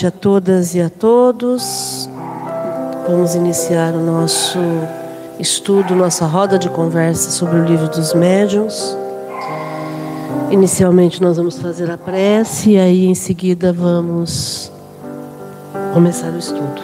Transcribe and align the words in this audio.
Noite 0.00 0.16
a 0.16 0.18
todas 0.18 0.74
e 0.74 0.80
a 0.80 0.88
todos. 0.88 2.08
Vamos 3.06 3.34
iniciar 3.34 3.92
o 3.92 4.00
nosso 4.00 4.58
estudo, 5.38 5.94
nossa 5.94 6.24
roda 6.24 6.58
de 6.58 6.70
conversa 6.70 7.30
sobre 7.30 7.58
o 7.58 7.64
livro 7.66 7.86
dos 7.86 8.14
médiuns. 8.14 8.96
Inicialmente 10.50 11.20
nós 11.20 11.36
vamos 11.36 11.58
fazer 11.58 11.90
a 11.90 11.98
prece 11.98 12.70
e 12.70 12.78
aí 12.78 13.04
em 13.04 13.14
seguida 13.14 13.74
vamos 13.74 14.72
começar 15.92 16.32
o 16.32 16.38
estudo. 16.38 16.80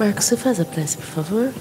Marcos, 0.00 0.24
você 0.24 0.36
faz 0.36 0.58
a 0.58 0.64
prece, 0.64 0.96
por 0.96 1.06
favor? 1.06 1.52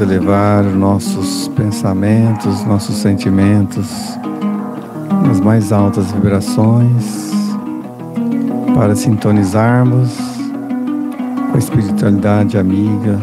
Elevar 0.00 0.62
nossos 0.62 1.48
pensamentos, 1.48 2.64
nossos 2.64 2.96
sentimentos 2.98 4.16
nas 5.26 5.40
mais 5.40 5.72
altas 5.72 6.12
vibrações 6.12 7.32
para 8.76 8.94
sintonizarmos 8.94 10.16
com 11.50 11.54
a 11.54 11.58
espiritualidade 11.58 12.56
amiga, 12.56 13.18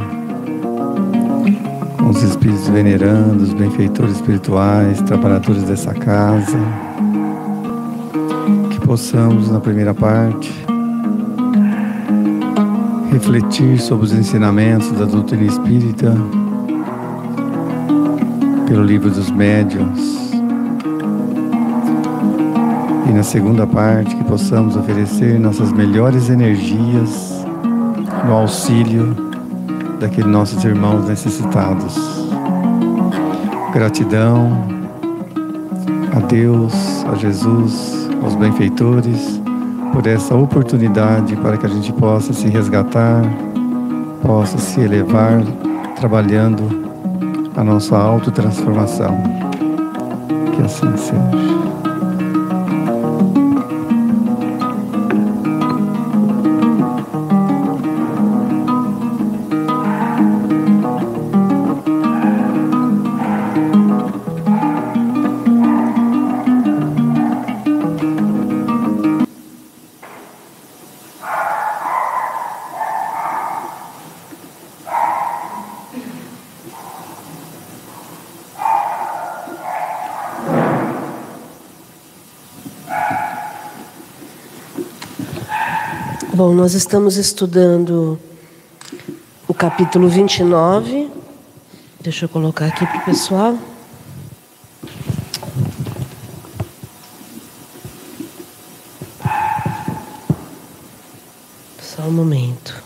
com 1.97 2.09
os 2.09 2.21
espíritos 2.21 2.67
venerandos, 2.67 3.53
benfeitores 3.53 4.17
espirituais, 4.17 5.01
trabalhadores 5.03 5.63
dessa 5.63 5.93
casa. 5.93 6.59
Que 8.69 8.81
possamos, 8.81 9.49
na 9.49 9.61
primeira 9.61 9.93
parte, 9.93 10.53
refletir 13.11 13.79
sobre 13.79 14.07
os 14.07 14.13
ensinamentos 14.13 14.91
da 14.91 15.05
doutrina 15.05 15.45
espírita 15.45 16.13
pelo 18.67 18.83
livro 18.83 19.09
dos 19.09 19.29
médiuns. 19.29 20.33
E 23.07 23.13
na 23.13 23.23
segunda 23.23 23.67
parte, 23.67 24.15
que 24.15 24.23
possamos 24.23 24.75
oferecer 24.75 25.39
nossas 25.39 25.71
melhores 25.71 26.29
energias 26.29 27.45
no 28.25 28.33
auxílio 28.33 29.15
daqueles 29.99 30.29
nossos 30.29 30.63
irmãos 30.63 31.07
necessitados. 31.07 31.95
Gratidão 33.71 34.51
a 36.15 36.19
Deus, 36.19 36.73
a 37.11 37.15
Jesus, 37.15 38.09
aos 38.23 38.35
benfeitores, 38.35 39.39
por 39.93 40.07
essa 40.07 40.35
oportunidade 40.35 41.35
para 41.37 41.57
que 41.57 41.65
a 41.65 41.69
gente 41.69 41.93
possa 41.93 42.33
se 42.33 42.47
resgatar, 42.47 43.21
possa 44.23 44.57
se 44.57 44.81
elevar, 44.81 45.43
trabalhando 45.95 46.84
a 47.55 47.63
nossa 47.63 47.97
autotransformação. 47.97 49.17
Que 50.55 50.61
assim 50.61 50.97
seja. 50.97 51.74
Nós 86.55 86.73
estamos 86.73 87.17
estudando 87.17 88.17
o 89.45 89.53
capítulo 89.53 90.07
29. 90.07 91.11
Deixa 91.99 92.25
eu 92.25 92.29
colocar 92.29 92.67
aqui 92.67 92.85
para 92.87 92.97
o 92.97 93.05
pessoal. 93.05 93.57
Só 101.81 102.03
um 102.03 102.11
momento. 102.11 102.85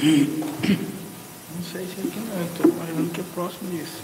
Não 0.00 1.64
sei 1.72 1.84
se 1.86 2.00
é 2.00 2.04
aqui 2.04 2.20
não, 2.20 2.44
estou 2.46 2.70
imaginando 2.70 3.10
que 3.10 3.20
é 3.20 3.24
próximo 3.34 3.68
disso. 3.70 4.00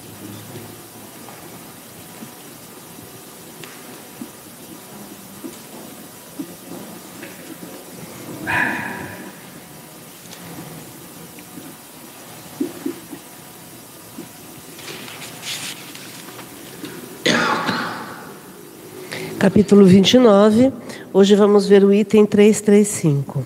Capítulo 19.45 19.85
29. 19.85 20.73
Hoje 21.13 21.37
vamos 21.37 21.69
ver 21.69 21.85
o 21.85 21.93
item 21.93 22.25
335 22.25 23.45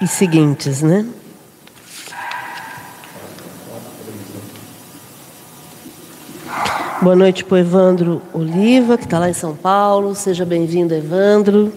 e 0.00 0.06
seguintes, 0.06 0.80
né? 0.80 1.04
Boa 7.02 7.16
noite 7.16 7.44
para 7.44 7.56
o 7.56 7.58
Evandro 7.58 8.22
Oliva, 8.32 8.96
que 8.96 9.02
está 9.02 9.18
lá 9.18 9.28
em 9.28 9.32
São 9.32 9.56
Paulo. 9.56 10.14
Seja 10.14 10.44
bem-vindo, 10.44 10.94
Evandro. 10.94 11.72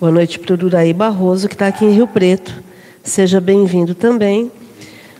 Boa 0.00 0.10
noite 0.10 0.38
para 0.38 0.54
o 0.54 0.56
Duraí 0.56 0.94
Barroso, 0.94 1.48
que 1.48 1.54
está 1.54 1.66
aqui 1.66 1.84
em 1.84 1.90
Rio 1.90 2.06
Preto. 2.06 2.64
Seja 3.02 3.42
bem-vindo 3.42 3.94
também. 3.94 4.50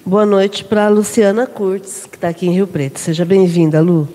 Boa 0.02 0.24
noite 0.24 0.64
para 0.64 0.86
a 0.86 0.88
Luciana 0.88 1.46
Curtis, 1.46 2.06
que 2.10 2.16
está 2.16 2.28
aqui 2.28 2.46
em 2.46 2.52
Rio 2.52 2.66
Preto. 2.66 2.98
Seja 2.98 3.26
bem-vinda, 3.26 3.82
Lu. 3.82 4.08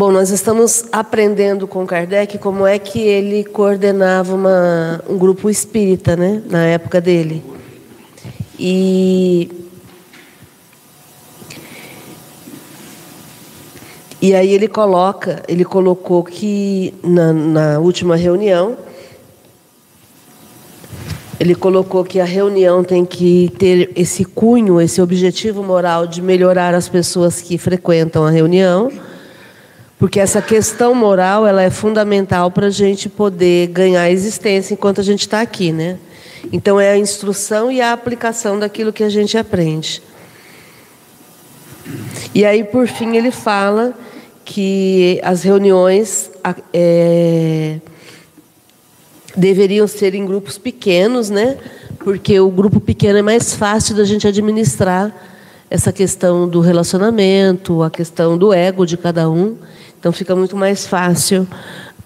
Bom, 0.00 0.10
nós 0.10 0.30
estamos 0.30 0.86
aprendendo 0.90 1.68
com 1.68 1.86
Kardec 1.86 2.38
como 2.38 2.66
é 2.66 2.78
que 2.78 3.00
ele 3.00 3.44
coordenava 3.44 4.34
uma, 4.34 5.04
um 5.06 5.18
grupo 5.18 5.50
espírita, 5.50 6.16
né, 6.16 6.42
na 6.48 6.64
época 6.64 7.02
dele. 7.02 7.44
E 8.58 9.50
E 14.22 14.34
aí 14.34 14.54
ele 14.54 14.68
coloca, 14.68 15.42
ele 15.46 15.66
colocou 15.66 16.24
que 16.24 16.94
na, 17.04 17.34
na, 17.34 17.78
última 17.78 18.16
reunião, 18.16 18.78
ele 21.38 21.54
colocou 21.54 22.04
que 22.04 22.20
a 22.20 22.24
reunião 22.24 22.82
tem 22.82 23.04
que 23.04 23.52
ter 23.58 23.92
esse 23.94 24.24
cunho, 24.24 24.80
esse 24.80 25.02
objetivo 25.02 25.62
moral 25.62 26.06
de 26.06 26.22
melhorar 26.22 26.74
as 26.74 26.88
pessoas 26.88 27.42
que 27.42 27.58
frequentam 27.58 28.24
a 28.24 28.30
reunião, 28.30 28.90
porque 30.00 30.18
essa 30.18 30.40
questão 30.40 30.94
moral 30.94 31.46
ela 31.46 31.62
é 31.62 31.68
fundamental 31.68 32.50
para 32.50 32.68
a 32.68 32.70
gente 32.70 33.06
poder 33.06 33.66
ganhar 33.66 34.10
existência 34.10 34.72
enquanto 34.72 34.98
a 34.98 35.04
gente 35.04 35.20
está 35.20 35.42
aqui, 35.42 35.72
né? 35.72 35.98
Então 36.50 36.80
é 36.80 36.92
a 36.92 36.96
instrução 36.96 37.70
e 37.70 37.82
a 37.82 37.92
aplicação 37.92 38.58
daquilo 38.58 38.94
que 38.94 39.04
a 39.04 39.10
gente 39.10 39.36
aprende. 39.36 40.02
E 42.34 42.46
aí, 42.46 42.64
por 42.64 42.88
fim, 42.88 43.14
ele 43.14 43.30
fala 43.30 43.92
que 44.42 45.20
as 45.22 45.42
reuniões 45.42 46.30
é, 46.72 47.78
deveriam 49.36 49.86
ser 49.86 50.14
em 50.14 50.24
grupos 50.24 50.56
pequenos, 50.56 51.28
né? 51.28 51.58
Porque 51.98 52.40
o 52.40 52.48
grupo 52.48 52.80
pequeno 52.80 53.18
é 53.18 53.22
mais 53.22 53.54
fácil 53.54 53.94
da 53.94 54.04
gente 54.04 54.26
administrar 54.26 55.14
essa 55.68 55.92
questão 55.92 56.48
do 56.48 56.60
relacionamento, 56.60 57.82
a 57.82 57.90
questão 57.90 58.38
do 58.38 58.50
ego 58.50 58.86
de 58.86 58.96
cada 58.96 59.28
um. 59.28 59.58
Então 60.00 60.12
fica 60.12 60.34
muito 60.34 60.56
mais 60.56 60.86
fácil 60.86 61.46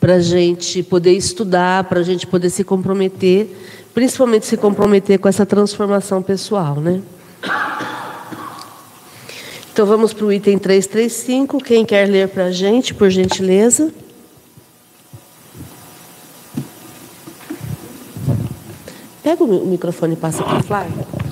para 0.01 0.17
a 0.17 0.21
gente 0.21 0.83
poder 0.83 1.13
estudar, 1.13 1.85
para 1.85 2.01
a 2.01 2.03
gente 2.03 2.27
poder 2.27 2.51
se 2.51 2.65
comprometer, 2.65 3.49
principalmente 3.95 4.47
se 4.47 4.57
comprometer 4.57 5.21
com 5.21 5.29
essa 5.29 5.47
transformação 5.47 6.21
pessoal, 6.21 6.81
né? 6.81 7.01
Então 9.73 9.87
vamos 9.87 10.13
para 10.13 10.27
o 10.27 10.33
item 10.33 10.59
335. 10.59 11.59
Quem 11.63 11.85
quer 11.85 12.09
ler 12.09 12.29
para 12.29 12.47
a 12.47 12.51
gente, 12.51 12.93
por 12.93 13.09
gentileza? 13.11 13.93
Pega 19.23 19.43
o 19.43 19.67
microfone 19.67 20.15
e 20.15 20.17
passa 20.17 20.43
para 20.43 20.59
o 20.59 20.63
Flávio. 20.65 21.24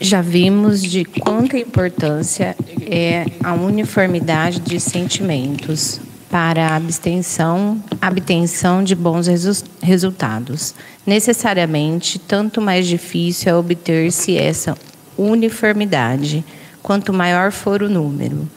Já 0.00 0.20
vimos 0.20 0.82
de 0.82 1.04
quanta 1.04 1.56
importância 1.56 2.56
é 2.90 3.24
a 3.42 3.54
uniformidade 3.54 4.58
de 4.58 4.80
sentimentos 4.80 6.00
para 6.28 6.68
a 6.68 6.76
abstenção, 6.76 7.82
obtenção 8.04 8.82
de 8.82 8.94
bons 8.94 9.26
resu 9.26 9.64
resultados. 9.80 10.74
Necessariamente, 11.06 12.18
tanto 12.18 12.60
mais 12.60 12.86
difícil 12.86 13.52
é 13.52 13.54
obter-se 13.54 14.36
essa 14.36 14.76
uniformidade, 15.16 16.44
quanto 16.82 17.12
maior 17.12 17.52
for 17.52 17.82
o 17.82 17.88
número. 17.88 18.48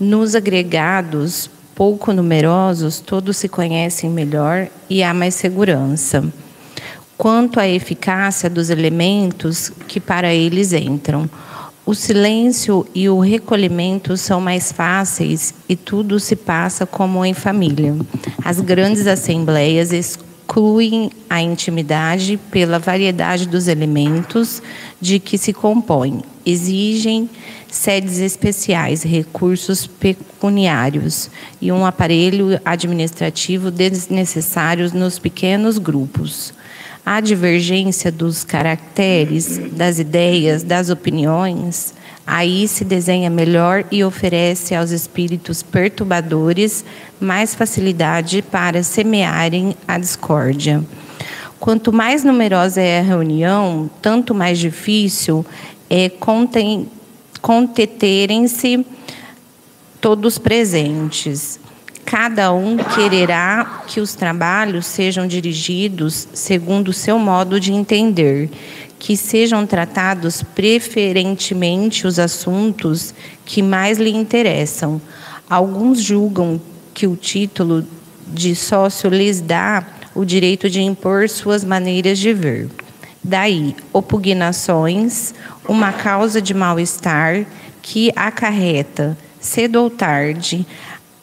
Nos 0.00 0.34
agregados 0.34 1.50
pouco 1.74 2.12
numerosos, 2.12 3.00
todos 3.00 3.36
se 3.36 3.50
conhecem 3.50 4.08
melhor 4.08 4.68
e 4.88 5.02
há 5.02 5.12
mais 5.12 5.34
segurança 5.34 6.24
quanto 7.16 7.58
à 7.58 7.66
eficácia 7.66 8.48
dos 8.50 8.70
elementos 8.70 9.72
que 9.88 10.00
para 10.00 10.32
eles 10.34 10.72
entram. 10.72 11.28
O 11.84 11.94
silêncio 11.94 12.84
e 12.94 13.08
o 13.08 13.20
recolhimento 13.20 14.16
são 14.16 14.40
mais 14.40 14.72
fáceis 14.72 15.54
e 15.68 15.76
tudo 15.76 16.18
se 16.18 16.34
passa 16.34 16.84
como 16.84 17.24
em 17.24 17.32
família. 17.32 17.94
As 18.44 18.60
grandes 18.60 19.06
assembleias 19.06 19.92
excluem 19.92 21.10
a 21.30 21.40
intimidade 21.40 22.40
pela 22.50 22.80
variedade 22.80 23.46
dos 23.46 23.68
elementos 23.68 24.60
de 25.00 25.20
que 25.20 25.38
se 25.38 25.52
compõem. 25.52 26.22
Exigem 26.44 27.30
sedes 27.70 28.18
especiais, 28.18 29.04
recursos 29.04 29.86
pecuniários 29.86 31.30
e 31.60 31.70
um 31.70 31.86
aparelho 31.86 32.60
administrativo 32.64 33.70
desnecessários 33.70 34.92
nos 34.92 35.20
pequenos 35.20 35.78
grupos. 35.78 36.52
A 37.08 37.20
divergência 37.20 38.10
dos 38.10 38.42
caracteres, 38.42 39.58
das 39.70 40.00
ideias, 40.00 40.64
das 40.64 40.90
opiniões, 40.90 41.94
aí 42.26 42.66
se 42.66 42.84
desenha 42.84 43.30
melhor 43.30 43.84
e 43.92 44.02
oferece 44.02 44.74
aos 44.74 44.90
espíritos 44.90 45.62
perturbadores 45.62 46.84
mais 47.20 47.54
facilidade 47.54 48.42
para 48.42 48.82
semearem 48.82 49.76
a 49.86 49.98
discórdia. 49.98 50.84
Quanto 51.60 51.92
mais 51.92 52.24
numerosa 52.24 52.80
é 52.80 52.98
a 52.98 53.02
reunião, 53.02 53.88
tanto 54.02 54.34
mais 54.34 54.58
difícil 54.58 55.46
é 55.88 56.10
conterem-se 57.40 58.84
todos 60.00 60.38
presentes. 60.38 61.60
Cada 62.06 62.52
um 62.52 62.76
quererá 62.76 63.82
que 63.88 63.98
os 63.98 64.14
trabalhos 64.14 64.86
sejam 64.86 65.26
dirigidos 65.26 66.28
segundo 66.32 66.88
o 66.88 66.92
seu 66.92 67.18
modo 67.18 67.58
de 67.58 67.72
entender, 67.72 68.48
que 68.96 69.16
sejam 69.16 69.66
tratados 69.66 70.40
preferentemente 70.40 72.06
os 72.06 72.20
assuntos 72.20 73.12
que 73.44 73.60
mais 73.60 73.98
lhe 73.98 74.14
interessam. 74.14 75.00
Alguns 75.50 76.00
julgam 76.00 76.60
que 76.94 77.08
o 77.08 77.16
título 77.16 77.84
de 78.28 78.54
sócio 78.54 79.10
lhes 79.10 79.40
dá 79.40 79.84
o 80.14 80.24
direito 80.24 80.70
de 80.70 80.80
impor 80.80 81.28
suas 81.28 81.64
maneiras 81.64 82.20
de 82.20 82.32
ver. 82.32 82.68
Daí, 83.22 83.74
opugnações, 83.92 85.34
uma 85.68 85.92
causa 85.92 86.40
de 86.40 86.54
mal-estar 86.54 87.44
que 87.82 88.12
acarreta, 88.14 89.18
cedo 89.40 89.82
ou 89.82 89.90
tarde, 89.90 90.66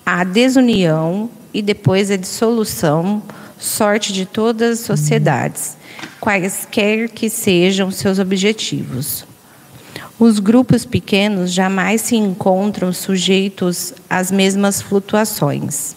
a 0.06 0.24
desunião 0.24 1.30
e 1.54 1.62
depois 1.62 2.12
a 2.12 2.18
dissolução, 2.18 3.22
sorte 3.58 4.12
de 4.12 4.26
todas 4.26 4.80
as 4.80 4.86
sociedades, 4.86 5.78
quaisquer 6.20 7.10
que 7.10 7.30
sejam 7.30 7.92
seus 7.92 8.20
objetivos. 8.20 9.26
Os 10.20 10.40
grupos 10.40 10.86
pequenos 10.86 11.52
jamais 11.52 12.02
se 12.02 12.16
encontram 12.16 12.94
sujeitos 12.94 13.94
às 14.10 14.32
mesmas 14.32 14.82
flutuações. 14.82 15.96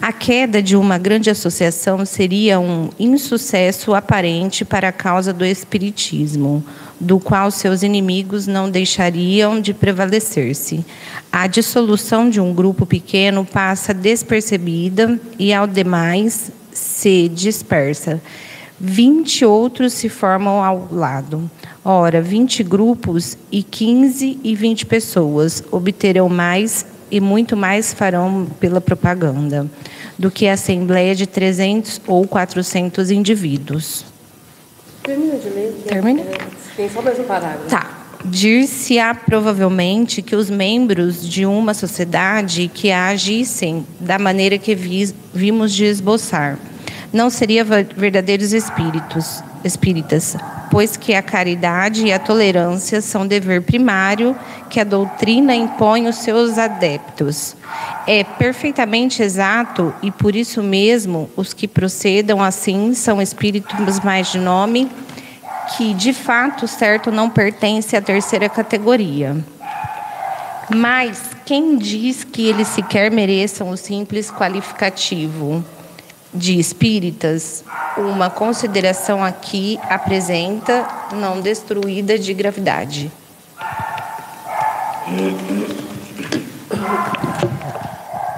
A 0.00 0.12
queda 0.12 0.60
de 0.60 0.76
uma 0.76 0.98
grande 0.98 1.30
associação 1.30 2.04
seria 2.04 2.58
um 2.58 2.90
insucesso 2.98 3.94
aparente 3.94 4.64
para 4.64 4.88
a 4.88 4.92
causa 4.92 5.32
do 5.32 5.44
espiritismo, 5.44 6.64
do 7.02 7.18
qual 7.18 7.50
seus 7.50 7.82
inimigos 7.82 8.46
não 8.46 8.70
deixariam 8.70 9.60
de 9.60 9.74
prevalecer-se. 9.74 10.86
A 11.32 11.48
dissolução 11.48 12.30
de 12.30 12.40
um 12.40 12.54
grupo 12.54 12.86
pequeno 12.86 13.44
passa 13.44 13.92
despercebida 13.92 15.20
e, 15.36 15.52
ao 15.52 15.66
demais, 15.66 16.52
se 16.72 17.28
dispersa. 17.28 18.22
Vinte 18.78 19.44
outros 19.44 19.92
se 19.94 20.08
formam 20.08 20.62
ao 20.62 20.88
lado. 20.92 21.50
Ora, 21.84 22.22
vinte 22.22 22.62
grupos 22.62 23.36
e 23.50 23.62
quinze 23.62 24.38
e 24.44 24.54
vinte 24.54 24.86
pessoas 24.86 25.62
obterão 25.72 26.28
mais 26.28 26.86
e 27.10 27.20
muito 27.20 27.56
mais 27.56 27.92
farão 27.92 28.46
pela 28.60 28.80
propaganda 28.80 29.68
do 30.16 30.30
que 30.30 30.46
a 30.46 30.54
assembleia 30.54 31.14
de 31.14 31.26
300 31.26 32.00
ou 32.06 32.26
400 32.26 33.10
indivíduos. 33.10 34.11
Termina 35.02 35.36
de 35.36 35.48
ler. 35.48 35.74
Termina? 35.86 36.22
Tem 36.76 36.88
só 36.88 37.02
mais 37.02 37.18
um 37.18 37.24
parágrafo. 37.24 37.68
Tá. 37.68 37.98
Dir-se-á 38.24 39.14
provavelmente 39.14 40.22
que 40.22 40.36
os 40.36 40.48
membros 40.48 41.28
de 41.28 41.44
uma 41.44 41.74
sociedade 41.74 42.70
que 42.72 42.92
agissem 42.92 43.84
da 43.98 44.16
maneira 44.16 44.56
que 44.58 44.76
vi, 44.76 45.12
vimos 45.34 45.72
de 45.72 45.84
esboçar 45.84 46.56
não 47.12 47.28
seriam 47.28 47.66
verdadeiros 47.96 48.52
espíritos, 48.52 49.42
espíritas, 49.62 50.36
pois 50.70 50.96
que 50.96 51.14
a 51.14 51.22
caridade 51.22 52.06
e 52.06 52.12
a 52.12 52.18
tolerância 52.18 53.00
são 53.02 53.26
dever 53.26 53.62
primário 53.62 54.34
que 54.70 54.80
a 54.80 54.84
doutrina 54.84 55.54
impõe 55.54 56.06
aos 56.06 56.16
seus 56.16 56.56
adeptos. 56.56 57.54
É 58.06 58.24
perfeitamente 58.24 59.22
exato 59.22 59.94
e 60.02 60.10
por 60.10 60.34
isso 60.34 60.62
mesmo 60.62 61.28
os 61.36 61.52
que 61.52 61.68
procedam 61.68 62.42
assim 62.42 62.94
são 62.94 63.20
espíritos 63.20 64.00
mais 64.00 64.32
de 64.32 64.38
nome 64.38 64.90
que 65.76 65.94
de 65.94 66.12
fato 66.12 66.66
certo 66.66 67.10
não 67.10 67.30
pertence 67.30 67.94
à 67.94 68.00
terceira 68.00 68.48
categoria. 68.48 69.36
Mas 70.74 71.20
quem 71.44 71.76
diz 71.76 72.24
que 72.24 72.46
eles 72.46 72.68
sequer 72.68 73.10
mereçam 73.10 73.68
o 73.68 73.76
simples 73.76 74.30
qualificativo 74.30 75.62
de 76.32 76.58
espíritas, 76.58 77.62
uma 77.96 78.30
consideração 78.30 79.22
aqui 79.22 79.78
apresenta 79.88 80.86
não 81.12 81.40
destruída 81.40 82.18
de 82.18 82.32
gravidade. 82.32 83.12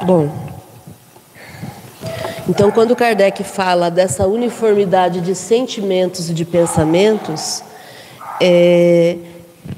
Bom, 0.04 0.44
então, 2.48 2.70
quando 2.70 2.94
Kardec 2.94 3.42
fala 3.42 3.90
dessa 3.90 4.26
uniformidade 4.26 5.20
de 5.20 5.34
sentimentos 5.34 6.28
e 6.28 6.34
de 6.34 6.44
pensamentos, 6.44 7.62
é, 8.40 9.16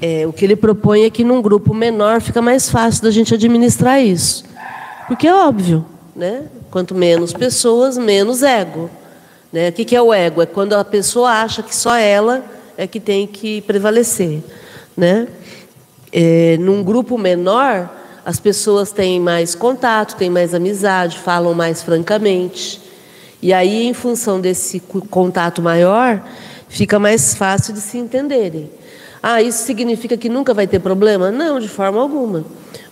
é, 0.01 0.27
o 0.27 0.33
que 0.33 0.43
ele 0.43 0.55
propõe 0.55 1.05
é 1.05 1.09
que 1.09 1.23
num 1.23 1.41
grupo 1.41 1.73
menor 1.73 2.19
fica 2.19 2.41
mais 2.41 2.69
fácil 2.69 3.03
da 3.03 3.11
gente 3.11 3.33
administrar 3.33 4.01
isso. 4.01 4.43
Porque 5.07 5.27
é 5.27 5.33
óbvio, 5.33 5.85
né? 6.13 6.43
Quanto 6.77 6.93
menos 6.93 7.33
pessoas, 7.33 7.97
menos 7.97 8.43
ego. 8.43 8.87
Né? 9.51 9.69
O 9.69 9.71
que 9.71 9.95
é 9.95 10.01
o 10.01 10.13
ego? 10.13 10.43
É 10.43 10.45
quando 10.45 10.73
a 10.73 10.85
pessoa 10.85 11.31
acha 11.31 11.63
que 11.63 11.75
só 11.75 11.95
ela 11.95 12.45
é 12.77 12.85
que 12.85 12.99
tem 12.99 13.25
que 13.25 13.61
prevalecer. 13.61 14.43
Né? 14.95 15.27
É, 16.11 16.55
num 16.59 16.83
grupo 16.83 17.17
menor, 17.17 17.91
as 18.23 18.39
pessoas 18.39 18.91
têm 18.91 19.19
mais 19.19 19.55
contato, 19.55 20.17
têm 20.17 20.29
mais 20.29 20.53
amizade, 20.53 21.17
falam 21.17 21.55
mais 21.55 21.81
francamente. 21.81 22.79
E 23.41 23.51
aí, 23.51 23.87
em 23.87 23.93
função 23.95 24.39
desse 24.39 24.79
contato 24.79 25.63
maior, 25.63 26.21
fica 26.69 26.99
mais 26.99 27.33
fácil 27.33 27.73
de 27.73 27.81
se 27.81 27.97
entenderem. 27.97 28.69
Ah, 29.23 29.41
isso 29.41 29.63
significa 29.63 30.15
que 30.15 30.29
nunca 30.29 30.53
vai 30.53 30.67
ter 30.67 30.77
problema? 30.77 31.31
Não, 31.31 31.59
de 31.59 31.67
forma 31.67 31.99
alguma. 31.99 32.45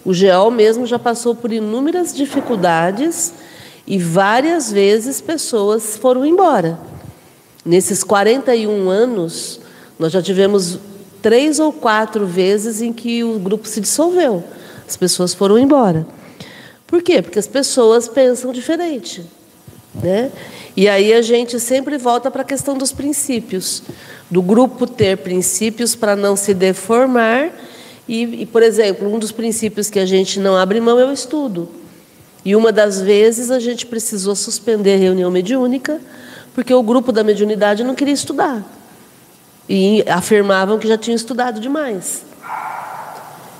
O 0.03 0.11
GEOL 0.11 0.49
mesmo 0.49 0.87
já 0.87 0.97
passou 0.97 1.35
por 1.35 1.53
inúmeras 1.53 2.15
dificuldades 2.15 3.44
e 3.87 3.97
várias 3.97 4.71
vezes 4.71 5.21
pessoas 5.21 5.97
foram 5.97 6.25
embora. 6.25 6.79
Nesses 7.63 8.03
41 8.03 8.89
anos, 8.89 9.59
nós 9.99 10.11
já 10.11 10.21
tivemos 10.21 10.79
três 11.21 11.59
ou 11.59 11.71
quatro 11.71 12.25
vezes 12.25 12.81
em 12.81 12.93
que 12.93 13.23
o 13.23 13.39
grupo 13.39 13.67
se 13.67 13.81
dissolveu. 13.81 14.43
As 14.87 14.95
pessoas 14.95 15.33
foram 15.33 15.57
embora. 15.57 16.05
Por 16.85 17.01
quê? 17.01 17.21
Porque 17.21 17.39
as 17.39 17.47
pessoas 17.47 18.07
pensam 18.07 18.51
diferente. 18.51 19.23
Né? 19.93 20.31
E 20.77 20.87
aí 20.87 21.13
a 21.13 21.21
gente 21.21 21.59
sempre 21.59 21.97
volta 21.97 22.29
para 22.29 22.41
a 22.41 22.45
questão 22.45 22.77
dos 22.77 22.91
princípios, 22.91 23.81
do 24.29 24.41
grupo 24.41 24.85
ter 24.85 25.17
princípios 25.17 25.95
para 25.95 26.15
não 26.15 26.35
se 26.35 26.53
deformar. 26.53 27.51
E, 28.07 28.41
e, 28.41 28.45
por 28.45 28.61
exemplo, 28.61 29.11
um 29.11 29.17
dos 29.17 29.31
princípios 29.31 29.89
que 29.89 29.99
a 29.99 30.05
gente 30.05 30.39
não 30.39 30.55
abre 30.55 30.79
mão 30.79 30.99
é 30.99 31.05
o 31.05 31.11
estudo. 31.11 31.69
E 32.45 32.55
uma 32.55 32.71
das 32.71 33.01
vezes 33.01 33.49
a 33.49 33.59
gente 33.59 33.87
precisou 33.87 34.35
suspender 34.35 34.93
a 34.93 34.97
reunião 34.97 35.31
mediúnica, 35.31 35.99
porque 36.53 36.71
o 36.71 36.83
grupo 36.83 37.11
da 37.11 37.23
mediunidade 37.23 37.83
não 37.83 37.95
queria 37.95 38.13
estudar. 38.13 38.63
E 39.67 40.05
afirmavam 40.07 40.77
que 40.77 40.87
já 40.87 40.95
tinham 40.95 41.15
estudado 41.15 41.59
demais. 41.59 42.23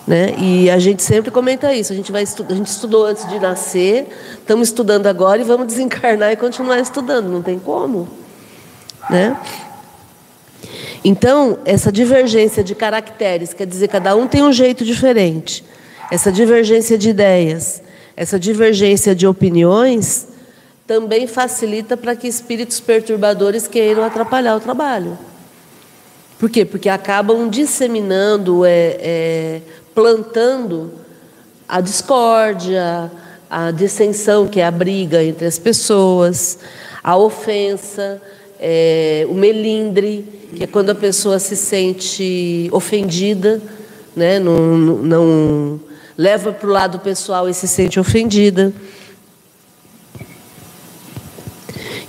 Né? 0.07 0.35
E 0.37 0.69
a 0.69 0.77
gente 0.77 1.01
sempre 1.01 1.31
comenta 1.31 1.73
isso. 1.73 1.91
A 1.91 1.95
gente, 1.95 2.11
vai 2.11 2.23
a 2.23 2.53
gente 2.53 2.67
estudou 2.67 3.05
antes 3.05 3.27
de 3.27 3.39
nascer, 3.39 4.07
estamos 4.37 4.67
estudando 4.67 5.07
agora 5.07 5.41
e 5.41 5.43
vamos 5.43 5.65
desencarnar 5.65 6.31
e 6.31 6.35
continuar 6.35 6.79
estudando. 6.79 7.27
Não 7.27 7.41
tem 7.41 7.57
como. 7.57 8.07
Né? 9.09 9.35
Então, 11.03 11.57
essa 11.65 11.91
divergência 11.91 12.63
de 12.63 12.75
caracteres, 12.75 13.51
quer 13.51 13.65
dizer, 13.65 13.87
cada 13.87 14.15
um 14.15 14.27
tem 14.27 14.43
um 14.43 14.53
jeito 14.53 14.85
diferente. 14.85 15.63
Essa 16.11 16.31
divergência 16.31 16.99
de 16.99 17.09
ideias, 17.09 17.81
essa 18.15 18.39
divergência 18.39 19.13
de 19.13 19.27
opiniões, 19.27 20.27
também 20.87 21.27
facilita 21.27 21.97
para 21.97 22.15
que 22.15 22.27
espíritos 22.27 22.79
perturbadores 22.79 23.67
queiram 23.67 24.03
atrapalhar 24.03 24.55
o 24.55 24.59
trabalho. 24.59 25.17
Por 26.39 26.49
quê? 26.49 26.63
Porque 26.63 26.89
acabam 26.89 27.49
disseminando, 27.49 28.65
é, 28.65 28.97
é, 28.99 29.61
plantando 29.93 30.91
a 31.67 31.81
discórdia, 31.81 33.11
a 33.49 33.71
dissensão, 33.71 34.47
que 34.47 34.59
é 34.59 34.65
a 34.65 34.71
briga 34.71 35.23
entre 35.23 35.45
as 35.47 35.57
pessoas, 35.57 36.59
a 37.03 37.17
ofensa, 37.17 38.21
é, 38.59 39.25
o 39.29 39.33
melindre, 39.33 40.49
que 40.55 40.63
é 40.63 40.67
quando 40.67 40.91
a 40.91 40.95
pessoa 40.95 41.39
se 41.39 41.55
sente 41.55 42.69
ofendida, 42.71 43.61
né? 44.15 44.39
não, 44.39 44.77
não, 44.77 44.97
não 44.97 45.79
leva 46.17 46.51
para 46.51 46.67
o 46.67 46.71
lado 46.71 46.99
pessoal 46.99 47.49
e 47.49 47.53
se 47.53 47.67
sente 47.67 47.99
ofendida. 47.99 48.73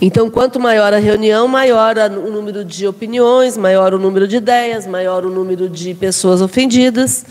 Então, 0.00 0.28
quanto 0.28 0.60
maior 0.60 0.92
a 0.92 0.98
reunião, 0.98 1.48
maior 1.48 1.96
o 1.96 2.30
número 2.30 2.64
de 2.64 2.86
opiniões, 2.86 3.56
maior 3.56 3.94
o 3.94 3.98
número 3.98 4.28
de 4.28 4.36
ideias, 4.36 4.86
maior 4.86 5.24
o 5.24 5.30
número 5.30 5.70
de 5.70 5.94
pessoas 5.94 6.42
ofendidas, 6.42 7.24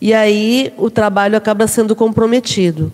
e 0.00 0.12
aí 0.12 0.72
o 0.76 0.90
trabalho 0.90 1.36
acaba 1.36 1.68
sendo 1.68 1.94
comprometido. 1.94 2.92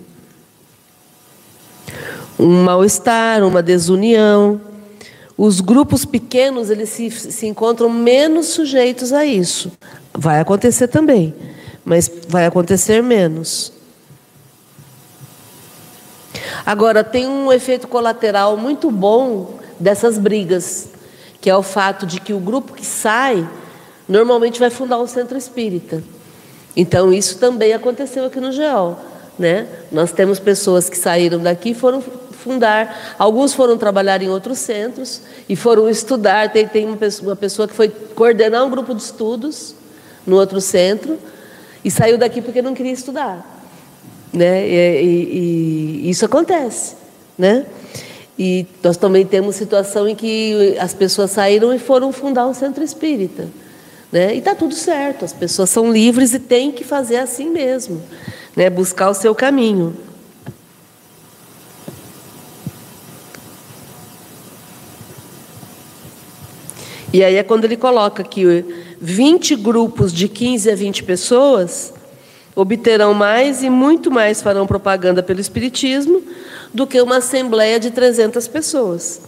Um 2.38 2.64
mal-estar, 2.64 3.42
uma 3.42 3.62
desunião. 3.62 4.61
Os 5.38 5.61
grupos 5.61 6.04
pequenos, 6.04 6.68
eles 6.68 6.90
se, 6.90 7.11
se 7.11 7.47
encontram 7.47 7.88
menos 7.88 8.49
sujeitos 8.49 9.14
a 9.14 9.25
isso. 9.25 9.73
Vai 10.12 10.40
acontecer 10.40 10.88
também, 10.88 11.35
mas 11.87 12.11
vai 12.28 12.45
acontecer 12.45 13.00
menos. 13.00 13.73
Agora, 16.66 17.05
tem 17.05 17.28
um 17.28 17.52
efeito 17.52 17.87
colateral 17.87 18.57
muito 18.57 18.90
bom 18.90 19.61
dessas 19.78 20.19
brigas, 20.19 20.88
que 21.40 21.49
é 21.49 21.57
o 21.57 21.62
fato 21.62 22.05
de 22.05 22.21
que 22.21 22.33
o 22.33 22.40
grupo 22.40 22.73
que 22.75 22.85
sai 22.85 23.49
normalmente 24.09 24.59
vai 24.59 24.69
fundar 24.69 24.99
um 24.99 25.07
centro 25.07 25.38
espírita. 25.38 26.02
Então, 26.75 27.12
isso 27.12 27.38
também 27.38 27.73
aconteceu 27.73 28.26
aqui 28.26 28.40
no 28.40 28.50
GEOL. 28.50 28.99
Né? 29.38 29.69
Nós 29.93 30.11
temos 30.11 30.40
pessoas 30.40 30.90
que 30.90 30.99
saíram 30.99 31.38
daqui 31.38 31.71
e 31.71 31.75
foram 31.75 32.02
fundar, 32.33 33.14
alguns 33.16 33.55
foram 33.55 33.78
trabalhar 33.78 34.21
em 34.23 34.28
outros 34.28 34.59
centros 34.59 35.23
e 35.49 35.55
foram 35.55 35.88
estudar. 35.88 36.50
Tem, 36.52 36.66
tem 36.66 36.87
uma, 36.87 36.97
pessoa, 36.97 37.31
uma 37.31 37.37
pessoa 37.37 37.69
que 37.69 37.75
foi 37.75 37.88
coordenar 37.88 38.64
um 38.64 38.71
grupo 38.71 38.93
de 38.93 39.02
estudos 39.02 39.75
no 40.26 40.37
outro 40.37 40.61
centro 40.61 41.16
e 41.87 41.90
saiu 41.90 42.19
daqui 42.19 42.43
porque 42.43 42.61
não 42.61 42.75
queria 42.75 42.90
estudar. 42.90 43.62
Né? 44.33 44.66
E, 44.66 45.05
e, 45.05 46.00
e 46.02 46.11
isso 46.11 46.25
acontece. 46.25 46.97
Né? 47.38 47.64
E 48.37 48.66
nós 48.83 48.97
também 48.97 49.25
temos 49.25 49.55
situação 49.55 50.09
em 50.09 50.16
que 50.16 50.76
as 50.81 50.93
pessoas 50.93 51.31
saíram 51.31 51.73
e 51.73 51.78
foram 51.78 52.11
fundar 52.11 52.45
um 52.49 52.52
centro 52.52 52.83
espírita. 52.83 53.47
Né? 54.11 54.35
E 54.35 54.38
está 54.38 54.52
tudo 54.52 54.75
certo, 54.75 55.25
as 55.25 55.33
pessoas 55.33 55.71
são 55.71 55.93
livres 55.93 56.35
e 56.35 56.40
têm 56.40 56.73
que 56.73 56.83
fazer 56.83 57.19
assim 57.19 57.50
mesmo, 57.50 58.02
né? 58.57 58.69
buscar 58.69 59.09
o 59.11 59.14
seu 59.14 59.33
caminho. 59.33 59.97
E 67.17 67.25
aí 67.25 67.37
é 67.37 67.43
quando 67.43 67.65
ele 67.65 67.79
coloca 67.79 68.23
que 68.23 68.45
20 69.01 69.57
grupos 69.57 70.13
de 70.13 70.29
15 70.29 70.71
a 70.71 70.75
20 70.75 71.03
pessoas 71.03 71.95
obterão 72.55 73.15
mais 73.15 73.63
e 73.63 73.71
muito 73.71 74.11
mais 74.11 74.43
farão 74.43 74.67
propaganda 74.67 75.23
pelo 75.23 75.41
Espiritismo 75.41 76.23
do 76.75 76.87
que 76.87 77.01
uma 77.01 77.17
assembleia 77.17 77.81
de 77.81 77.91
300 77.91 78.47
pessoas. 78.49 79.23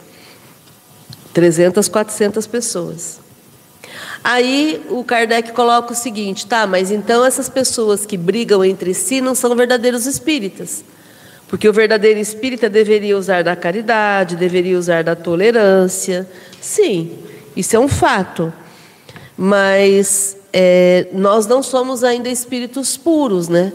300, 1.33 1.89
400 1.89 2.47
pessoas. 2.47 3.21
Aí 4.23 4.85
o 4.91 5.03
Kardec 5.03 5.53
coloca 5.53 5.95
o 5.95 5.97
seguinte, 5.97 6.47
tá, 6.47 6.67
mas 6.67 6.91
então 6.91 7.25
essas 7.25 7.49
pessoas 7.49 8.05
que 8.05 8.19
brigam 8.19 8.63
entre 8.63 8.93
si 8.93 9.23
não 9.23 9.35
são 9.35 9.57
verdadeiros 9.57 10.05
espíritas. 10.05 10.85
Porque 11.49 11.67
o 11.67 11.73
verdadeiro 11.73 12.21
espírita 12.21 12.69
deveria 12.69 13.17
usar 13.17 13.43
da 13.43 13.57
caridade, 13.57 14.37
deveria 14.37 14.79
usar 14.79 15.03
da 15.03 15.17
tolerância. 15.17 16.29
Sim, 16.61 17.27
isso 17.59 17.75
é 17.75 17.79
um 17.81 17.89
fato. 17.89 18.53
Mas 19.37 20.37
é, 20.53 21.09
nós 21.13 21.47
não 21.47 21.61
somos 21.61 22.05
ainda 22.05 22.29
espíritos 22.29 22.97
puros, 22.97 23.49
né? 23.49 23.73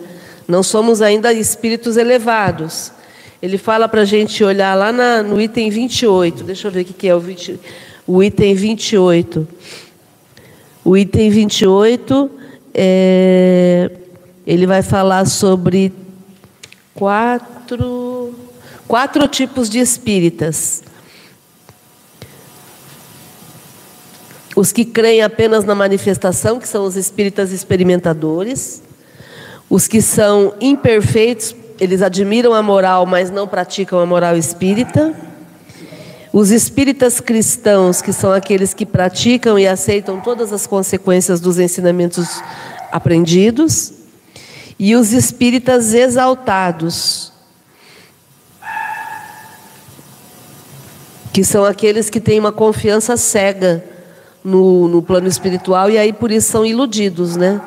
Não 0.47 0.63
somos 0.63 1.01
ainda 1.01 1.33
espíritos 1.33 1.97
elevados. 1.97 2.93
Ele 3.41 3.57
fala 3.57 3.89
para 3.89 4.01
a 4.01 4.05
gente 4.05 4.41
olhar 4.41 4.73
lá 4.73 4.93
na, 4.93 5.21
no 5.21 5.39
item 5.39 5.69
28. 5.69 6.45
Deixa 6.45 6.69
eu 6.69 6.71
ver 6.71 6.81
o 6.81 6.85
que, 6.85 7.07
é 7.09 7.13
o, 7.13 7.19
20, 7.19 7.59
o 8.07 8.23
item 8.23 8.55
28. 8.55 9.45
O 10.85 10.95
item 10.95 11.29
28, 11.29 12.31
é, 12.73 13.91
ele 14.47 14.65
vai 14.65 14.81
falar 14.81 15.25
sobre 15.25 15.91
quatro, 16.93 18.33
quatro 18.87 19.27
tipos 19.27 19.69
de 19.69 19.79
espíritas. 19.79 20.83
Os 24.55 24.72
que 24.72 24.86
creem 24.86 25.24
apenas 25.24 25.65
na 25.65 25.74
manifestação, 25.74 26.60
que 26.60 26.67
são 26.67 26.86
os 26.86 26.95
espíritas 26.95 27.51
experimentadores. 27.51 28.83
Os 29.69 29.88
que 29.88 30.01
são 30.01 30.53
imperfeitos, 30.62 31.55
eles 31.79 32.03
admiram 32.03 32.53
a 32.53 32.62
moral, 32.62 33.05
mas 33.05 33.31
não 33.31 33.48
praticam 33.48 34.00
a 34.00 34.05
moral 34.05 34.38
espírita. 34.38 35.13
Os 36.31 36.51
espíritas 36.51 37.19
cristãos, 37.19 38.01
que 38.01 38.13
são 38.13 38.31
aqueles 38.31 38.74
que 38.74 38.86
praticam 38.86 39.57
e 39.57 39.67
aceitam 39.67 40.19
todas 40.19 40.53
as 40.53 40.67
consequências 40.67 41.39
dos 41.39 41.57
ensinamentos 41.57 42.41
aprendidos. 42.91 43.91
E 44.77 44.95
os 44.95 45.13
espíritas 45.13 45.93
exaltados, 45.95 47.31
que 51.31 51.43
são 51.43 51.65
aqueles 51.65 52.12
que 52.12 52.19
têm 52.19 52.39
uma 52.39 52.51
confiança 52.51 53.17
cega 53.17 53.92
no, 54.43 54.88
no 54.88 55.01
plano 55.01 55.27
espiritual 55.27 55.89
e 55.89 55.97
aí 55.97 56.12
por 56.12 56.31
isso 56.31 56.51
são 56.51 56.65
iludidos, 56.65 57.35
né? 57.35 57.62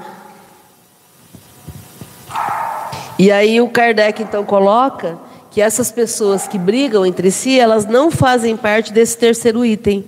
E 3.18 3.30
aí 3.30 3.61
o 3.61 3.68
Kardec 3.68 4.23
então 4.23 4.45
coloca 4.45 5.18
que 5.50 5.61
essas 5.61 5.90
pessoas 5.90 6.47
que 6.47 6.59
brigam 6.59 7.06
entre 7.06 7.30
si, 7.30 7.59
elas 7.59 7.87
não 7.87 8.11
fazem 8.11 8.54
parte 8.56 8.92
desse 8.92 9.16
terceiro 9.16 9.64
item. 9.64 10.04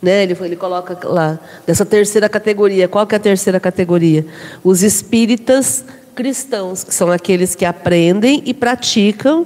Né? 0.00 0.22
Ele, 0.22 0.36
ele 0.40 0.54
coloca 0.54 0.96
lá, 1.08 1.36
dessa 1.66 1.84
terceira 1.84 2.28
categoria. 2.28 2.86
Qual 2.86 3.04
que 3.04 3.14
é 3.14 3.18
a 3.18 3.20
terceira 3.20 3.58
categoria? 3.58 4.24
Os 4.62 4.84
espíritas 4.84 5.84
cristãos, 6.14 6.84
que 6.84 6.94
são 6.94 7.10
aqueles 7.10 7.56
que 7.56 7.64
aprendem 7.64 8.40
e 8.46 8.54
praticam 8.54 9.44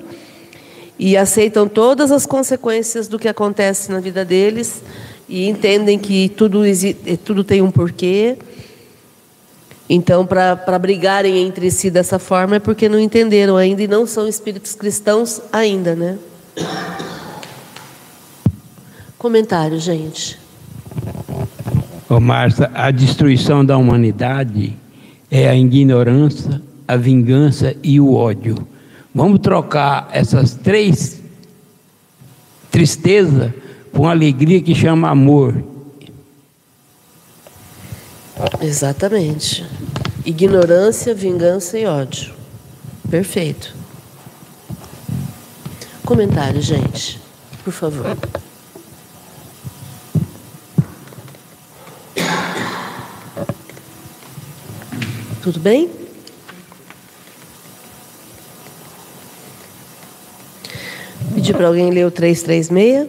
e 0.99 1.17
aceitam 1.17 1.67
todas 1.67 2.13
as 2.13 2.27
consequências 2.27 3.09
do 3.09 3.19
que 3.19 3.29
acontece 3.29 3.91
na 3.91 4.01
vida 4.01 4.27
deles 4.27 4.83
e 5.29 5.49
entendem 5.49 5.99
que 5.99 6.29
tudo, 6.31 6.63
tudo 7.25 7.45
tem 7.45 7.61
um 7.61 7.71
porquê. 7.71 8.37
Então, 9.89 10.27
para 10.27 10.79
brigarem 10.79 11.39
entre 11.39 11.71
si 11.71 11.91
dessa 11.91 12.19
forma 12.19 12.57
é 12.57 12.59
porque 12.59 12.89
não 12.89 12.99
entenderam 12.99 13.57
ainda 13.57 13.83
e 13.83 13.89
não 13.89 14.07
são 14.07 14.29
espíritos 14.29 14.75
cristãos 14.75 15.41
ainda, 15.53 15.95
né? 15.95 16.19
Comentário, 19.17 19.79
gente. 19.81 20.39
Ô, 22.09 22.21
Márcia, 22.21 22.71
a 22.75 22.91
destruição 22.91 23.65
da 23.65 23.77
humanidade 23.77 24.77
é 25.31 25.49
a 25.49 25.55
ignorância, 25.55 26.61
a 26.87 26.97
vingança 26.97 27.75
e 27.83 28.01
o 28.01 28.15
ódio. 28.15 28.57
Vamos 29.15 29.41
trocar 29.41 30.09
essas 30.13 30.55
três 30.55 31.21
tristeza 32.71 33.55
por 33.93 34.01
uma 34.01 34.11
alegria 34.11 34.61
que 34.61 34.75
chama 34.75 35.09
amor. 35.09 35.63
Exatamente. 38.61 39.65
Ignorância, 40.25 41.15
vingança 41.15 41.79
e 41.79 41.87
ódio. 41.87 42.35
Perfeito. 43.11 43.75
Comentário, 46.05 46.61
gente, 46.61 47.21
por 47.65 47.73
favor. 47.73 48.17
Tudo 55.43 55.61
bem? 55.61 55.91
Pedir 61.35 61.55
para 61.55 61.69
alguém 61.69 61.91
ler 61.91 62.05
o 62.05 62.11
336. 62.11 63.09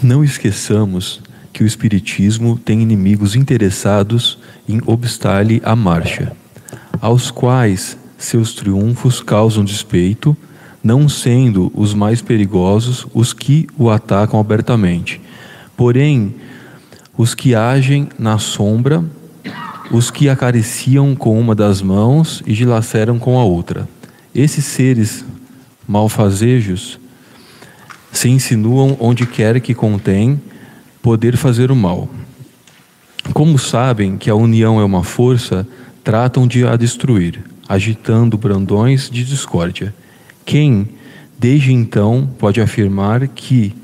Não 0.00 0.22
esqueçamos 0.22 1.20
que 1.52 1.64
o 1.64 1.66
Espiritismo 1.66 2.56
tem 2.56 2.80
inimigos 2.80 3.34
interessados 3.34 4.38
em 4.68 4.80
obstar-lhe 4.86 5.60
a 5.64 5.74
marcha, 5.74 6.30
aos 7.00 7.32
quais 7.32 7.98
seus 8.16 8.54
triunfos 8.54 9.20
causam 9.20 9.64
despeito, 9.64 10.36
não 10.84 11.08
sendo 11.08 11.72
os 11.74 11.94
mais 11.94 12.22
perigosos 12.22 13.08
os 13.12 13.32
que 13.32 13.66
o 13.76 13.90
atacam 13.90 14.38
abertamente, 14.38 15.20
porém 15.76 16.36
os 17.16 17.34
que 17.34 17.56
agem 17.56 18.08
na 18.16 18.38
sombra, 18.38 19.04
os 19.90 20.12
que 20.12 20.28
acariciam 20.28 21.16
com 21.16 21.40
uma 21.40 21.56
das 21.56 21.82
mãos 21.82 22.40
e 22.46 22.52
dilaceram 22.52 23.18
com 23.18 23.36
a 23.36 23.42
outra. 23.42 23.88
Esses 24.32 24.64
seres 24.64 25.24
malfazejos 25.88 27.00
se 28.12 28.28
insinuam 28.28 28.96
onde 29.00 29.26
quer 29.26 29.60
que 29.60 29.74
contém 29.74 30.40
poder 31.02 31.36
fazer 31.36 31.70
o 31.70 31.76
mal. 31.76 32.08
Como 33.32 33.58
sabem 33.58 34.16
que 34.16 34.30
a 34.30 34.34
união 34.34 34.80
é 34.80 34.84
uma 34.84 35.04
força, 35.04 35.66
tratam 36.02 36.46
de 36.46 36.66
a 36.66 36.76
destruir, 36.76 37.40
agitando 37.68 38.38
brandões 38.38 39.10
de 39.10 39.24
discórdia. 39.24 39.94
Quem, 40.44 40.88
desde 41.38 41.72
então, 41.72 42.28
pode 42.38 42.60
afirmar 42.60 43.28
que 43.28 43.74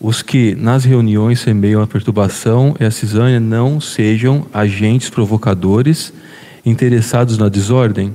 os 0.00 0.22
que 0.22 0.54
nas 0.54 0.84
reuniões 0.84 1.40
semeiam 1.40 1.82
a 1.82 1.86
perturbação 1.86 2.76
e 2.78 2.84
a 2.84 2.90
cisânia 2.90 3.38
não 3.38 3.80
sejam 3.80 4.46
agentes 4.52 5.08
provocadores 5.08 6.12
interessados 6.64 7.38
na 7.38 7.48
desordem? 7.48 8.14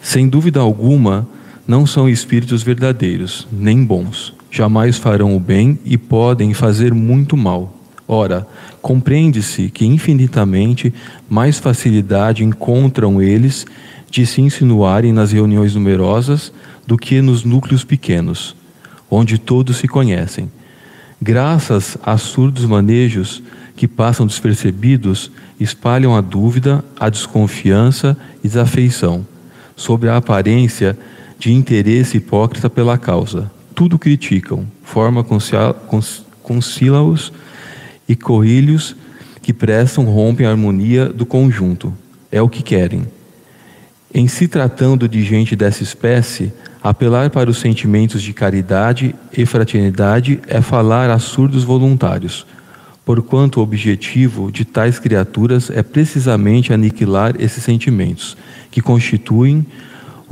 Sem 0.00 0.28
dúvida 0.28 0.60
alguma, 0.60 1.26
não 1.66 1.86
são 1.86 2.08
espíritos 2.08 2.62
verdadeiros, 2.62 3.46
nem 3.52 3.84
bons. 3.84 4.34
Jamais 4.50 4.96
farão 4.96 5.36
o 5.36 5.40
bem 5.40 5.78
e 5.84 5.96
podem 5.96 6.54
fazer 6.54 6.94
muito 6.94 7.36
mal. 7.36 7.76
Ora, 8.06 8.46
compreende-se 8.82 9.70
que 9.70 9.86
infinitamente 9.86 10.92
mais 11.28 11.58
facilidade 11.58 12.44
encontram 12.44 13.20
eles 13.20 13.66
de 14.10 14.26
se 14.26 14.40
insinuarem 14.40 15.12
nas 15.12 15.32
reuniões 15.32 15.74
numerosas 15.74 16.52
do 16.86 16.96
que 16.96 17.20
nos 17.22 17.44
núcleos 17.44 17.82
pequenos 17.82 18.54
onde 19.14 19.38
todos 19.38 19.76
se 19.76 19.88
conhecem. 19.88 20.50
Graças 21.20 21.96
a 22.02 22.18
surdos 22.18 22.64
manejos 22.64 23.42
que 23.76 23.88
passam 23.88 24.26
despercebidos, 24.26 25.30
espalham 25.58 26.14
a 26.16 26.20
dúvida, 26.20 26.84
a 26.98 27.08
desconfiança 27.08 28.16
e 28.42 28.48
desafeição, 28.48 29.26
sobre 29.76 30.08
a 30.08 30.16
aparência 30.16 30.98
de 31.44 31.52
interesse 31.52 32.16
hipócrita 32.16 32.70
pela 32.70 32.96
causa. 32.96 33.50
Tudo 33.74 33.98
criticam, 33.98 34.66
forma 34.82 35.22
concílaos 36.42 37.30
e 38.08 38.16
corrilhos 38.16 38.96
que 39.42 39.52
prestam 39.52 40.04
rompem 40.04 40.46
a 40.46 40.50
harmonia 40.50 41.06
do 41.06 41.26
conjunto. 41.26 41.92
É 42.32 42.40
o 42.40 42.48
que 42.48 42.62
querem. 42.62 43.06
Em 44.14 44.26
se 44.26 44.48
tratando 44.48 45.06
de 45.06 45.22
gente 45.22 45.54
dessa 45.54 45.82
espécie, 45.82 46.50
Apelar 46.82 47.30
para 47.30 47.48
os 47.48 47.56
sentimentos 47.56 48.22
de 48.22 48.34
caridade 48.34 49.14
e 49.34 49.46
fraternidade 49.46 50.38
é 50.46 50.60
falar 50.60 51.08
a 51.08 51.18
surdos 51.18 51.64
voluntários, 51.64 52.46
porquanto 53.06 53.58
o 53.58 53.62
objetivo 53.62 54.52
de 54.52 54.66
tais 54.66 54.98
criaturas 54.98 55.70
é 55.70 55.82
precisamente 55.82 56.74
aniquilar 56.74 57.36
esses 57.38 57.64
sentimentos, 57.64 58.36
que 58.70 58.82
constituem 58.82 59.66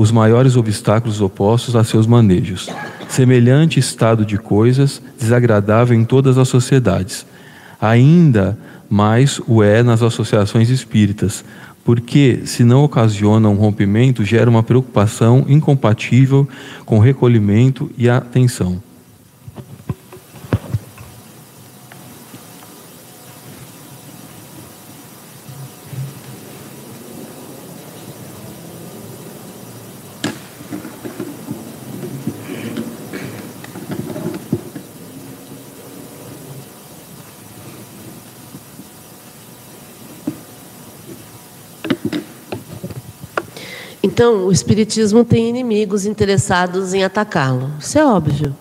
os 0.03 0.11
maiores 0.11 0.57
obstáculos 0.57 1.21
opostos 1.21 1.77
a 1.77 1.85
seus 1.85 2.09
manejos. 2.09 2.69
Semelhante 3.09 3.79
estado 3.79 4.27
de 4.27 4.37
coisas 4.37 5.01
desagradável 5.17 5.97
em 5.97 6.05
todas 6.05 6.37
as 6.39 6.49
sociedades. 6.49 7.25
Ainda 7.81 8.59
mais 8.91 9.41
o 9.47 9.63
é 9.63 9.81
nas 9.81 10.03
associações 10.03 10.71
espíritas, 10.71 11.45
porque, 11.85 12.41
se 12.47 12.65
não 12.65 12.83
ocasiona 12.83 13.49
um 13.49 13.55
rompimento, 13.55 14.25
gera 14.25 14.51
uma 14.51 14.65
preocupação 14.65 15.45
incompatível 15.49 16.49
com 16.85 16.99
recolhimento 16.99 17.89
e 17.97 18.11
atenção. 18.11 18.83
Então, 44.13 44.45
o 44.45 44.53
Espiritismo 44.53 45.25
tem 45.25 45.49
inimigos 45.49 46.05
interessados 46.05 46.93
em 46.93 47.03
atacá-lo. 47.03 47.71
Isso 47.81 47.99
é 47.99 48.05
óbvio. 48.05 48.55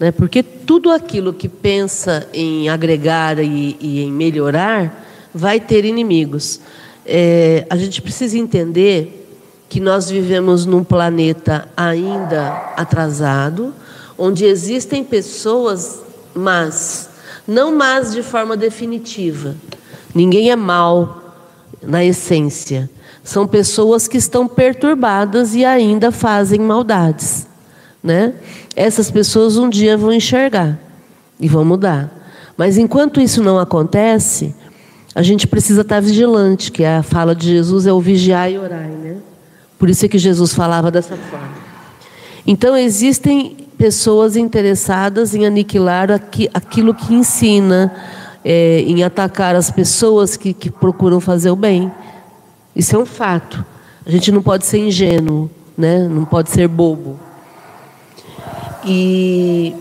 Né? 0.00 0.10
Porque 0.10 0.42
tudo 0.42 0.90
aquilo 0.90 1.34
que 1.34 1.46
pensa 1.46 2.26
em 2.32 2.70
agregar 2.70 3.38
e, 3.38 3.76
e 3.78 4.00
em 4.00 4.10
melhorar 4.10 5.06
vai 5.34 5.60
ter 5.60 5.84
inimigos. 5.84 6.62
É, 7.04 7.66
a 7.68 7.76
gente 7.76 8.00
precisa 8.00 8.38
entender 8.38 9.28
que 9.68 9.78
nós 9.78 10.08
vivemos 10.08 10.64
num 10.64 10.82
planeta 10.82 11.68
ainda 11.76 12.72
atrasado, 12.74 13.74
onde 14.16 14.46
existem 14.46 15.04
pessoas 15.04 16.00
más, 16.34 17.10
não 17.46 17.76
más 17.76 18.14
de 18.14 18.22
forma 18.22 18.56
definitiva. 18.56 19.54
Ninguém 20.14 20.50
é 20.50 20.56
mal 20.56 21.27
na 21.82 22.04
essência, 22.04 22.88
são 23.22 23.46
pessoas 23.46 24.08
que 24.08 24.16
estão 24.16 24.48
perturbadas 24.48 25.54
e 25.54 25.64
ainda 25.64 26.10
fazem 26.10 26.60
maldades, 26.60 27.46
né? 28.02 28.34
Essas 28.74 29.10
pessoas 29.10 29.56
um 29.56 29.68
dia 29.68 29.96
vão 29.96 30.12
enxergar 30.12 30.78
e 31.38 31.48
vão 31.48 31.64
mudar. 31.64 32.10
Mas 32.56 32.78
enquanto 32.78 33.20
isso 33.20 33.42
não 33.42 33.58
acontece, 33.58 34.54
a 35.14 35.22
gente 35.22 35.46
precisa 35.46 35.82
estar 35.82 36.00
vigilante, 36.00 36.72
que 36.72 36.84
a 36.84 37.02
fala 37.02 37.34
de 37.34 37.48
Jesus 37.48 37.86
é 37.86 37.92
o 37.92 38.00
vigiar 38.00 38.50
e 38.50 38.58
orar, 38.58 38.88
né? 38.88 39.16
Por 39.78 39.88
isso 39.88 40.04
é 40.04 40.08
que 40.08 40.18
Jesus 40.18 40.54
falava 40.54 40.90
dessa 40.90 41.16
forma. 41.16 41.68
Então 42.46 42.76
existem 42.76 43.68
pessoas 43.76 44.36
interessadas 44.36 45.34
em 45.34 45.46
aniquilar 45.46 46.10
aquilo 46.52 46.94
que 46.94 47.14
ensina, 47.14 47.94
é, 48.44 48.80
em 48.80 49.02
atacar 49.02 49.54
as 49.54 49.70
pessoas 49.70 50.36
que, 50.36 50.52
que 50.52 50.70
procuram 50.70 51.20
fazer 51.20 51.50
o 51.50 51.56
bem. 51.56 51.90
Isso 52.74 52.94
é 52.94 52.98
um 52.98 53.06
fato. 53.06 53.64
A 54.06 54.10
gente 54.10 54.30
não 54.32 54.42
pode 54.42 54.64
ser 54.64 54.78
ingênuo, 54.78 55.50
né? 55.76 56.08
não 56.08 56.24
pode 56.24 56.50
ser 56.50 56.66
bobo. 56.68 57.18
E, 58.84 59.74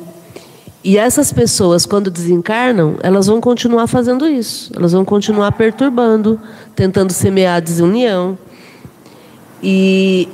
e 0.83 0.97
essas 0.97 1.31
pessoas, 1.31 1.85
quando 1.85 2.11
desencarnam, 2.11 2.97
elas 3.01 3.27
vão 3.27 3.39
continuar 3.39 3.87
fazendo 3.87 4.27
isso. 4.27 4.71
Elas 4.75 4.91
vão 4.91 5.05
continuar 5.05 5.51
perturbando, 5.53 6.39
tentando 6.75 7.13
semear 7.13 7.57
a 7.57 7.59
desunião. 7.59 8.37
E, 9.61 10.27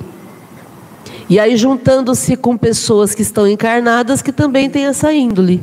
e 1.28 1.38
aí 1.38 1.56
juntando-se 1.56 2.36
com 2.36 2.56
pessoas 2.56 3.14
que 3.14 3.22
estão 3.22 3.46
encarnadas 3.46 4.22
que 4.22 4.32
também 4.32 4.68
têm 4.68 4.86
essa 4.86 5.12
índole. 5.12 5.62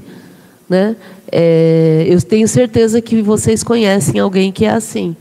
Né? 0.69 0.95
É, 1.31 2.05
eu 2.07 2.21
tenho 2.21 2.47
certeza 2.47 3.01
que 3.01 3.21
vocês 3.21 3.63
conhecem 3.63 4.19
alguém 4.19 4.51
que 4.51 4.65
é 4.65 4.71
assim 4.71 5.15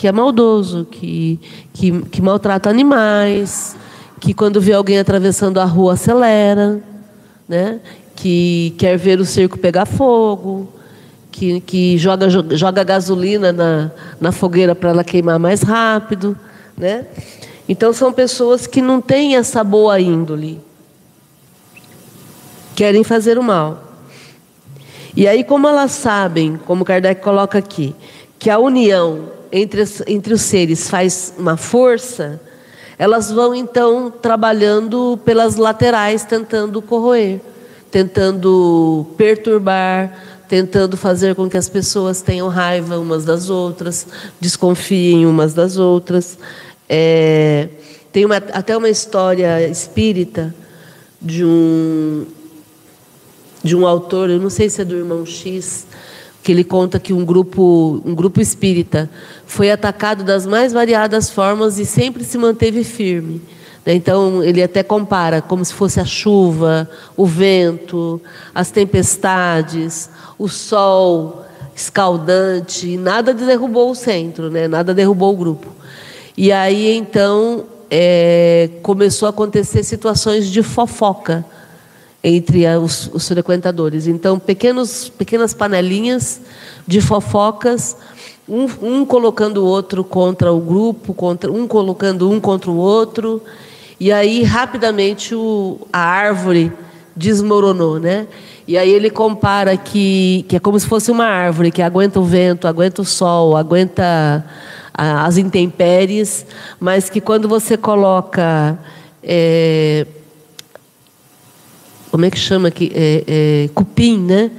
que 0.00 0.08
é 0.08 0.12
maldoso, 0.12 0.86
que, 0.90 1.38
que, 1.74 2.00
que 2.06 2.22
maltrata 2.22 2.70
animais, 2.70 3.76
que 4.18 4.32
quando 4.32 4.58
vê 4.58 4.72
alguém 4.72 4.98
atravessando 4.98 5.60
a 5.60 5.64
rua 5.66 5.92
acelera, 5.92 6.80
né? 7.46 7.80
que 8.16 8.74
quer 8.78 8.96
ver 8.96 9.20
o 9.20 9.26
circo 9.26 9.58
pegar 9.58 9.84
fogo, 9.84 10.72
que, 11.30 11.60
que 11.60 11.98
joga, 11.98 12.30
joga 12.30 12.82
gasolina 12.82 13.52
na, 13.52 13.90
na 14.18 14.32
fogueira 14.32 14.74
para 14.74 14.88
ela 14.88 15.04
queimar 15.04 15.38
mais 15.38 15.60
rápido. 15.60 16.34
Né? 16.78 17.04
Então 17.68 17.92
são 17.92 18.10
pessoas 18.10 18.66
que 18.66 18.80
não 18.80 19.02
têm 19.02 19.36
essa 19.36 19.62
boa 19.62 20.00
índole. 20.00 20.62
Querem 22.74 23.04
fazer 23.04 23.36
o 23.36 23.42
mal. 23.42 23.89
E 25.16 25.26
aí, 25.26 25.42
como 25.42 25.68
elas 25.68 25.92
sabem, 25.92 26.58
como 26.66 26.84
Kardec 26.84 27.22
coloca 27.22 27.58
aqui, 27.58 27.94
que 28.38 28.48
a 28.48 28.58
união 28.58 29.30
entre, 29.52 29.84
entre 30.06 30.34
os 30.34 30.42
seres 30.42 30.88
faz 30.88 31.34
uma 31.36 31.56
força, 31.56 32.40
elas 32.98 33.30
vão 33.30 33.54
então 33.54 34.10
trabalhando 34.10 35.18
pelas 35.24 35.56
laterais, 35.56 36.24
tentando 36.24 36.80
corroer, 36.80 37.40
tentando 37.90 39.06
perturbar, 39.16 40.12
tentando 40.48 40.96
fazer 40.96 41.34
com 41.34 41.48
que 41.48 41.56
as 41.56 41.68
pessoas 41.68 42.20
tenham 42.22 42.48
raiva 42.48 42.98
umas 42.98 43.24
das 43.24 43.48
outras, 43.50 44.06
desconfiem 44.40 45.26
umas 45.26 45.54
das 45.54 45.76
outras. 45.76 46.38
É, 46.88 47.68
tem 48.12 48.24
uma, 48.24 48.36
até 48.36 48.76
uma 48.76 48.88
história 48.88 49.66
espírita 49.68 50.54
de 51.22 51.44
um 51.44 52.26
de 53.62 53.76
um 53.76 53.86
autor, 53.86 54.30
eu 54.30 54.40
não 54.40 54.50
sei 54.50 54.70
se 54.70 54.80
é 54.80 54.84
do 54.84 54.96
irmão 54.96 55.24
X, 55.26 55.86
que 56.42 56.52
ele 56.52 56.64
conta 56.64 56.98
que 56.98 57.12
um 57.12 57.24
grupo, 57.24 58.00
um 58.04 58.14
grupo 58.14 58.40
espírita 58.40 59.10
foi 59.46 59.70
atacado 59.70 60.24
das 60.24 60.46
mais 60.46 60.72
variadas 60.72 61.30
formas 61.30 61.78
e 61.78 61.84
sempre 61.84 62.24
se 62.24 62.38
manteve 62.38 62.82
firme. 62.82 63.42
Né? 63.84 63.94
Então, 63.94 64.42
ele 64.42 64.62
até 64.62 64.82
compara 64.82 65.42
como 65.42 65.64
se 65.64 65.74
fosse 65.74 66.00
a 66.00 66.04
chuva, 66.04 66.88
o 67.16 67.26
vento, 67.26 68.20
as 68.54 68.70
tempestades, 68.70 70.08
o 70.38 70.48
sol 70.48 71.44
escaldante, 71.74 72.96
nada 72.96 73.32
derrubou 73.32 73.90
o 73.90 73.94
centro, 73.94 74.50
né? 74.50 74.68
nada 74.68 74.94
derrubou 74.94 75.32
o 75.32 75.36
grupo. 75.36 75.68
E 76.36 76.52
aí, 76.52 76.94
então, 76.96 77.64
é, 77.90 78.70
começou 78.82 79.26
a 79.26 79.30
acontecer 79.30 79.82
situações 79.82 80.48
de 80.48 80.62
fofoca 80.62 81.44
entre 82.22 82.66
os, 82.76 83.10
os, 83.12 83.26
frequentadores. 83.26 84.06
Então, 84.06 84.38
pequenos, 84.38 85.08
pequenas 85.08 85.54
panelinhas 85.54 86.40
de 86.86 87.00
fofocas, 87.00 87.96
um, 88.48 88.66
um, 88.82 89.06
colocando 89.06 89.58
o 89.58 89.66
outro 89.66 90.04
contra 90.04 90.52
o 90.52 90.60
grupo, 90.60 91.14
contra, 91.14 91.50
um 91.50 91.66
colocando 91.66 92.30
um 92.30 92.38
contra 92.38 92.70
o 92.70 92.76
outro, 92.76 93.42
e 93.98 94.12
aí 94.12 94.42
rapidamente 94.42 95.34
o, 95.34 95.86
a 95.92 96.00
árvore 96.00 96.72
desmoronou, 97.14 97.98
né? 97.98 98.26
E 98.66 98.78
aí 98.78 98.90
ele 98.90 99.10
compara 99.10 99.76
que, 99.76 100.44
que 100.48 100.56
é 100.56 100.60
como 100.60 100.78
se 100.78 100.86
fosse 100.86 101.10
uma 101.10 101.24
árvore 101.24 101.72
que 101.72 101.82
aguenta 101.82 102.20
o 102.20 102.24
vento, 102.24 102.68
aguenta 102.68 103.02
o 103.02 103.04
sol, 103.04 103.56
aguenta 103.56 104.44
a, 104.94 105.24
as 105.26 105.36
intempéries, 105.36 106.46
mas 106.78 107.10
que 107.10 107.20
quando 107.20 107.48
você 107.48 107.76
coloca 107.76 108.78
é, 109.22 110.06
como 112.10 112.24
é 112.24 112.30
que 112.30 112.38
chama 112.38 112.68
aqui? 112.68 112.90
É, 112.94 113.24
é, 113.26 113.68
cupim, 113.74 114.18
né? 114.18 114.50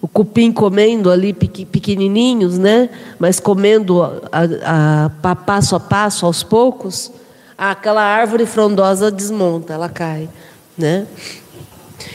O 0.00 0.08
cupim 0.08 0.52
comendo 0.52 1.10
ali 1.10 1.32
pequenininhos, 1.32 2.58
né? 2.58 2.88
Mas 3.18 3.40
comendo 3.40 4.02
a, 4.02 4.12
a, 4.64 5.10
a, 5.22 5.36
passo 5.36 5.76
a 5.76 5.80
passo, 5.80 6.26
aos 6.26 6.42
poucos, 6.42 7.10
aquela 7.56 8.02
árvore 8.02 8.46
frondosa 8.46 9.10
desmonta, 9.10 9.74
ela 9.74 9.88
cai, 9.88 10.28
né? 10.76 11.06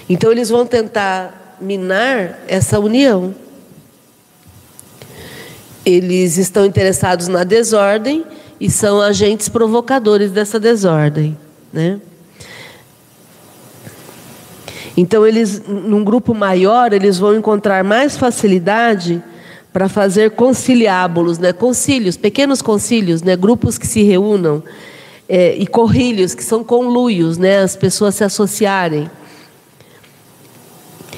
Então 0.07 0.31
eles 0.31 0.49
vão 0.49 0.65
tentar 0.65 1.57
minar 1.59 2.39
essa 2.47 2.79
união. 2.79 3.35
Eles 5.85 6.37
estão 6.37 6.65
interessados 6.65 7.27
na 7.27 7.43
desordem 7.43 8.25
e 8.59 8.69
são 8.69 9.01
agentes 9.01 9.49
provocadores 9.49 10.31
dessa 10.31 10.57
desordem, 10.59 11.37
né? 11.71 11.99
Então, 14.95 15.25
eles, 15.25 15.61
num 15.67 16.03
grupo 16.03 16.33
maior, 16.33 16.93
eles 16.93 17.17
vão 17.17 17.35
encontrar 17.35 17.83
mais 17.83 18.15
facilidade 18.15 19.21
para 19.71 19.89
fazer 19.89 20.31
conciliábulos, 20.31 21.39
né? 21.39 21.51
concílios, 21.51 22.15
pequenos 22.15 22.61
concílios, 22.61 23.23
né? 23.23 23.35
grupos 23.35 23.79
que 23.79 23.87
se 23.87 24.03
reúnam, 24.03 24.63
é, 25.27 25.55
e 25.55 25.65
corrilhos, 25.65 26.35
que 26.35 26.43
são 26.43 26.63
conluios, 26.63 27.39
né? 27.39 27.61
as 27.61 27.75
pessoas 27.75 28.13
se 28.13 28.23
associarem. 28.23 29.09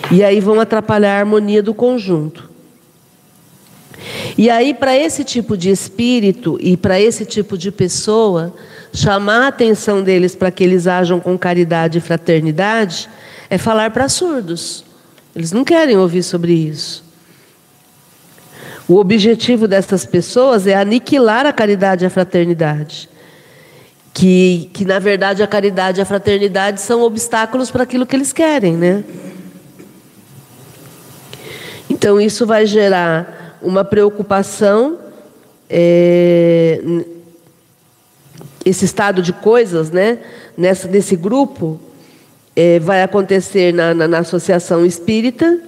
E 0.09 0.23
aí 0.23 0.39
vão 0.39 0.59
atrapalhar 0.59 1.17
a 1.17 1.19
harmonia 1.19 1.61
do 1.61 1.73
conjunto. 1.73 2.49
E 4.37 4.49
aí, 4.49 4.73
para 4.73 4.95
esse 4.95 5.23
tipo 5.23 5.57
de 5.57 5.69
espírito 5.69 6.57
e 6.61 6.77
para 6.77 6.99
esse 6.99 7.25
tipo 7.25 7.57
de 7.57 7.71
pessoa, 7.71 8.53
chamar 8.93 9.43
a 9.43 9.47
atenção 9.47 10.01
deles 10.01 10.35
para 10.35 10.51
que 10.51 10.63
eles 10.63 10.87
ajam 10.87 11.19
com 11.19 11.37
caridade 11.37 11.97
e 11.97 12.01
fraternidade 12.01 13.09
é 13.49 13.57
falar 13.57 13.91
para 13.91 14.09
surdos. 14.09 14.83
Eles 15.35 15.51
não 15.51 15.63
querem 15.63 15.97
ouvir 15.97 16.23
sobre 16.23 16.53
isso. 16.53 17.03
O 18.87 18.97
objetivo 18.97 19.67
dessas 19.67 20.05
pessoas 20.05 20.67
é 20.67 20.75
aniquilar 20.75 21.45
a 21.45 21.53
caridade 21.53 22.03
e 22.03 22.07
a 22.07 22.09
fraternidade. 22.09 23.09
Que, 24.13 24.69
que 24.73 24.85
na 24.85 24.99
verdade 24.99 25.43
a 25.43 25.47
caridade 25.47 25.99
e 25.99 26.01
a 26.01 26.05
fraternidade 26.05 26.79
são 26.79 27.01
obstáculos 27.01 27.69
para 27.69 27.83
aquilo 27.83 28.05
que 28.05 28.15
eles 28.15 28.31
querem, 28.31 28.77
né? 28.77 29.03
Então 31.89 32.21
isso 32.21 32.45
vai 32.45 32.65
gerar 32.65 33.57
uma 33.61 33.83
preocupação, 33.83 34.99
é, 35.69 36.79
esse 38.63 38.85
estado 38.85 39.21
de 39.21 39.33
coisas, 39.33 39.91
né? 39.91 40.19
Nessa, 40.57 40.87
nesse 40.87 41.15
grupo, 41.15 41.79
é, 42.55 42.79
vai 42.79 43.03
acontecer 43.03 43.73
na, 43.73 43.93
na, 43.93 44.07
na 44.07 44.19
associação 44.19 44.85
espírita. 44.85 45.59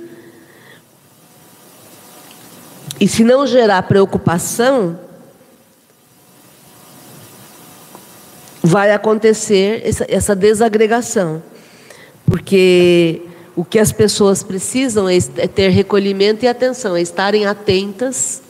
E 2.99 3.07
se 3.07 3.23
não 3.23 3.45
gerar 3.45 3.83
preocupação, 3.83 4.97
vai 8.63 8.91
acontecer 8.91 9.81
essa, 9.83 10.05
essa, 10.09 10.35
desagregação. 10.35 11.43
Porque 12.25 13.21
o 13.55 13.63
que 13.63 13.79
as 13.79 13.91
pessoas 13.91 14.41
precisam 14.43 15.07
é, 15.07 15.17
é 15.37 15.47
ter 15.47 15.69
recolhimento 15.69 16.45
e 16.45 16.47
atenção, 16.47 16.95
é 16.95 17.01
estarem 17.01 17.45
atentas 17.45 18.41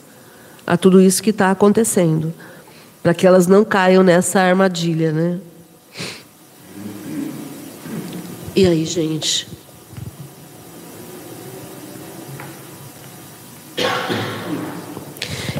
a 0.66 0.76
tudo 0.76 1.00
isso 1.00 1.22
que 1.22 1.30
está 1.30 1.50
acontecendo, 1.50 2.32
para 3.02 3.14
que 3.14 3.26
elas 3.26 3.46
não 3.46 3.64
caiam 3.64 4.02
nessa 4.02 4.40
armadilha, 4.40 5.12
né? 5.12 5.38
E 8.58 8.66
aí, 8.66 8.84
gente? 8.84 9.46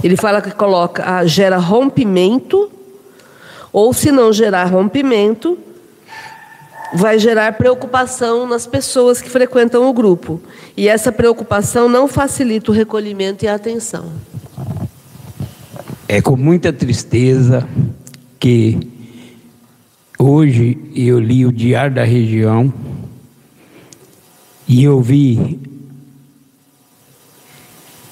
Ele 0.03 0.17
fala 0.17 0.43
que 0.43 0.51
coloca, 0.51 1.05
ah, 1.07 1.25
gera 1.25 1.59
rompimento, 1.59 2.69
ou 3.73 3.93
se 3.93 4.11
não 4.11 4.33
gerar 4.33 4.65
rompimento, 4.65 5.57
vai 6.93 7.21
gerar 7.21 7.53
preocupação 7.53 8.49
nas 8.49 8.67
pessoas 8.67 9.23
que 9.23 9.31
frequentam 9.31 9.89
o 9.89 9.93
grupo. 9.93 10.41
E 10.77 10.89
essa 10.89 11.13
preocupação 11.13 11.89
não 11.89 12.09
facilita 12.09 12.73
o 12.73 12.75
recolhimento 12.75 13.45
e 13.45 13.49
a 13.49 13.55
atenção. 13.55 14.11
É 16.09 16.21
com 16.21 16.37
muita 16.37 16.73
tristeza 16.73 17.65
que 18.41 18.98
Hoje 20.21 20.77
eu 20.97 21.21
li 21.21 21.47
o 21.47 21.53
Diário 21.53 21.95
da 21.95 22.03
Região 22.03 22.75
e 24.67 24.83
eu 24.83 25.01
vi 25.01 25.61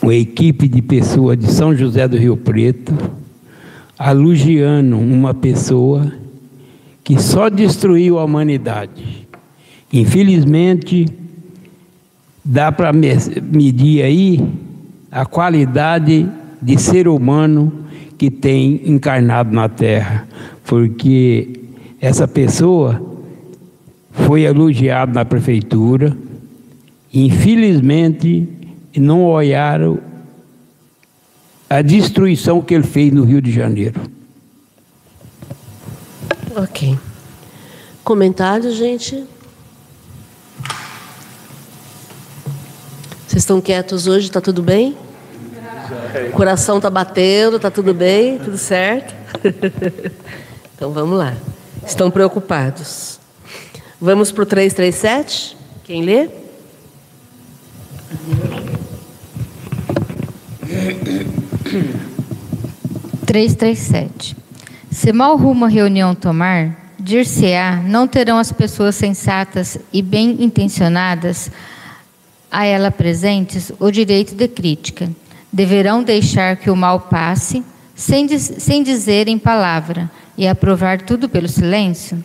uma 0.01 0.15
equipe 0.15 0.69
de 0.69 0.81
pessoas 0.81 1.37
de 1.37 1.51
São 1.51 1.75
José 1.75 2.07
do 2.07 2.17
Rio 2.17 2.37
Preto 2.37 2.95
elogiando 3.99 4.97
uma 4.97 5.35
pessoa 5.35 6.13
que 7.03 7.21
só 7.21 7.49
destruiu 7.49 8.21
a 8.21 8.25
humanidade. 8.25 9.27
Infelizmente, 9.93 11.07
dá 12.45 12.71
para 12.71 12.93
medir 12.93 14.05
aí 14.05 14.49
a 15.11 15.27
qualidade 15.27 16.29
de 16.63 16.81
ser 16.81 17.09
humano 17.09 17.73
que 18.17 18.31
tem 18.31 18.81
encarnado 18.85 19.53
na 19.53 19.69
Terra, 19.69 20.29
porque 20.65 21.66
essa 22.07 22.29
pessoa 22.29 23.03
foi 24.13 24.43
elogiada 24.43 25.13
na 25.13 25.25
prefeitura, 25.25 26.17
infelizmente 27.13 28.49
não 28.97 29.25
olharam 29.25 29.99
a 31.69 31.83
destruição 31.83 32.63
que 32.63 32.75
ele 32.75 32.85
fez 32.85 33.13
no 33.13 33.25
Rio 33.25 33.43
de 33.43 33.51
Janeiro. 33.51 34.01
Ok. 36.55 36.97
Comentários, 38.05 38.77
gente? 38.77 39.25
Vocês 43.27 43.43
estão 43.43 43.61
quietos 43.61 44.07
hoje? 44.07 44.29
Está 44.29 44.41
tudo 44.41 44.63
bem? 44.63 44.97
O 46.29 46.33
coração 46.33 46.77
está 46.77 46.89
batendo, 46.89 47.57
está 47.57 47.71
tudo 47.71 47.93
bem? 47.93 48.39
Tudo 48.39 48.57
certo? 48.57 49.13
Então 50.77 50.93
vamos 50.93 51.17
lá. 51.17 51.35
Estão 51.87 52.11
preocupados. 52.11 53.21
Vamos 54.01 54.33
para 54.33 54.43
o 54.43 54.47
337? 54.47 55.57
Quem 55.85 56.03
lê? 56.03 56.29
Três, 63.25 63.55
três, 63.55 63.79
sete. 63.79 64.37
Se 64.91 65.13
mal 65.13 65.37
rumo 65.37 65.65
a 65.65 65.69
reunião 65.69 66.15
tomar, 66.15 66.93
dir-se-á, 66.99 67.77
não 67.85 68.09
terão 68.09 68.39
as 68.39 68.51
pessoas 68.51 68.95
sensatas 68.97 69.79
e 69.93 70.03
bem 70.03 70.43
intencionadas 70.43 71.51
a 72.51 72.65
ela 72.65 72.91
presentes 72.91 73.73
o 73.79 73.91
direito 73.91 74.35
de 74.35 74.49
crítica. 74.49 75.11
Deverão 75.53 76.03
deixar 76.03 76.57
que 76.57 76.71
o 76.71 76.77
mal 76.77 77.01
passe, 77.01 77.63
sem, 77.95 78.27
sem 78.39 78.83
dizer 78.83 79.29
em 79.29 79.39
palavra, 79.39 80.11
e 80.37 80.47
aprovar 80.47 81.03
tudo 81.03 81.29
pelo 81.29 81.49
silêncio? 81.49 82.23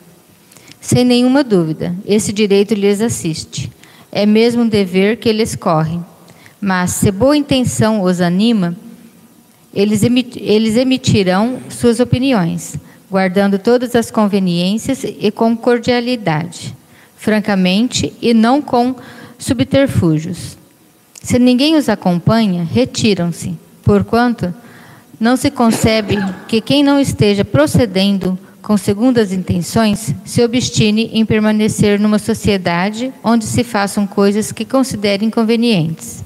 Sem 0.80 1.06
nenhuma 1.06 1.44
dúvida, 1.44 1.96
esse 2.06 2.34
direito 2.34 2.74
lhes 2.74 3.02
assiste. 3.02 3.72
É 4.12 4.26
mesmo 4.26 4.64
um 4.64 4.68
dever 4.68 5.18
que 5.18 5.30
eles 5.30 5.56
correm. 5.56 6.04
Mas, 6.60 6.92
se 6.92 7.12
boa 7.12 7.38
intenção 7.38 8.02
os 8.02 8.20
anima, 8.20 8.76
eles, 9.74 10.02
eles 10.04 10.76
emitirão 10.76 11.60
suas 11.70 12.00
opiniões, 12.00 12.76
guardando 13.10 13.58
todas 13.58 13.96
as 13.96 14.12
conveniências 14.12 15.04
e 15.04 15.32
com 15.32 15.56
cordialidade, 15.56 16.76
francamente 17.16 18.14
e 18.22 18.34
não 18.34 18.62
com 18.62 18.96
subterfúgios. 19.38 20.58
Se 21.22 21.40
ninguém 21.40 21.76
os 21.76 21.88
acompanha, 21.88 22.64
retiram-se, 22.64 23.58
porquanto 23.84 24.54
não 25.22 25.38
se 25.38 25.52
concebe 25.52 26.18
que 26.48 26.60
quem 26.60 26.82
não 26.82 27.00
esteja 27.00 27.46
procedendo 27.46 28.36
com 28.60 28.76
segundas 28.76 29.32
intenções 29.32 30.16
se 30.26 30.44
obstine 30.44 31.12
em 31.14 31.24
permanecer 31.24 32.00
numa 32.00 32.18
sociedade 32.18 33.14
onde 33.24 33.46
se 33.46 33.64
façam 33.64 34.08
coisas 34.08 34.52
que 34.52 34.66
considere 34.66 35.24
inconvenientes. 35.24 36.24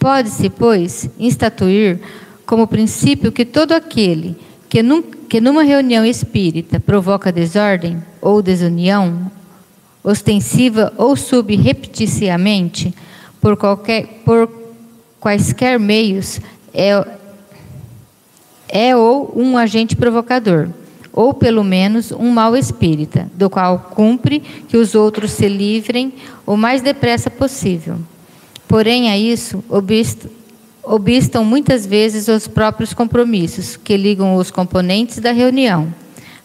Pode-se, 0.00 0.50
pois, 0.50 1.08
instituir 1.16 2.00
como 2.44 2.66
princípio 2.66 3.30
que 3.30 3.44
todo 3.44 3.70
aquele 3.70 4.36
que, 4.68 4.82
num, 4.82 5.00
que 5.00 5.40
numa 5.40 5.62
reunião 5.62 6.04
espírita 6.04 6.80
provoca 6.80 7.30
desordem 7.30 8.02
ou 8.20 8.42
desunião, 8.42 9.30
ostensiva 10.02 10.92
ou 10.96 11.14
subrepticiamente, 11.14 12.92
por, 13.40 13.56
qualquer, 13.56 14.22
por 14.24 14.50
quaisquer 15.20 15.78
meios, 15.78 16.40
é, 16.74 17.16
é 18.68 18.96
ou 18.96 19.32
um 19.36 19.56
agente 19.56 19.96
provocador, 19.96 20.68
ou 21.12 21.32
pelo 21.32 21.64
menos 21.64 22.12
um 22.12 22.30
mau 22.30 22.56
espírita, 22.56 23.30
do 23.34 23.48
qual 23.48 23.90
cumpre 23.90 24.40
que 24.40 24.76
os 24.76 24.94
outros 24.94 25.30
se 25.32 25.48
livrem 25.48 26.12
o 26.46 26.56
mais 26.56 26.82
depressa 26.82 27.30
possível. 27.30 27.96
Porém, 28.68 29.10
a 29.10 29.16
isso 29.16 29.64
obstam 30.82 31.44
muitas 31.44 31.86
vezes 31.86 32.28
os 32.28 32.48
próprios 32.48 32.92
compromissos 32.92 33.76
que 33.76 33.96
ligam 33.96 34.36
os 34.36 34.50
componentes 34.50 35.18
da 35.18 35.32
reunião 35.32 35.92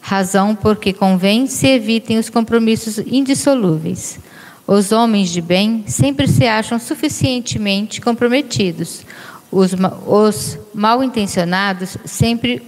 razão 0.01 0.55
porque 0.55 0.91
convém 0.91 1.45
se 1.45 1.67
evitem 1.67 2.17
os 2.17 2.29
compromissos 2.29 2.97
indissolúveis. 2.97 4.19
Os 4.67 4.91
homens 4.91 5.29
de 5.29 5.41
bem 5.41 5.83
sempre 5.87 6.27
se 6.27 6.45
acham 6.45 6.79
suficientemente 6.79 8.01
comprometidos. 8.01 9.05
Os, 9.51 9.71
os 10.07 10.59
mal 10.73 11.03
intencionados 11.03 11.97
sempre 12.05 12.63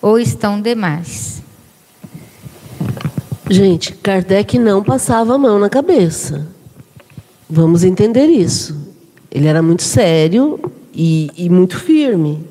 ou 0.00 0.18
estão 0.18 0.60
demais. 0.60 1.42
Gente, 3.50 3.92
Kardec 3.94 4.58
não 4.58 4.82
passava 4.82 5.34
a 5.34 5.38
mão 5.38 5.58
na 5.58 5.68
cabeça. 5.68 6.46
Vamos 7.48 7.84
entender 7.84 8.26
isso. 8.26 8.76
Ele 9.30 9.46
era 9.46 9.60
muito 9.60 9.82
sério 9.82 10.58
e, 10.94 11.30
e 11.36 11.50
muito 11.50 11.78
firme. 11.78 12.44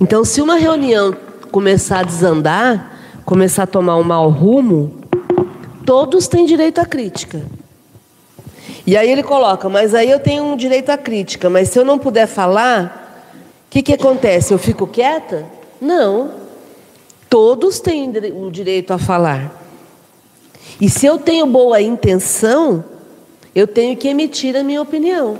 Então, 0.00 0.24
se 0.24 0.40
uma 0.40 0.56
reunião 0.56 1.14
começar 1.50 2.00
a 2.00 2.02
desandar, 2.02 2.92
começar 3.24 3.64
a 3.64 3.66
tomar 3.66 3.96
um 3.96 4.02
mau 4.02 4.30
rumo, 4.30 5.00
todos 5.84 6.26
têm 6.26 6.46
direito 6.46 6.80
à 6.80 6.86
crítica. 6.86 7.42
E 8.86 8.96
aí 8.96 9.10
ele 9.10 9.22
coloca, 9.22 9.68
mas 9.68 9.94
aí 9.94 10.10
eu 10.10 10.18
tenho 10.18 10.44
um 10.44 10.56
direito 10.56 10.90
à 10.90 10.98
crítica, 10.98 11.48
mas 11.48 11.68
se 11.68 11.78
eu 11.78 11.84
não 11.84 11.98
puder 11.98 12.26
falar, 12.26 13.30
o 13.66 13.70
que, 13.70 13.82
que 13.82 13.92
acontece? 13.92 14.52
Eu 14.52 14.58
fico 14.58 14.86
quieta? 14.86 15.46
Não. 15.80 16.32
Todos 17.28 17.80
têm 17.80 18.12
o 18.34 18.50
direito 18.50 18.92
a 18.92 18.98
falar. 18.98 19.62
E 20.80 20.88
se 20.88 21.06
eu 21.06 21.18
tenho 21.18 21.46
boa 21.46 21.80
intenção, 21.80 22.84
eu 23.54 23.66
tenho 23.66 23.96
que 23.96 24.08
emitir 24.08 24.56
a 24.56 24.62
minha 24.62 24.82
opinião. 24.82 25.38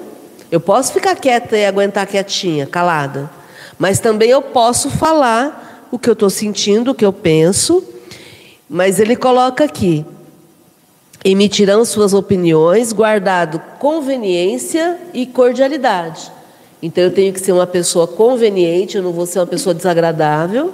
Eu 0.50 0.60
posso 0.60 0.92
ficar 0.92 1.16
quieta 1.16 1.56
e 1.56 1.64
aguentar 1.64 2.06
quietinha, 2.06 2.66
calada, 2.66 3.30
mas 3.78 3.98
também 3.98 4.30
eu 4.30 4.42
posso 4.42 4.90
falar 4.90 5.88
o 5.90 5.98
que 5.98 6.08
eu 6.08 6.12
estou 6.12 6.30
sentindo, 6.30 6.90
o 6.90 6.94
que 6.94 7.04
eu 7.04 7.12
penso, 7.12 7.82
mas 8.68 9.00
ele 9.00 9.16
coloca 9.16 9.64
aqui: 9.64 10.04
emitirão 11.24 11.84
suas 11.84 12.12
opiniões, 12.14 12.92
guardado 12.92 13.60
conveniência 13.78 14.98
e 15.14 15.26
cordialidade. 15.26 16.30
Então 16.82 17.04
eu 17.04 17.12
tenho 17.12 17.32
que 17.32 17.40
ser 17.40 17.52
uma 17.52 17.66
pessoa 17.66 18.06
conveniente, 18.08 18.96
eu 18.96 19.02
não 19.02 19.12
vou 19.12 19.26
ser 19.26 19.38
uma 19.38 19.46
pessoa 19.46 19.74
desagradável, 19.74 20.72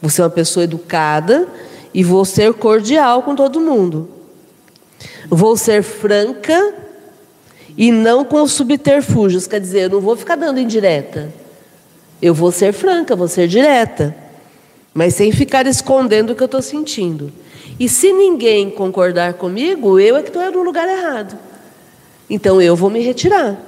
vou 0.00 0.10
ser 0.10 0.22
uma 0.22 0.30
pessoa 0.30 0.64
educada 0.64 1.48
e 1.94 2.04
vou 2.04 2.24
ser 2.24 2.52
cordial 2.54 3.22
com 3.22 3.34
todo 3.34 3.60
mundo. 3.60 4.08
Vou 5.28 5.56
ser 5.56 5.82
franca 5.82 6.74
e 7.76 7.90
não 7.90 8.24
com 8.24 8.46
subterfúgios, 8.46 9.46
quer 9.46 9.60
dizer, 9.60 9.84
eu 9.84 9.90
não 9.90 10.00
vou 10.00 10.16
ficar 10.16 10.36
dando 10.36 10.60
indireta. 10.60 11.32
Eu 12.20 12.34
vou 12.34 12.52
ser 12.52 12.72
franca, 12.72 13.16
vou 13.16 13.28
ser 13.28 13.48
direta 13.48 14.22
mas 14.94 15.14
sem 15.14 15.32
ficar 15.32 15.66
escondendo 15.66 16.30
o 16.30 16.36
que 16.36 16.42
eu 16.42 16.46
estou 16.46 16.62
sentindo. 16.62 17.32
E 17.82 17.88
se 17.88 18.12
ninguém 18.12 18.70
concordar 18.70 19.34
comigo, 19.34 19.98
eu 19.98 20.16
é 20.16 20.22
que 20.22 20.28
estou 20.28 20.48
no 20.52 20.62
lugar 20.62 20.86
errado. 20.86 21.36
Então 22.30 22.62
eu 22.62 22.76
vou 22.76 22.88
me 22.88 23.00
retirar. 23.00 23.58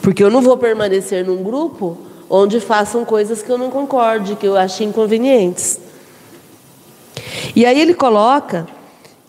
Porque 0.00 0.24
eu 0.24 0.30
não 0.30 0.40
vou 0.40 0.56
permanecer 0.56 1.26
num 1.26 1.42
grupo 1.42 1.98
onde 2.30 2.58
façam 2.58 3.04
coisas 3.04 3.42
que 3.42 3.50
eu 3.50 3.58
não 3.58 3.70
concorde, 3.70 4.34
que 4.34 4.46
eu 4.46 4.56
ache 4.56 4.82
inconvenientes. 4.82 5.78
E 7.54 7.66
aí 7.66 7.82
ele 7.82 7.92
coloca 7.92 8.66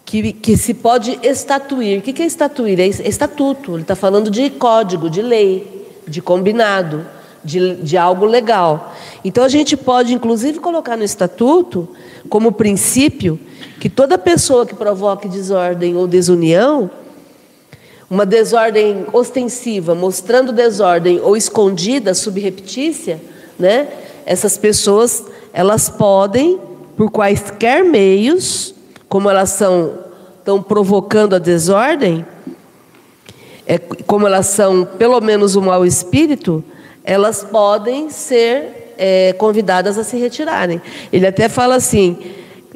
que, 0.06 0.32
que 0.32 0.56
se 0.56 0.74
pode 0.74 1.20
estatuir. 1.22 2.00
O 2.00 2.02
que 2.02 2.24
é 2.24 2.26
estatuir? 2.26 2.80
É 2.80 2.88
estatuto. 2.88 3.74
Ele 3.74 3.82
está 3.82 3.98
falando 3.98 4.32
de 4.32 4.50
código, 4.50 5.10
de 5.10 5.22
lei, 5.22 5.86
de 6.08 6.22
combinado 6.22 7.16
de, 7.47 7.75
de 7.77 7.97
algo 7.97 8.25
legal. 8.25 8.93
Então 9.23 9.43
a 9.43 9.47
gente 9.47 9.77
pode, 9.77 10.13
inclusive, 10.13 10.60
colocar 10.60 10.97
no 10.97 11.03
estatuto 11.03 11.88
como 12.29 12.51
princípio 12.51 13.39
que 13.79 13.89
toda 13.89 14.17
pessoa 14.17 14.65
que 14.65 14.75
provoque 14.75 15.29
desordem 15.29 15.95
ou 15.95 16.07
desunião, 16.07 16.91
uma 18.10 18.25
desordem 18.25 19.05
ostensiva, 19.13 19.95
mostrando 19.95 20.51
desordem 20.51 21.21
ou 21.21 21.38
escondida, 21.38 22.13
subreptícia, 22.13 23.21
né? 23.57 23.88
Essas 24.25 24.57
pessoas, 24.57 25.23
elas 25.53 25.89
podem, 25.89 26.60
por 26.97 27.10
quaisquer 27.10 27.83
meios, 27.83 28.75
como 29.07 29.29
elas 29.29 29.51
são 29.51 30.05
estão 30.39 30.63
provocando 30.63 31.36
a 31.36 31.39
desordem, 31.39 32.25
é, 33.65 33.77
como 33.77 34.25
elas 34.25 34.45
são 34.45 34.86
pelo 34.86 35.19
menos 35.19 35.57
um 35.57 35.62
mau 35.62 35.86
espírito, 35.86 36.63
elas 37.08 37.41
podem 37.41 38.10
ser 38.10 38.93
é, 38.98 39.32
convidadas 39.32 39.98
a 39.98 40.04
se 40.04 40.17
retirarem. 40.17 40.82
Ele 41.12 41.26
até 41.26 41.48
fala 41.48 41.76
assim: 41.76 42.17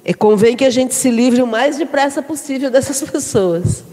é, 0.06 0.14
convém 0.14 0.56
que 0.56 0.64
a 0.64 0.70
gente 0.70 0.96
se 0.96 1.12
livre 1.12 1.42
o 1.42 1.48
mais 1.48 1.78
depressa 1.78 2.22
possível 2.22 2.72
dessas 2.72 3.02
pessoas. 3.02 3.84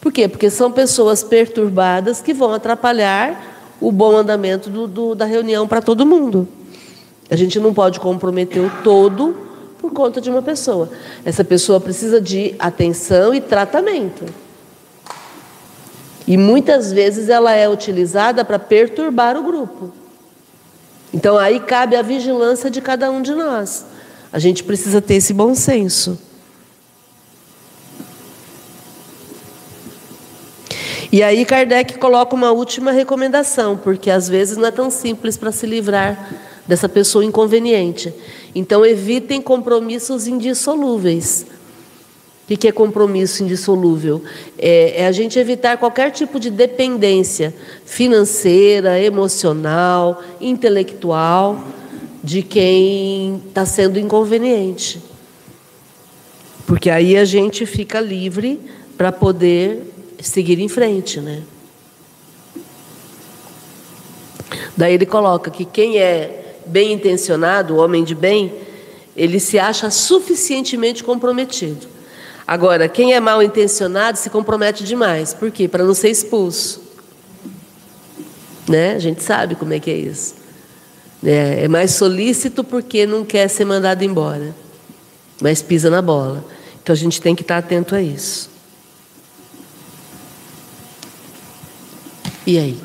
Por 0.00 0.10
quê? 0.10 0.26
Porque 0.26 0.48
são 0.48 0.72
pessoas 0.72 1.22
perturbadas 1.22 2.22
que 2.22 2.32
vão 2.32 2.54
atrapalhar 2.54 3.76
o 3.78 3.92
bom 3.92 4.16
andamento 4.16 4.70
do, 4.70 4.86
do, 4.86 5.14
da 5.14 5.26
reunião 5.26 5.68
para 5.68 5.82
todo 5.82 6.06
mundo. 6.06 6.48
A 7.28 7.36
gente 7.36 7.60
não 7.60 7.74
pode 7.74 8.00
comprometer 8.00 8.62
o 8.62 8.70
todo 8.82 9.36
por 9.78 9.92
conta 9.92 10.22
de 10.22 10.30
uma 10.30 10.40
pessoa. 10.40 10.88
Essa 11.22 11.44
pessoa 11.44 11.80
precisa 11.80 12.18
de 12.18 12.54
atenção 12.58 13.34
e 13.34 13.42
tratamento. 13.42 14.24
E 16.26 16.36
muitas 16.36 16.92
vezes 16.92 17.28
ela 17.28 17.52
é 17.52 17.68
utilizada 17.68 18.44
para 18.44 18.58
perturbar 18.58 19.36
o 19.36 19.42
grupo. 19.42 19.92
Então 21.14 21.38
aí 21.38 21.60
cabe 21.60 21.96
a 21.96 22.02
vigilância 22.02 22.70
de 22.70 22.80
cada 22.80 23.10
um 23.10 23.22
de 23.22 23.34
nós. 23.34 23.86
A 24.32 24.38
gente 24.38 24.64
precisa 24.64 25.00
ter 25.00 25.14
esse 25.14 25.32
bom 25.32 25.54
senso. 25.54 26.18
E 31.12 31.22
aí 31.22 31.44
Kardec 31.44 31.98
coloca 31.98 32.34
uma 32.34 32.50
última 32.50 32.90
recomendação, 32.90 33.76
porque 33.76 34.10
às 34.10 34.28
vezes 34.28 34.56
não 34.56 34.66
é 34.66 34.70
tão 34.70 34.90
simples 34.90 35.36
para 35.36 35.52
se 35.52 35.64
livrar 35.64 36.28
dessa 36.66 36.88
pessoa 36.88 37.24
inconveniente. 37.24 38.12
Então, 38.54 38.84
evitem 38.84 39.40
compromissos 39.40 40.26
indissolúveis. 40.26 41.46
O 42.48 42.56
que 42.56 42.68
é 42.68 42.72
compromisso 42.72 43.42
indissolúvel? 43.42 44.22
É, 44.56 45.02
é, 45.02 45.06
a 45.08 45.12
gente 45.12 45.36
evitar 45.36 45.76
qualquer 45.78 46.12
tipo 46.12 46.38
de 46.38 46.48
dependência 46.48 47.52
financeira, 47.84 49.00
emocional, 49.00 50.22
intelectual 50.40 51.64
de 52.22 52.42
quem 52.42 53.42
está 53.48 53.66
sendo 53.66 53.98
inconveniente. 53.98 55.02
Porque 56.68 56.88
aí 56.88 57.16
a 57.16 57.24
gente 57.24 57.66
fica 57.66 58.00
livre 58.00 58.60
para 58.96 59.10
poder 59.10 59.92
seguir 60.20 60.60
em 60.60 60.68
frente, 60.68 61.20
né? 61.20 61.42
Daí 64.76 64.94
ele 64.94 65.06
coloca 65.06 65.50
que 65.50 65.64
quem 65.64 65.98
é 65.98 66.58
bem 66.64 66.92
intencionado, 66.92 67.74
o 67.74 67.78
homem 67.78 68.04
de 68.04 68.14
bem, 68.14 68.52
ele 69.16 69.40
se 69.40 69.58
acha 69.58 69.90
suficientemente 69.90 71.02
comprometido. 71.02 71.95
Agora, 72.46 72.88
quem 72.88 73.12
é 73.12 73.18
mal 73.18 73.42
intencionado 73.42 74.16
se 74.16 74.30
compromete 74.30 74.84
demais. 74.84 75.34
Por 75.34 75.50
quê? 75.50 75.66
Para 75.66 75.84
não 75.84 75.94
ser 75.94 76.10
expulso. 76.10 76.80
Né? 78.68 78.92
A 78.92 78.98
gente 78.98 79.22
sabe 79.22 79.56
como 79.56 79.72
é 79.72 79.80
que 79.80 79.90
é 79.90 79.96
isso. 79.96 80.34
É, 81.24 81.64
é 81.64 81.68
mais 81.68 81.92
solícito 81.92 82.62
porque 82.62 83.06
não 83.06 83.24
quer 83.24 83.48
ser 83.48 83.64
mandado 83.64 84.04
embora, 84.04 84.54
mas 85.40 85.62
pisa 85.62 85.90
na 85.90 86.00
bola. 86.00 86.44
Então 86.82 86.92
a 86.92 86.96
gente 86.96 87.20
tem 87.20 87.34
que 87.34 87.42
estar 87.42 87.58
atento 87.58 87.94
a 87.94 88.02
isso. 88.02 88.48
E 92.46 92.58
aí? 92.58 92.80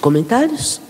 Comentários? 0.00 0.80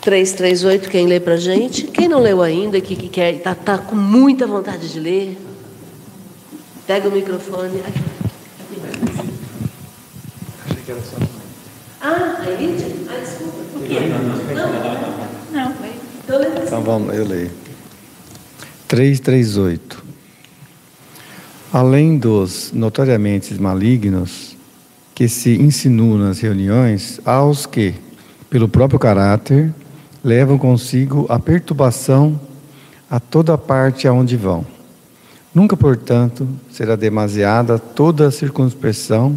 338, 0.00 0.88
quem 0.88 1.06
lê 1.06 1.20
para 1.20 1.36
gente? 1.36 1.84
Quem 1.84 2.08
não 2.08 2.20
leu 2.20 2.42
ainda, 2.42 2.80
que, 2.80 2.96
que 2.96 3.08
quer, 3.08 3.34
está 3.34 3.54
tá 3.54 3.78
com 3.78 3.94
muita 3.94 4.46
vontade 4.46 4.88
de 4.88 4.98
ler, 4.98 5.38
pega 6.86 7.08
o 7.08 7.12
microfone. 7.12 7.80
Aqui. 7.80 8.00
Achei 10.64 10.82
que 10.84 10.90
era 10.90 11.00
só. 11.00 11.16
Ah, 12.00 12.40
a 12.40 12.50
Elite? 12.50 12.84
Ah, 13.08 13.18
desculpa. 13.18 13.58
Por 13.72 13.82
quê? 13.82 14.00
Não, 14.08 14.22
não. 15.52 15.74
Então, 16.24 16.38
lê 16.38 16.46
então 16.64 16.82
vamos, 16.82 17.14
eu 17.14 17.26
leio. 17.26 17.50
338. 18.88 20.04
Além 21.72 22.18
dos 22.18 22.72
notoriamente 22.72 23.54
malignos 23.60 24.56
que 25.14 25.28
se 25.28 25.54
insinuam 25.56 26.18
nas 26.18 26.40
reuniões, 26.40 27.20
há 27.24 27.44
os 27.44 27.66
que, 27.66 27.94
pelo 28.50 28.68
próprio 28.68 28.98
caráter, 28.98 29.72
levam 30.22 30.58
consigo 30.58 31.24
a 31.28 31.38
perturbação 31.38 32.38
a 33.08 33.20
toda 33.20 33.56
parte 33.56 34.08
aonde 34.08 34.36
vão. 34.36 34.66
Nunca, 35.54 35.76
portanto, 35.76 36.48
será 36.70 36.96
demasiada 36.96 37.78
toda 37.78 38.26
a 38.26 38.30
circunspeção 38.30 39.36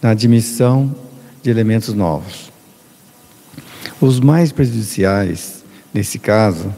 na 0.00 0.10
admissão 0.10 0.94
de 1.42 1.50
elementos 1.50 1.94
novos. 1.94 2.50
Os 4.00 4.18
mais 4.18 4.50
prejudiciais, 4.50 5.64
nesse 5.92 6.18
caso, 6.18 6.74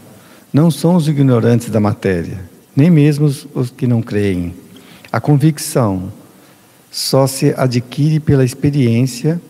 não 0.52 0.70
são 0.70 0.96
os 0.96 1.06
ignorantes 1.09 1.70
da 1.70 1.80
matéria, 1.80 2.44
nem 2.74 2.90
mesmo 2.90 3.26
os 3.54 3.70
que 3.70 3.87
não 3.87 4.02
creem. 4.02 4.54
A 5.12 5.20
convicção 5.20 6.12
só 6.90 7.26
se 7.26 7.54
adquire 7.56 8.18
pela 8.18 8.44
experiência 8.44 9.40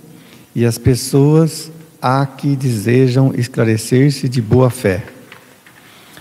e 0.54 0.64
as 0.64 0.78
pessoas 0.78 1.70
há 2.00 2.24
que 2.26 2.56
desejam 2.56 3.32
esclarecer-se 3.34 4.28
de 4.28 4.40
boa 4.40 4.70
fé. 4.70 5.04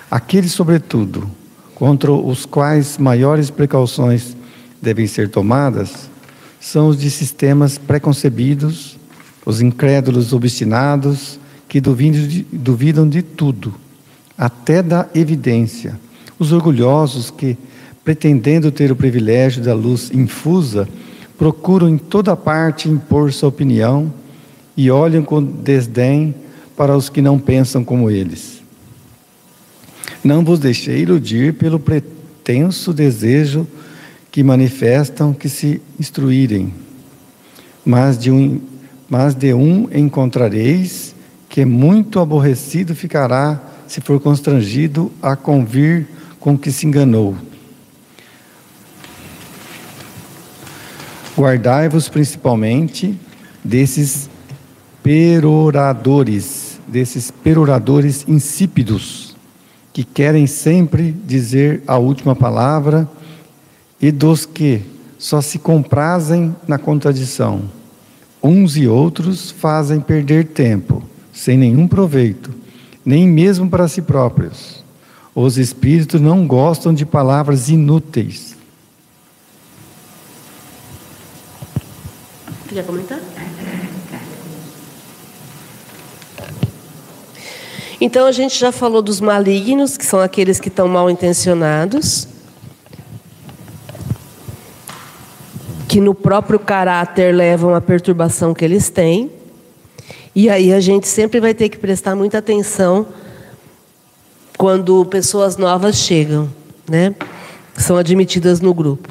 Aqueles, 0.09 0.51
sobretudo, 0.51 1.29
contra 1.75 2.11
os 2.11 2.45
quais 2.45 2.97
maiores 2.97 3.49
precauções 3.49 4.35
devem 4.81 5.07
ser 5.07 5.29
tomadas, 5.29 6.09
são 6.59 6.89
os 6.89 6.97
de 6.99 7.09
sistemas 7.09 7.77
preconcebidos, 7.77 8.97
os 9.45 9.61
incrédulos 9.61 10.33
obstinados, 10.33 11.39
que 11.67 11.79
duvidam 11.79 12.27
de, 12.27 12.47
duvidam 12.51 13.07
de 13.07 13.21
tudo, 13.21 13.73
até 14.37 14.81
da 14.81 15.07
evidência, 15.13 15.97
os 16.37 16.51
orgulhosos 16.51 17.29
que, 17.29 17.57
pretendendo 18.03 18.71
ter 18.71 18.91
o 18.91 18.95
privilégio 18.95 19.63
da 19.63 19.73
luz 19.73 20.11
infusa, 20.11 20.87
procuram 21.37 21.87
em 21.87 21.97
toda 21.97 22.35
parte 22.35 22.89
impor 22.89 23.31
sua 23.31 23.49
opinião 23.49 24.11
e 24.79 24.89
olham 24.89 25.21
com 25.23 25.43
desdém 25.43 26.33
para 26.77 26.95
os 26.95 27.09
que 27.09 27.21
não 27.21 27.37
pensam 27.37 27.83
como 27.83 28.09
eles. 28.09 28.61
Não 30.23 30.41
vos 30.41 30.57
deixei 30.57 31.01
iludir 31.01 31.55
pelo 31.55 31.77
pretenso 31.77 32.93
desejo 32.93 33.67
que 34.31 34.41
manifestam 34.41 35.33
que 35.33 35.49
se 35.49 35.81
instruírem, 35.99 36.73
mas 37.83 38.17
de 38.17 38.31
um, 38.31 38.61
mas 39.09 39.35
de 39.35 39.53
um 39.53 39.89
encontrareis 39.93 41.13
que 41.49 41.65
muito 41.65 42.17
aborrecido 42.17 42.95
ficará 42.95 43.61
se 43.85 43.99
for 43.99 44.17
constrangido 44.21 45.11
a 45.21 45.35
convir 45.35 46.07
com 46.39 46.57
que 46.57 46.71
se 46.71 46.87
enganou. 46.87 47.35
Guardai-vos 51.37 52.07
principalmente 52.07 53.19
desses 53.61 54.28
peroradores, 55.09 56.79
desses 56.87 57.31
peroradores 57.31 58.23
insípidos, 58.27 59.35
que 59.91 60.03
querem 60.03 60.45
sempre 60.45 61.11
dizer 61.11 61.81
a 61.87 61.97
última 61.97 62.35
palavra, 62.35 63.09
e 63.99 64.11
dos 64.11 64.45
que 64.45 64.83
só 65.17 65.41
se 65.41 65.57
comprazem 65.57 66.55
na 66.67 66.77
contradição. 66.77 67.63
Uns 68.41 68.77
e 68.77 68.87
outros 68.87 69.49
fazem 69.49 69.99
perder 69.99 70.45
tempo, 70.49 71.01
sem 71.33 71.57
nenhum 71.57 71.87
proveito, 71.87 72.53
nem 73.03 73.27
mesmo 73.27 73.67
para 73.67 73.87
si 73.87 74.03
próprios. 74.03 74.85
Os 75.33 75.57
espíritos 75.57 76.21
não 76.21 76.45
gostam 76.45 76.93
de 76.93 77.03
palavras 77.03 77.67
inúteis. 77.67 78.55
Queria 82.67 82.83
comentar? 82.83 83.19
Então 88.01 88.25
a 88.25 88.31
gente 88.31 88.57
já 88.57 88.71
falou 88.71 89.01
dos 89.01 89.19
malignos, 89.19 89.97
que 89.97 90.05
são 90.05 90.21
aqueles 90.21 90.57
que 90.57 90.69
estão 90.69 90.87
mal 90.87 91.09
intencionados, 91.09 92.27
que 95.85 95.99
no 95.99 96.15
próprio 96.15 96.57
caráter 96.57 97.35
levam 97.35 97.75
à 97.75 97.81
perturbação 97.81 98.53
que 98.53 98.63
eles 98.63 98.89
têm. 98.89 99.29
E 100.33 100.49
aí 100.49 100.71
a 100.71 100.79
gente 100.79 101.07
sempre 101.09 101.41
vai 101.41 101.53
ter 101.53 101.67
que 101.67 101.77
prestar 101.77 102.15
muita 102.15 102.37
atenção 102.37 103.07
quando 104.57 105.03
pessoas 105.05 105.57
novas 105.57 105.97
chegam, 105.97 106.49
né? 106.89 107.13
São 107.75 107.97
admitidas 107.97 108.61
no 108.61 108.73
grupo. 108.73 109.09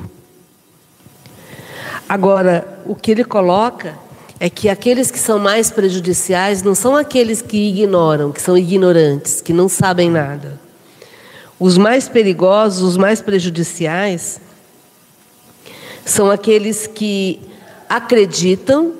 Agora, 2.09 2.81
o 2.87 2.95
que 2.95 3.11
ele 3.11 3.25
coloca 3.25 3.99
é 4.41 4.49
que 4.49 4.69
aqueles 4.69 5.11
que 5.11 5.19
são 5.19 5.39
mais 5.39 5.71
prejudiciais 5.71 6.63
não 6.63 6.75
são 6.75 6.95
aqueles 6.95 7.43
que 7.43 7.69
ignoram, 7.69 8.31
que 8.31 8.41
são 8.41 8.57
ignorantes, 8.57 9.41
que 9.41 9.53
não 9.53 9.69
sabem 9.69 10.11
nada. 10.11 10.61
Os 11.59 11.77
mais 11.77 12.09
perigosos, 12.09 12.83
os 12.83 12.97
mais 12.97 13.21
prejudiciais, 13.21 14.41
são 16.05 16.31
aqueles 16.31 16.87
que 16.87 17.41
acreditam 17.89 18.93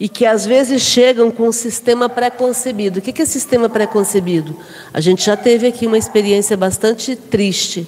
e 0.00 0.08
que 0.08 0.26
às 0.26 0.44
vezes 0.44 0.82
chegam 0.82 1.30
com 1.30 1.48
um 1.48 1.52
sistema 1.52 2.08
pré-concebido. 2.08 2.98
O 2.98 3.02
que 3.02 3.22
é 3.22 3.24
sistema 3.24 3.68
pré-concebido? 3.68 4.56
A 4.92 5.00
gente 5.00 5.24
já 5.24 5.36
teve 5.36 5.68
aqui 5.68 5.86
uma 5.86 5.96
experiência 5.96 6.56
bastante 6.56 7.14
triste 7.14 7.86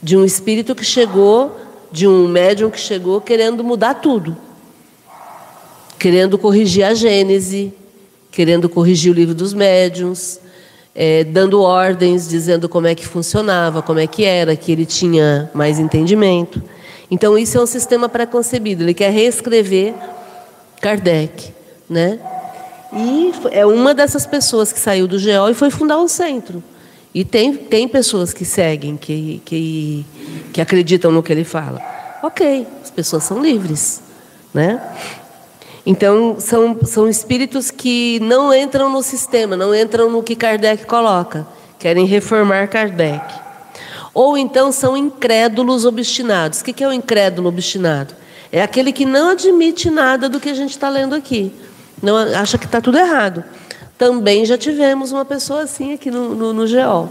de 0.00 0.16
um 0.16 0.24
espírito 0.24 0.72
que 0.72 0.84
chegou, 0.84 1.56
de 1.90 2.06
um 2.06 2.28
médium 2.28 2.70
que 2.70 2.78
chegou 2.78 3.20
querendo 3.20 3.64
mudar 3.64 3.94
tudo 3.94 4.47
querendo 5.98 6.38
corrigir 6.38 6.84
a 6.84 6.94
Gênese, 6.94 7.72
querendo 8.30 8.68
corrigir 8.68 9.10
o 9.10 9.14
livro 9.14 9.34
dos 9.34 9.52
médiuns, 9.52 10.38
é, 10.94 11.24
dando 11.24 11.60
ordens, 11.60 12.28
dizendo 12.28 12.68
como 12.68 12.86
é 12.86 12.94
que 12.94 13.06
funcionava, 13.06 13.82
como 13.82 13.98
é 13.98 14.06
que 14.06 14.24
era, 14.24 14.56
que 14.56 14.72
ele 14.72 14.86
tinha 14.86 15.50
mais 15.54 15.78
entendimento. 15.78 16.62
Então, 17.10 17.38
isso 17.38 17.56
é 17.58 17.62
um 17.62 17.66
sistema 17.66 18.08
pré-concebido, 18.08 18.84
ele 18.84 18.94
quer 18.94 19.10
reescrever 19.10 19.94
Kardec. 20.80 21.52
Né? 21.88 22.18
E 22.92 23.32
é 23.50 23.64
uma 23.64 23.94
dessas 23.94 24.26
pessoas 24.26 24.72
que 24.72 24.78
saiu 24.78 25.06
do 25.06 25.18
GEO 25.18 25.48
e 25.48 25.54
foi 25.54 25.70
fundar 25.70 25.98
um 25.98 26.08
centro. 26.08 26.62
E 27.14 27.24
tem, 27.24 27.54
tem 27.54 27.88
pessoas 27.88 28.32
que 28.32 28.44
seguem, 28.44 28.96
que, 28.96 29.40
que, 29.44 30.06
que 30.52 30.60
acreditam 30.60 31.10
no 31.10 31.22
que 31.22 31.32
ele 31.32 31.44
fala. 31.44 31.80
Ok, 32.22 32.66
as 32.82 32.90
pessoas 32.90 33.24
são 33.24 33.42
livres. 33.42 34.02
Né? 34.52 34.80
Então, 35.90 36.36
são, 36.38 36.78
são 36.84 37.08
espíritos 37.08 37.70
que 37.70 38.20
não 38.20 38.52
entram 38.52 38.90
no 38.90 39.02
sistema, 39.02 39.56
não 39.56 39.74
entram 39.74 40.10
no 40.10 40.22
que 40.22 40.36
Kardec 40.36 40.84
coloca, 40.84 41.46
querem 41.78 42.04
reformar 42.04 42.68
Kardec. 42.68 43.24
Ou 44.12 44.36
então 44.36 44.70
são 44.70 44.94
incrédulos 44.94 45.86
obstinados. 45.86 46.60
O 46.60 46.64
que 46.64 46.84
é 46.84 46.86
o 46.86 46.92
incrédulo 46.92 47.48
obstinado? 47.48 48.14
É 48.52 48.60
aquele 48.60 48.92
que 48.92 49.06
não 49.06 49.30
admite 49.30 49.88
nada 49.88 50.28
do 50.28 50.38
que 50.38 50.50
a 50.50 50.54
gente 50.54 50.72
está 50.72 50.90
lendo 50.90 51.14
aqui, 51.14 51.54
não 52.02 52.18
acha 52.18 52.58
que 52.58 52.66
está 52.66 52.82
tudo 52.82 52.98
errado. 52.98 53.42
Também 53.96 54.44
já 54.44 54.58
tivemos 54.58 55.10
uma 55.10 55.24
pessoa 55.24 55.62
assim 55.62 55.94
aqui 55.94 56.10
no, 56.10 56.34
no, 56.34 56.52
no. 56.52 57.08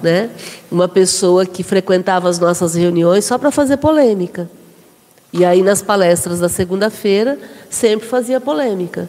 Né? 0.00 0.30
Uma 0.70 0.86
pessoa 0.86 1.44
que 1.44 1.64
frequentava 1.64 2.28
as 2.28 2.38
nossas 2.38 2.76
reuniões 2.76 3.24
só 3.24 3.36
para 3.38 3.50
fazer 3.50 3.78
polêmica. 3.78 4.48
E 5.36 5.44
aí, 5.44 5.64
nas 5.64 5.82
palestras 5.82 6.38
da 6.38 6.48
segunda-feira, 6.48 7.36
sempre 7.68 8.06
fazia 8.06 8.40
polêmica. 8.40 9.08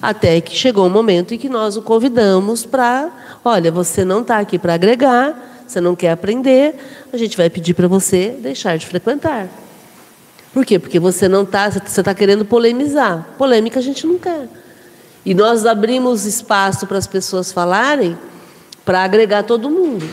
Até 0.00 0.38
que 0.38 0.54
chegou 0.54 0.84
um 0.86 0.90
momento 0.90 1.32
em 1.32 1.38
que 1.38 1.48
nós 1.48 1.74
o 1.74 1.80
convidamos 1.80 2.66
para: 2.66 3.10
olha, 3.42 3.72
você 3.72 4.04
não 4.04 4.20
está 4.20 4.40
aqui 4.40 4.58
para 4.58 4.74
agregar, 4.74 5.64
você 5.66 5.80
não 5.80 5.96
quer 5.96 6.10
aprender, 6.10 6.74
a 7.10 7.16
gente 7.16 7.34
vai 7.34 7.48
pedir 7.48 7.72
para 7.72 7.88
você 7.88 8.36
deixar 8.38 8.76
de 8.76 8.84
frequentar. 8.84 9.48
Por 10.52 10.66
quê? 10.66 10.78
Porque 10.78 11.00
você 11.00 11.28
não 11.28 11.44
está, 11.44 11.70
você 11.70 11.78
está 11.78 12.14
querendo 12.14 12.44
polemizar. 12.44 13.30
Polêmica 13.38 13.80
a 13.80 13.82
gente 13.82 14.06
não 14.06 14.18
quer. 14.18 14.46
E 15.24 15.32
nós 15.32 15.64
abrimos 15.64 16.26
espaço 16.26 16.86
para 16.86 16.98
as 16.98 17.06
pessoas 17.06 17.50
falarem 17.50 18.18
para 18.84 19.02
agregar 19.02 19.44
todo 19.44 19.70
mundo. 19.70 20.06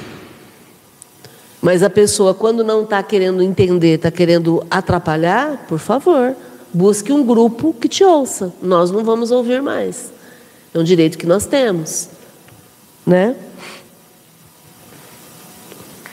Mas 1.61 1.83
a 1.83 1.89
pessoa, 1.89 2.33
quando 2.33 2.63
não 2.63 2.83
está 2.83 3.03
querendo 3.03 3.43
entender, 3.43 3.95
está 3.95 4.09
querendo 4.09 4.65
atrapalhar, 4.69 5.65
por 5.67 5.77
favor, 5.77 6.35
busque 6.73 7.13
um 7.13 7.23
grupo 7.23 7.73
que 7.73 7.87
te 7.87 8.03
ouça. 8.03 8.51
Nós 8.61 8.89
não 8.89 9.03
vamos 9.03 9.29
ouvir 9.29 9.61
mais. 9.61 10.11
É 10.73 10.79
um 10.79 10.83
direito 10.83 11.17
que 11.17 11.27
nós 11.27 11.45
temos. 11.45 12.09
Né? 13.05 13.35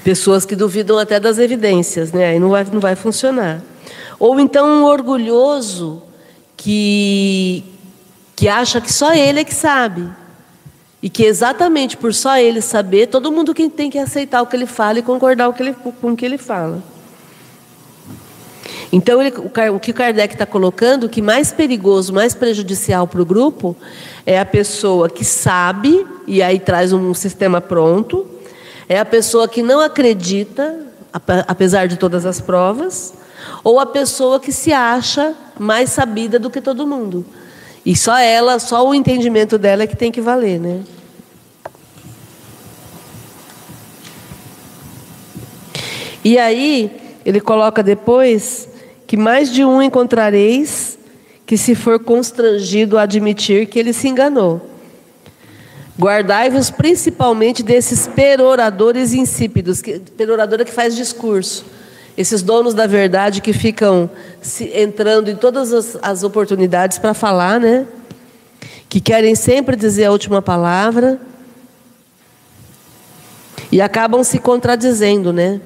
Pessoas 0.05 0.45
que 0.45 0.55
duvidam 0.55 0.99
até 0.99 1.19
das 1.19 1.39
evidências, 1.39 2.13
né? 2.13 2.27
aí 2.27 2.39
não 2.39 2.51
vai, 2.51 2.65
não 2.71 2.81
vai 2.81 2.95
funcionar. 2.95 3.63
Ou 4.19 4.39
então 4.39 4.69
um 4.69 4.85
orgulhoso 4.85 6.03
que, 6.57 7.65
que 8.37 8.49
acha 8.49 8.81
que 8.81 8.93
só 8.93 9.15
ele 9.15 9.41
é 9.41 9.45
que 9.45 9.55
sabe. 9.55 10.09
E 11.03 11.09
que 11.09 11.25
exatamente 11.25 11.97
por 11.97 12.13
só 12.13 12.37
ele 12.39 12.61
saber, 12.61 13.07
todo 13.07 13.31
mundo 13.31 13.55
tem 13.55 13.89
que 13.89 13.99
aceitar 13.99 14.43
o 14.43 14.47
que 14.47 14.57
ele 14.57 14.67
fala 14.67 14.99
e 14.99 15.03
concordar 15.03 15.53
com 16.01 16.11
o 16.11 16.17
que 16.17 16.25
ele 16.25 16.39
fala. 16.39 16.83
Então, 18.91 19.21
ele, 19.21 19.35
o 19.71 19.79
que 19.79 19.93
Kardec 19.93 20.35
está 20.35 20.47
colocando, 20.47 21.05
o 21.05 21.09
que 21.09 21.21
mais 21.21 21.53
perigoso, 21.53 22.13
mais 22.13 22.35
prejudicial 22.35 23.07
para 23.07 23.21
o 23.21 23.25
grupo, 23.25 23.77
é 24.25 24.41
a 24.41 24.47
pessoa 24.47 25.11
que 25.11 25.25
sabe, 25.25 26.07
e 26.27 26.43
aí 26.43 26.59
traz 26.59 26.93
um 26.93 27.13
sistema 27.13 27.61
pronto, 27.61 28.27
é 28.89 28.99
a 28.99 29.05
pessoa 29.05 29.47
que 29.47 29.63
não 29.63 29.81
acredita, 29.81 30.87
apesar 31.47 31.87
de 31.87 31.97
todas 31.97 32.25
as 32.25 32.41
provas, 32.41 33.13
ou 33.63 33.79
a 33.79 33.87
pessoa 33.87 34.41
que 34.41 34.53
se 34.53 34.73
acha 34.73 35.35
mais 35.59 35.91
sabida 35.91 36.39
do 36.39 36.49
que 36.49 36.61
todo 36.61 36.87
mundo. 36.87 37.27
E 37.89 37.97
só 37.97 38.19
ela, 38.19 38.59
só 38.59 38.87
o 38.87 38.95
entendimento 38.95 39.57
dela 39.57 39.85
é 39.85 39.87
que 39.87 39.97
tem 39.97 40.13
que 40.13 40.21
valer, 40.21 40.61
né? 40.61 40.83
E 46.23 46.37
aí, 46.37 46.93
ele 47.25 47.41
coloca 47.41 47.83
depois 47.83 48.69
que 49.07 49.17
mais 49.17 49.51
de 49.51 49.65
um 49.65 49.81
encontrareis 49.81 50.99
que 51.47 51.57
se 51.57 51.75
for 51.75 51.99
constrangido 51.99 52.99
a 52.99 53.05
admitir 53.05 53.65
que 53.65 53.79
ele 53.79 53.95
se 53.95 54.07
enganou. 54.07 54.69
Guardai-vos 55.99 56.69
principalmente 56.69 57.63
desses 57.63 58.07
peroradores 58.07 59.15
insípidos, 59.15 59.81
que, 59.81 59.99
peroradora 59.99 60.63
que 60.63 60.73
faz 60.73 60.95
discurso 60.95 61.65
esses 62.19 62.43
donos 62.43 62.75
da 62.75 62.85
verdade 62.85 63.41
que 63.41 63.53
ficam 63.53 64.11
entrando 64.75 65.31
em 65.31 65.37
todas 65.37 65.73
as, 65.73 65.97
as 66.03 66.25
oportunidades 66.25 66.99
para 66.99 67.15
falar, 67.15 67.61
né? 67.61 67.87
Que 68.89 69.01
querem 69.01 69.37
sempre 69.37 69.77
dizer 69.77 70.07
a 70.07 70.11
última 70.11 70.43
palavra 70.43 71.21
e 73.71 73.81
acabam 73.81 74.25
se 74.25 74.41
contradizendo, 74.41 75.33
né? 75.33 75.61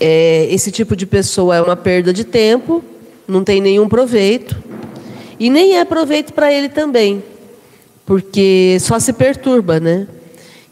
É, 0.00 0.48
esse 0.50 0.72
tipo 0.72 0.96
de 0.96 1.06
pessoa 1.06 1.54
é 1.54 1.62
uma 1.62 1.76
perda 1.76 2.12
de 2.12 2.24
tempo, 2.24 2.82
não 3.28 3.44
tem 3.44 3.60
nenhum 3.60 3.88
proveito 3.88 4.60
e 5.38 5.48
nem 5.48 5.78
é 5.78 5.84
proveito 5.84 6.32
para 6.32 6.52
ele 6.52 6.68
também, 6.68 7.22
porque 8.04 8.78
só 8.80 8.98
se 8.98 9.12
perturba, 9.12 9.78
né? 9.78 10.08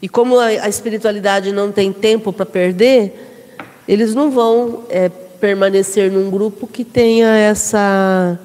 E 0.01 0.07
como 0.07 0.39
a, 0.39 0.69
espiritualidade 0.69 1.51
não 1.51 1.71
tem 1.71 1.91
tempo 1.91 2.31
para 2.31 2.45
perder, 2.45 3.55
eles 3.87 4.15
não 4.15 4.31
vão 4.31 4.83
é, 4.89 5.09
permanecer 5.09 6.11
num 6.11 6.29
grupo 6.29 6.67
que 6.67 6.85
tenha 6.85 7.35
essa, 7.35 8.39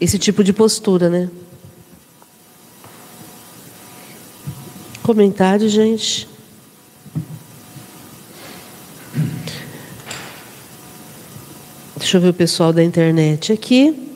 esse 0.00 0.18
tipo 0.18 0.42
de 0.42 0.52
postura, 0.52 1.08
né? 1.08 1.28
Comentário, 5.02 5.68
gente. 5.68 6.28
Deixa 11.96 12.16
eu 12.16 12.20
ver 12.20 12.28
o 12.30 12.34
pessoal 12.34 12.72
da 12.72 12.82
internet 12.82 13.52
aqui. 13.52 14.09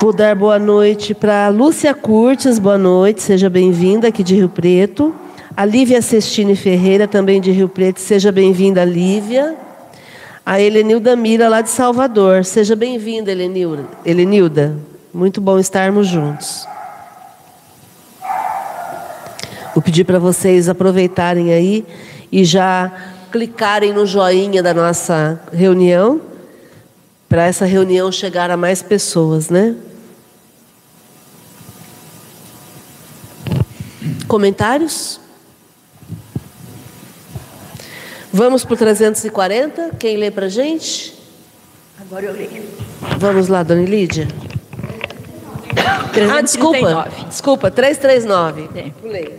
Vou 0.00 0.12
dar 0.12 0.36
boa 0.36 0.60
noite 0.60 1.12
para 1.12 1.48
Lúcia 1.48 1.92
Curtis, 1.92 2.60
boa 2.60 2.78
noite, 2.78 3.20
seja 3.20 3.50
bem-vinda 3.50 4.06
aqui 4.06 4.22
de 4.22 4.36
Rio 4.36 4.48
Preto. 4.48 5.12
A 5.56 5.64
Lívia 5.64 6.00
Sestini 6.00 6.54
Ferreira, 6.54 7.08
também 7.08 7.40
de 7.40 7.50
Rio 7.50 7.68
Preto, 7.68 7.98
seja 7.98 8.30
bem-vinda, 8.30 8.84
Lívia. 8.84 9.56
A 10.46 10.60
Helenilda 10.60 11.16
Mira, 11.16 11.48
lá 11.48 11.62
de 11.62 11.70
Salvador, 11.70 12.44
seja 12.44 12.76
bem-vinda, 12.76 13.32
Helenilda. 13.32 14.76
Muito 15.12 15.40
bom 15.40 15.58
estarmos 15.58 16.06
juntos. 16.06 16.64
Vou 19.74 19.82
pedir 19.82 20.04
para 20.04 20.20
vocês 20.20 20.68
aproveitarem 20.68 21.52
aí 21.52 21.84
e 22.30 22.44
já 22.44 22.92
clicarem 23.32 23.92
no 23.92 24.06
joinha 24.06 24.62
da 24.62 24.72
nossa 24.72 25.40
reunião, 25.52 26.20
para 27.28 27.46
essa 27.46 27.66
reunião 27.66 28.12
chegar 28.12 28.48
a 28.48 28.56
mais 28.56 28.80
pessoas, 28.80 29.50
né? 29.50 29.74
Comentários? 34.28 35.18
Vamos 38.30 38.62
para 38.62 38.74
o 38.74 38.76
340. 38.76 39.92
Quem 39.98 40.18
lê 40.18 40.30
para 40.30 40.46
a 40.46 40.48
gente? 40.50 41.14
Agora 41.98 42.26
eu 42.26 42.34
leio. 42.34 42.62
Vamos 43.18 43.48
lá, 43.48 43.62
dona 43.62 43.82
Lídia. 43.82 44.28
339. 46.12 46.30
Ah, 46.30 46.42
desculpa. 46.42 47.26
Desculpa, 47.26 47.70
339. 47.70 48.68
É. 48.78 48.92
Leia. 49.02 49.38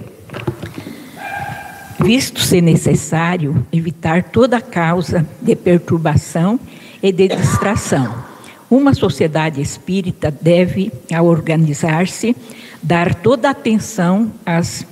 Visto 1.99 2.41
ser 2.41 2.61
necessário 2.61 3.65
evitar 3.71 4.23
toda 4.23 4.59
causa 4.59 5.27
de 5.39 5.55
perturbação 5.55 6.59
e 7.03 7.11
de 7.11 7.27
distração. 7.27 8.23
Uma 8.69 8.93
sociedade 8.93 9.61
espírita 9.61 10.31
deve, 10.31 10.91
ao 11.13 11.25
organizar-se, 11.25 12.35
dar 12.82 13.15
toda 13.15 13.49
atenção 13.49 14.32
às, 14.45 14.86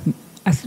às, 0.44 0.66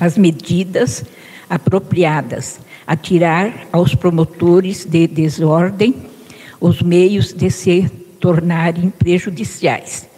às 0.00 0.18
medidas 0.18 1.04
apropriadas, 1.48 2.60
atirar 2.86 3.66
aos 3.72 3.94
promotores 3.94 4.84
de 4.84 5.06
desordem 5.06 5.94
os 6.60 6.82
meios 6.82 7.32
de 7.32 7.50
se 7.50 7.88
tornarem 8.20 8.90
prejudiciais 8.90 10.08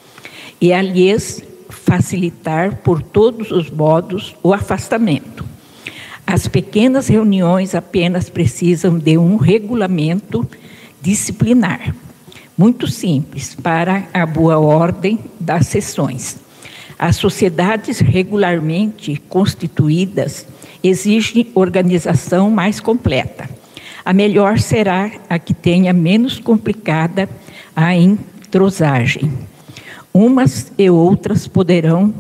e, 0.61 0.73
aliás, 0.73 1.43
facilitar 1.69 2.77
por 2.77 3.03
todos 3.03 3.51
os 3.51 3.71
modos 3.71 4.35
o 4.43 4.53
afastamento. 4.53 5.45
As 6.27 6.47
pequenas 6.47 7.09
reuniões 7.09 7.75
apenas 7.75 8.29
precisam 8.29 8.99
de 8.99 9.17
um 9.17 9.37
regulamento 9.37 10.47
disciplinar 11.01 11.95
muito 12.59 12.89
simples 12.89 13.55
para 13.55 14.09
a 14.13 14.27
boa 14.27 14.59
ordem 14.59 15.21
das 15.39 15.69
sessões. 15.69 16.37
As 16.99 17.15
sociedades 17.15 18.01
regularmente 18.01 19.23
constituídas 19.29 20.45
exigem 20.83 21.53
organização 21.55 22.51
mais 22.51 22.81
completa. 22.81 23.49
A 24.05 24.13
melhor 24.13 24.59
será 24.59 25.09
a 25.31 25.39
que 25.39 25.55
tenha 25.55 25.93
menos 25.93 26.41
complicada 26.41 27.29
a 27.77 27.95
entrosagem. 27.95 29.33
Umas 30.13 30.73
e 30.77 30.91
outras 30.91 31.47
poderão 31.47 32.13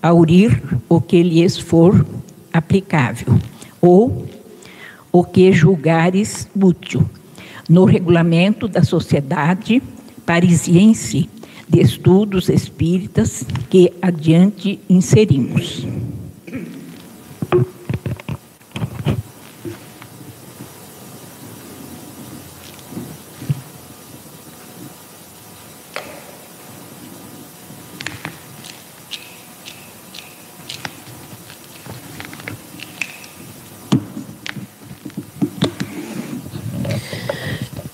aurir 0.00 0.62
o 0.88 1.00
que 1.00 1.20
lhes 1.22 1.58
for 1.58 2.06
aplicável, 2.52 3.38
ou 3.80 4.26
o 5.10 5.24
que 5.24 5.52
julgares 5.52 6.48
útil, 6.54 7.08
no 7.70 7.84
regulamento 7.84 8.66
da 8.66 8.82
Sociedade 8.82 9.80
Parisiense 10.26 11.28
de 11.68 11.80
Estudos 11.80 12.48
Espíritas 12.48 13.46
que 13.70 13.92
adiante 14.02 14.80
inserimos. 14.88 15.86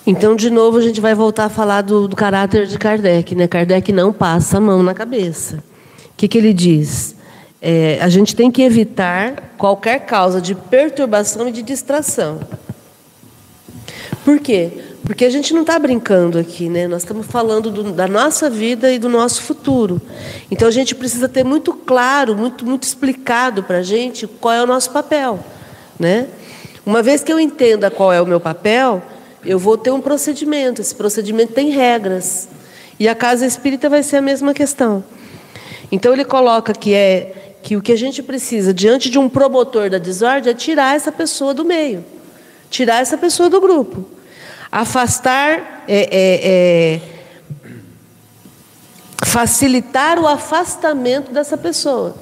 Então, 0.06 0.36
de 0.36 0.50
novo, 0.50 0.78
a 0.78 0.82
gente 0.82 1.00
vai 1.00 1.14
voltar 1.14 1.46
a 1.46 1.48
falar 1.48 1.82
do, 1.82 2.06
do 2.06 2.14
caráter 2.14 2.66
de 2.66 2.78
Kardec. 2.78 3.34
Né? 3.34 3.48
Kardec 3.48 3.92
não 3.92 4.12
passa 4.12 4.58
a 4.58 4.60
mão 4.60 4.80
na 4.82 4.94
cabeça. 4.94 5.56
O 5.56 6.16
que, 6.16 6.28
que 6.28 6.38
ele 6.38 6.52
diz? 6.52 7.16
É, 7.60 7.98
a 8.00 8.08
gente 8.08 8.36
tem 8.36 8.48
que 8.50 8.62
evitar 8.62 9.54
qualquer 9.58 10.06
causa 10.06 10.40
de 10.40 10.54
perturbação 10.54 11.48
e 11.48 11.52
de 11.52 11.62
distração. 11.62 12.38
Por 14.24 14.38
quê? 14.38 14.70
Porque 15.02 15.24
a 15.24 15.30
gente 15.30 15.52
não 15.52 15.62
está 15.62 15.78
brincando 15.78 16.38
aqui, 16.38 16.68
né? 16.68 16.86
Nós 16.86 17.02
estamos 17.02 17.26
falando 17.26 17.70
do, 17.70 17.92
da 17.92 18.06
nossa 18.06 18.48
vida 18.50 18.92
e 18.92 18.98
do 18.98 19.08
nosso 19.08 19.42
futuro. 19.42 20.00
Então 20.50 20.66
a 20.66 20.70
gente 20.70 20.94
precisa 20.94 21.28
ter 21.28 21.44
muito 21.44 21.72
claro, 21.72 22.36
muito, 22.36 22.64
muito 22.64 22.82
explicado 22.84 23.62
para 23.62 23.78
a 23.78 23.82
gente 23.82 24.26
qual 24.26 24.54
é 24.54 24.62
o 24.62 24.66
nosso 24.66 24.90
papel, 24.90 25.38
né? 25.98 26.26
Uma 26.84 27.02
vez 27.02 27.22
que 27.22 27.32
eu 27.32 27.38
entenda 27.38 27.90
qual 27.90 28.12
é 28.12 28.20
o 28.20 28.26
meu 28.26 28.40
papel, 28.40 29.02
eu 29.46 29.58
vou 29.58 29.78
ter 29.78 29.92
um 29.92 30.00
procedimento, 30.00 30.80
esse 30.80 30.94
procedimento 30.94 31.52
tem 31.52 31.70
regras. 31.70 32.48
E 32.98 33.08
a 33.08 33.14
casa 33.14 33.46
espírita 33.46 33.88
vai 33.88 34.02
ser 34.02 34.16
a 34.16 34.22
mesma 34.22 34.52
questão. 34.52 35.04
Então 35.92 36.12
ele 36.12 36.24
coloca 36.24 36.72
que 36.72 36.92
é 36.92 37.58
que 37.62 37.76
o 37.76 37.82
que 37.82 37.92
a 37.92 37.96
gente 37.96 38.22
precisa 38.22 38.72
diante 38.72 39.10
de 39.10 39.18
um 39.18 39.28
promotor 39.28 39.90
da 39.90 39.98
desordem 39.98 40.52
é 40.52 40.54
tirar 40.54 40.96
essa 40.96 41.10
pessoa 41.10 41.52
do 41.52 41.64
meio, 41.64 42.04
tirar 42.70 43.00
essa 43.00 43.18
pessoa 43.18 43.50
do 43.50 43.60
grupo, 43.60 44.08
afastar, 44.70 45.84
é, 45.88 46.08
é, 46.10 46.40
é, 46.44 47.00
facilitar 49.24 50.18
o 50.18 50.26
afastamento 50.26 51.32
dessa 51.32 51.56
pessoa. 51.56 52.14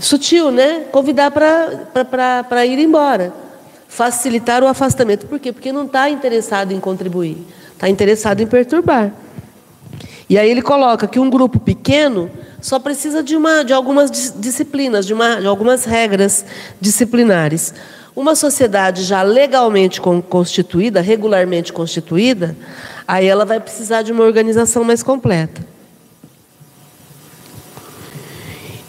Sutil, 0.00 0.50
né? 0.50 0.86
Convidar 0.90 1.30
para 1.30 2.66
ir 2.66 2.78
embora 2.78 3.45
facilitar 3.88 4.62
o 4.62 4.66
afastamento. 4.66 5.26
Por 5.26 5.38
quê? 5.38 5.52
Porque 5.52 5.72
não 5.72 5.86
está 5.86 6.08
interessado 6.10 6.72
em 6.72 6.80
contribuir, 6.80 7.38
está 7.72 7.88
interessado 7.88 8.40
em 8.40 8.46
perturbar. 8.46 9.12
E 10.28 10.36
aí 10.36 10.50
ele 10.50 10.62
coloca 10.62 11.06
que 11.06 11.20
um 11.20 11.30
grupo 11.30 11.60
pequeno 11.60 12.30
só 12.60 12.78
precisa 12.78 13.22
de, 13.22 13.36
uma, 13.36 13.62
de 13.62 13.72
algumas 13.72 14.10
disciplinas, 14.36 15.06
de, 15.06 15.14
uma, 15.14 15.40
de 15.40 15.46
algumas 15.46 15.84
regras 15.84 16.44
disciplinares. 16.80 17.72
Uma 18.14 18.34
sociedade 18.34 19.04
já 19.04 19.22
legalmente 19.22 20.00
constituída, 20.00 21.00
regularmente 21.00 21.72
constituída, 21.72 22.56
aí 23.06 23.26
ela 23.26 23.44
vai 23.44 23.60
precisar 23.60 24.02
de 24.02 24.10
uma 24.10 24.24
organização 24.24 24.82
mais 24.82 25.02
completa. 25.02 25.75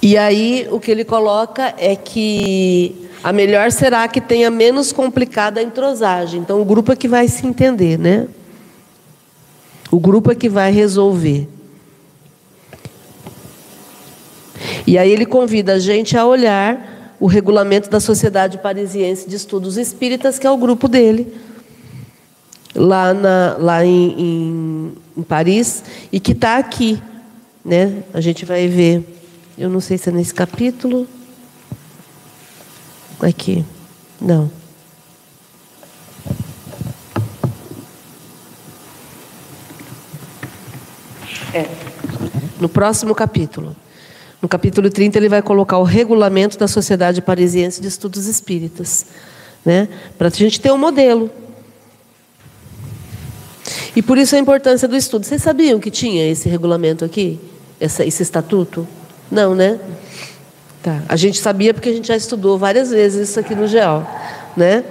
E 0.01 0.17
aí 0.17 0.67
o 0.71 0.79
que 0.79 0.91
ele 0.91 1.03
coloca 1.03 1.73
é 1.77 1.95
que 1.95 3.09
a 3.23 3.33
melhor 3.33 3.71
será 3.71 4.07
que 4.07 4.21
tenha 4.21 4.49
menos 4.49 4.91
complicada 4.91 5.59
a 5.59 5.63
entrosagem. 5.63 6.39
Então, 6.39 6.61
o 6.61 6.65
grupo 6.65 6.91
é 6.91 6.95
que 6.95 7.07
vai 7.07 7.27
se 7.27 7.45
entender, 7.45 7.97
né? 7.97 8.27
O 9.91 9.99
grupo 9.99 10.31
é 10.31 10.35
que 10.35 10.47
vai 10.47 10.71
resolver. 10.71 11.47
E 14.85 14.97
aí 14.97 15.11
ele 15.11 15.25
convida 15.25 15.73
a 15.73 15.79
gente 15.79 16.17
a 16.17 16.25
olhar 16.25 17.15
o 17.19 17.25
regulamento 17.25 17.89
da 17.89 17.99
Sociedade 17.99 18.57
Parisiense 18.59 19.27
de 19.27 19.35
Estudos 19.35 19.77
Espíritas, 19.77 20.37
que 20.37 20.45
é 20.45 20.51
o 20.51 20.57
grupo 20.57 20.87
dele, 20.87 21.33
lá, 22.75 23.13
na, 23.13 23.57
lá 23.59 23.85
em, 23.85 24.15
em, 24.17 24.93
em 25.17 25.23
Paris, 25.23 25.83
e 26.11 26.19
que 26.19 26.33
está 26.33 26.57
aqui. 26.57 27.01
Né? 27.65 28.03
A 28.13 28.21
gente 28.21 28.45
vai 28.45 28.67
ver, 28.67 29.03
eu 29.57 29.69
não 29.69 29.79
sei 29.79 29.97
se 29.97 30.09
é 30.09 30.11
nesse 30.11 30.33
capítulo. 30.33 31.07
Aqui. 33.19 33.65
Não. 34.21 34.51
É. 41.51 41.67
No 42.59 42.69
próximo 42.69 43.15
capítulo. 43.15 43.75
No 44.39 44.47
capítulo 44.47 44.91
30, 44.91 45.17
ele 45.17 45.29
vai 45.29 45.41
colocar 45.41 45.79
o 45.79 45.83
regulamento 45.83 46.59
da 46.59 46.67
Sociedade 46.67 47.19
Parisiense 47.23 47.81
de 47.81 47.87
Estudos 47.87 48.27
Espíritas. 48.27 49.07
Né? 49.65 49.89
Para 50.19 50.27
a 50.27 50.31
gente 50.31 50.61
ter 50.61 50.71
um 50.71 50.77
modelo. 50.77 51.31
E 53.95 54.03
por 54.03 54.19
isso 54.19 54.35
a 54.35 54.39
importância 54.39 54.87
do 54.87 54.95
estudo. 54.95 55.25
Vocês 55.25 55.41
sabiam 55.41 55.79
que 55.79 55.89
tinha 55.89 56.29
esse 56.29 56.47
regulamento 56.47 57.03
aqui? 57.03 57.39
Essa, 57.79 58.05
esse 58.05 58.21
estatuto? 58.21 58.87
Não, 59.31 59.53
né? 59.53 59.79
Tá. 60.81 61.01
A 61.09 61.15
gente 61.15 61.39
sabia 61.39 61.73
porque 61.73 61.89
a 61.89 61.93
gente 61.93 62.07
já 62.07 62.15
estudou 62.15 62.57
várias 62.57 62.91
vezes 62.91 63.29
isso 63.29 63.39
aqui 63.39 63.53
no 63.53 63.67
GEO, 63.67 64.05
né? 64.55 64.83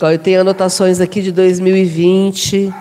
Eu 0.00 0.18
tenho 0.18 0.40
anotações 0.40 1.00
aqui 1.00 1.20
de 1.20 1.32
2020, 1.32 2.72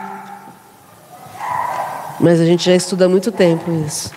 mas 2.20 2.40
a 2.40 2.46
gente 2.46 2.66
já 2.66 2.76
estuda 2.76 3.06
há 3.06 3.10
muito 3.10 3.32
tempo 3.32 3.72
isso. 3.86 4.12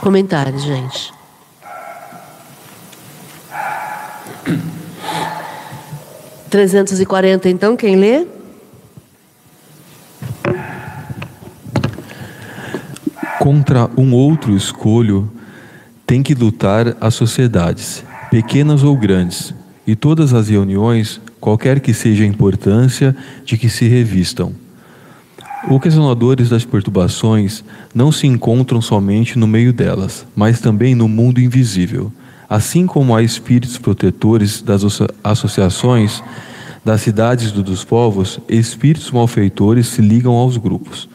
Comentários, 0.00 0.62
gente. 0.62 1.12
Trezentos 6.48 7.00
e 7.00 7.04
quarenta, 7.04 7.48
então, 7.50 7.76
quem 7.76 7.96
lê? 7.96 8.26
Contra 13.38 13.90
um 13.98 14.14
outro 14.14 14.56
escolho 14.56 15.30
tem 16.06 16.22
que 16.22 16.34
lutar 16.34 16.96
as 17.00 17.14
sociedades, 17.14 18.02
pequenas 18.30 18.82
ou 18.82 18.96
grandes, 18.96 19.54
e 19.86 19.94
todas 19.94 20.32
as 20.32 20.48
reuniões, 20.48 21.20
qualquer 21.38 21.80
que 21.80 21.92
seja 21.92 22.24
a 22.24 22.26
importância 22.26 23.14
de 23.44 23.58
que 23.58 23.68
se 23.68 23.86
revistam. 23.86 24.52
Ocasionadores 25.68 26.48
das 26.48 26.64
perturbações 26.64 27.62
não 27.94 28.10
se 28.10 28.26
encontram 28.26 28.80
somente 28.80 29.38
no 29.38 29.46
meio 29.46 29.72
delas, 29.72 30.26
mas 30.34 30.60
também 30.60 30.94
no 30.94 31.06
mundo 31.06 31.40
invisível. 31.40 32.10
Assim 32.48 32.86
como 32.86 33.14
há 33.14 33.22
espíritos 33.22 33.76
protetores 33.76 34.62
das 34.62 34.82
associações, 35.22 36.22
das 36.84 37.02
cidades 37.02 37.50
e 37.50 37.62
dos 37.62 37.84
povos, 37.84 38.40
espíritos 38.48 39.10
malfeitores 39.10 39.88
se 39.88 40.00
ligam 40.00 40.32
aos 40.32 40.56
grupos 40.56 41.08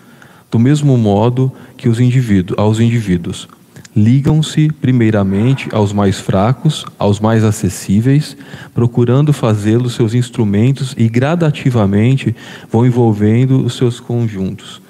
do 0.51 0.59
mesmo 0.59 0.97
modo 0.97 1.51
que 1.77 1.87
os 1.87 1.99
indivíduos, 1.99 2.59
aos 2.59 2.79
indivíduos. 2.79 3.47
Ligam-se 3.95 4.69
primeiramente 4.69 5.67
aos 5.73 5.91
mais 5.91 6.19
fracos, 6.19 6.85
aos 6.99 7.19
mais 7.19 7.43
acessíveis, 7.43 8.37
procurando 8.73 9.33
fazê-los 9.33 9.95
seus 9.95 10.13
instrumentos 10.13 10.93
e 10.97 11.09
gradativamente 11.09 12.35
vão 12.69 12.85
envolvendo 12.85 13.65
os 13.65 13.75
seus 13.75 13.99
conjuntos. 13.99 14.81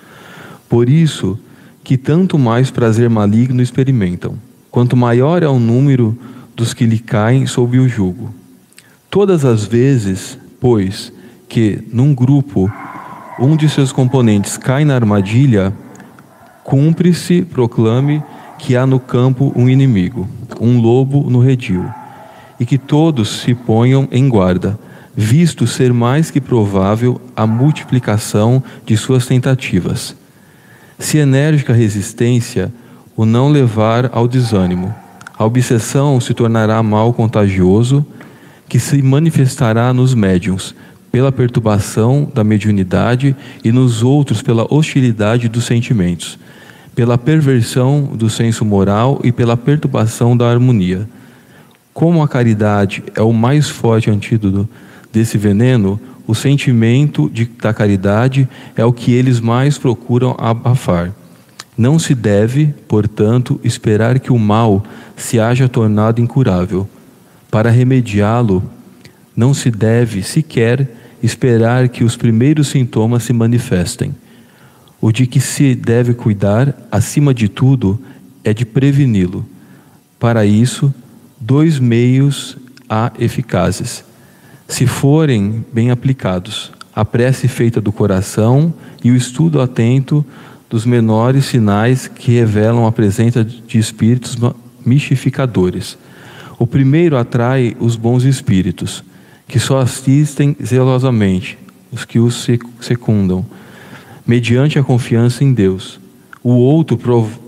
Por 0.67 0.89
isso 0.89 1.37
que 1.83 1.97
tanto 1.97 2.37
mais 2.37 2.69
prazer 2.69 3.09
maligno 3.09 3.61
experimentam, 3.61 4.35
quanto 4.69 4.95
maior 4.95 5.41
é 5.41 5.47
o 5.47 5.59
número 5.59 6.17
dos 6.55 6.73
que 6.73 6.85
lhe 6.85 6.99
caem 6.99 7.47
sob 7.47 7.79
o 7.79 7.89
jugo. 7.89 8.33
Todas 9.09 9.43
as 9.43 9.65
vezes, 9.65 10.37
pois, 10.59 11.11
que 11.49 11.83
num 11.91 12.13
grupo 12.13 12.71
um 13.39 13.55
de 13.55 13.69
seus 13.69 13.91
componentes 13.91 14.57
cai 14.57 14.85
na 14.85 14.95
armadilha, 14.95 15.73
cumpre-se, 16.63 17.41
proclame 17.43 18.23
que 18.57 18.75
há 18.75 18.85
no 18.85 18.99
campo 18.99 19.51
um 19.55 19.67
inimigo, 19.67 20.27
um 20.59 20.79
lobo 20.79 21.29
no 21.29 21.39
redil, 21.39 21.85
e 22.59 22.65
que 22.65 22.77
todos 22.77 23.41
se 23.41 23.55
ponham 23.55 24.07
em 24.11 24.29
guarda, 24.29 24.79
visto 25.15 25.65
ser 25.65 25.91
mais 25.91 26.29
que 26.29 26.39
provável 26.39 27.19
a 27.35 27.47
multiplicação 27.47 28.63
de 28.85 28.95
suas 28.95 29.25
tentativas. 29.25 30.15
Se 30.99 31.17
enérgica 31.17 31.73
resistência 31.73 32.71
o 33.15 33.25
não 33.25 33.49
levar 33.49 34.09
ao 34.13 34.27
desânimo, 34.27 34.93
a 35.37 35.43
obsessão 35.43 36.19
se 36.21 36.33
tornará 36.35 36.83
mal 36.83 37.11
contagioso, 37.13 38.05
que 38.69 38.79
se 38.79 39.01
manifestará 39.01 39.91
nos 39.91 40.13
médiums, 40.13 40.75
pela 41.11 41.31
perturbação 41.31 42.31
da 42.33 42.43
mediunidade 42.43 43.35
e 43.63 43.71
nos 43.71 44.01
outros 44.01 44.41
pela 44.41 44.65
hostilidade 44.73 45.49
dos 45.49 45.65
sentimentos, 45.65 46.39
pela 46.95 47.17
perversão 47.17 48.03
do 48.03 48.29
senso 48.29 48.63
moral 48.63 49.19
e 49.23 49.31
pela 49.31 49.57
perturbação 49.57 50.37
da 50.37 50.49
harmonia. 50.49 51.07
Como 51.93 52.23
a 52.23 52.27
caridade 52.27 53.03
é 53.13 53.21
o 53.21 53.33
mais 53.33 53.67
forte 53.67 54.09
antídoto 54.09 54.69
desse 55.11 55.37
veneno, 55.37 55.99
o 56.25 56.33
sentimento 56.33 57.29
de, 57.29 57.45
da 57.45 57.73
caridade 57.73 58.47
é 58.75 58.85
o 58.85 58.93
que 58.93 59.11
eles 59.11 59.41
mais 59.41 59.77
procuram 59.77 60.35
abafar. 60.39 61.11
Não 61.77 61.99
se 61.99 62.15
deve, 62.15 62.73
portanto, 62.87 63.59
esperar 63.63 64.19
que 64.19 64.31
o 64.31 64.39
mal 64.39 64.83
se 65.17 65.39
haja 65.39 65.67
tornado 65.67 66.21
incurável. 66.21 66.87
Para 67.49 67.69
remediá-lo, 67.69 68.63
não 69.35 69.53
se 69.53 69.69
deve 69.69 70.23
sequer 70.23 71.00
esperar 71.21 71.89
que 71.89 72.03
os 72.03 72.15
primeiros 72.15 72.69
sintomas 72.69 73.23
se 73.23 73.33
manifestem. 73.33 74.15
O 74.99 75.11
de 75.11 75.25
que 75.25 75.39
se 75.39 75.73
deve 75.75 76.13
cuidar, 76.13 76.75
acima 76.91 77.33
de 77.33 77.49
tudo, 77.49 77.99
é 78.43 78.53
de 78.53 78.65
preveni-lo. 78.65 79.45
Para 80.19 80.45
isso, 80.45 80.93
dois 81.39 81.79
meios 81.79 82.57
há 82.87 83.11
eficazes. 83.19 84.03
Se 84.67 84.85
forem 84.85 85.65
bem 85.73 85.91
aplicados, 85.91 86.71
a 86.95 87.03
prece 87.03 87.47
feita 87.47 87.81
do 87.81 87.91
coração 87.91 88.73
e 89.03 89.11
o 89.11 89.15
estudo 89.15 89.61
atento 89.61 90.25
dos 90.69 90.85
menores 90.85 91.45
sinais 91.45 92.07
que 92.07 92.31
revelam 92.31 92.85
a 92.85 92.91
presença 92.91 93.43
de 93.43 93.77
espíritos 93.77 94.37
mistificadores. 94.85 95.97
O 96.57 96.67
primeiro 96.67 97.17
atrai 97.17 97.75
os 97.79 97.95
bons 97.95 98.23
espíritos, 98.23 99.03
que 99.51 99.59
só 99.59 99.79
assistem 99.79 100.55
zelosamente 100.63 101.57
os 101.91 102.05
que 102.05 102.19
os 102.19 102.47
secundam, 102.79 103.45
mediante 104.25 104.79
a 104.79 104.83
confiança 104.83 105.43
em 105.43 105.53
Deus. 105.53 105.99
O 106.41 106.53
outro 106.53 106.97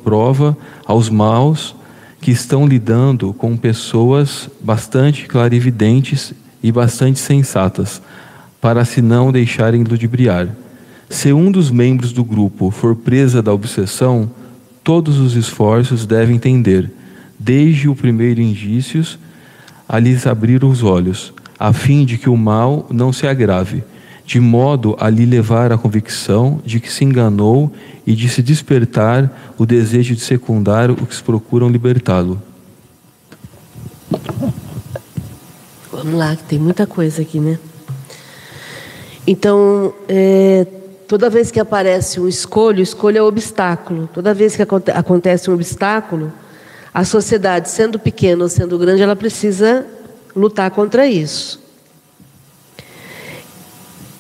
prova 0.04 0.58
aos 0.86 1.10
maus 1.10 1.74
que 2.20 2.30
estão 2.30 2.68
lidando 2.68 3.34
com 3.34 3.56
pessoas 3.56 4.50
bastante 4.60 5.28
clarividentes 5.28 6.34
e 6.62 6.74
bastante 6.74 7.20
sensatas, 7.20 8.02
para 8.60 8.84
se 8.84 9.02
não 9.02 9.32
deixarem 9.32 9.84
ludibriar. 9.84 10.50
Se 11.10 11.32
um 11.32 11.50
dos 11.50 11.72
membros 11.72 12.12
do 12.12 12.24
grupo 12.24 12.70
for 12.70 12.98
presa 12.98 13.42
da 13.42 13.54
obsessão, 13.54 14.30
todos 14.84 15.20
os 15.20 15.36
esforços 15.38 16.06
devem 16.06 16.38
tender, 16.38 16.92
desde 17.40 17.88
o 17.88 17.96
primeiro 17.96 18.42
indícios, 18.42 19.18
a 19.88 20.00
lhes 20.00 20.28
abrir 20.28 20.66
os 20.66 20.84
olhos, 20.84 21.34
a 21.64 21.72
fim 21.72 22.04
de 22.04 22.18
que 22.18 22.30
o 22.30 22.36
mal 22.36 22.86
não 22.90 23.14
se 23.14 23.26
agrave, 23.26 23.86
de 24.26 24.38
modo 24.38 24.98
a 25.00 25.10
lhe 25.10 25.26
levar 25.26 25.72
à 25.72 25.78
convicção 25.78 26.60
de 26.66 26.78
que 26.78 26.92
se 26.92 27.06
enganou 27.06 27.72
e 28.06 28.14
de 28.14 28.28
se 28.28 28.42
despertar 28.42 29.54
o 29.58 29.66
desejo 29.66 30.14
de 30.14 30.20
secundar 30.20 30.92
o 30.92 30.96
que 31.08 31.24
procuram 31.24 31.70
libertá-lo. 31.70 32.38
Vamos 35.90 36.16
lá, 36.16 36.36
que 36.36 36.44
tem 36.44 36.60
muita 36.60 36.86
coisa 36.86 37.22
aqui, 37.22 37.40
né? 37.40 37.58
Então, 39.26 39.94
é, 40.10 40.68
toda 41.08 41.30
vez 41.30 41.50
que 41.50 41.62
aparece 41.62 42.20
um 42.20 42.28
escolho, 42.28 42.84
escolha 42.84 43.20
é 43.20 43.22
obstáculo. 43.22 44.10
Toda 44.14 44.34
vez 44.34 44.54
que 44.54 44.62
acontece 44.62 45.50
um 45.50 45.54
obstáculo, 45.54 46.30
a 46.94 47.06
sociedade, 47.06 47.70
sendo 47.70 47.98
pequena 47.98 48.44
ou 48.44 48.50
sendo 48.50 48.78
grande, 48.78 49.02
ela 49.02 49.16
precisa 49.16 49.86
lutar 50.36 50.72
contra 50.72 51.08
isso. 51.08 51.62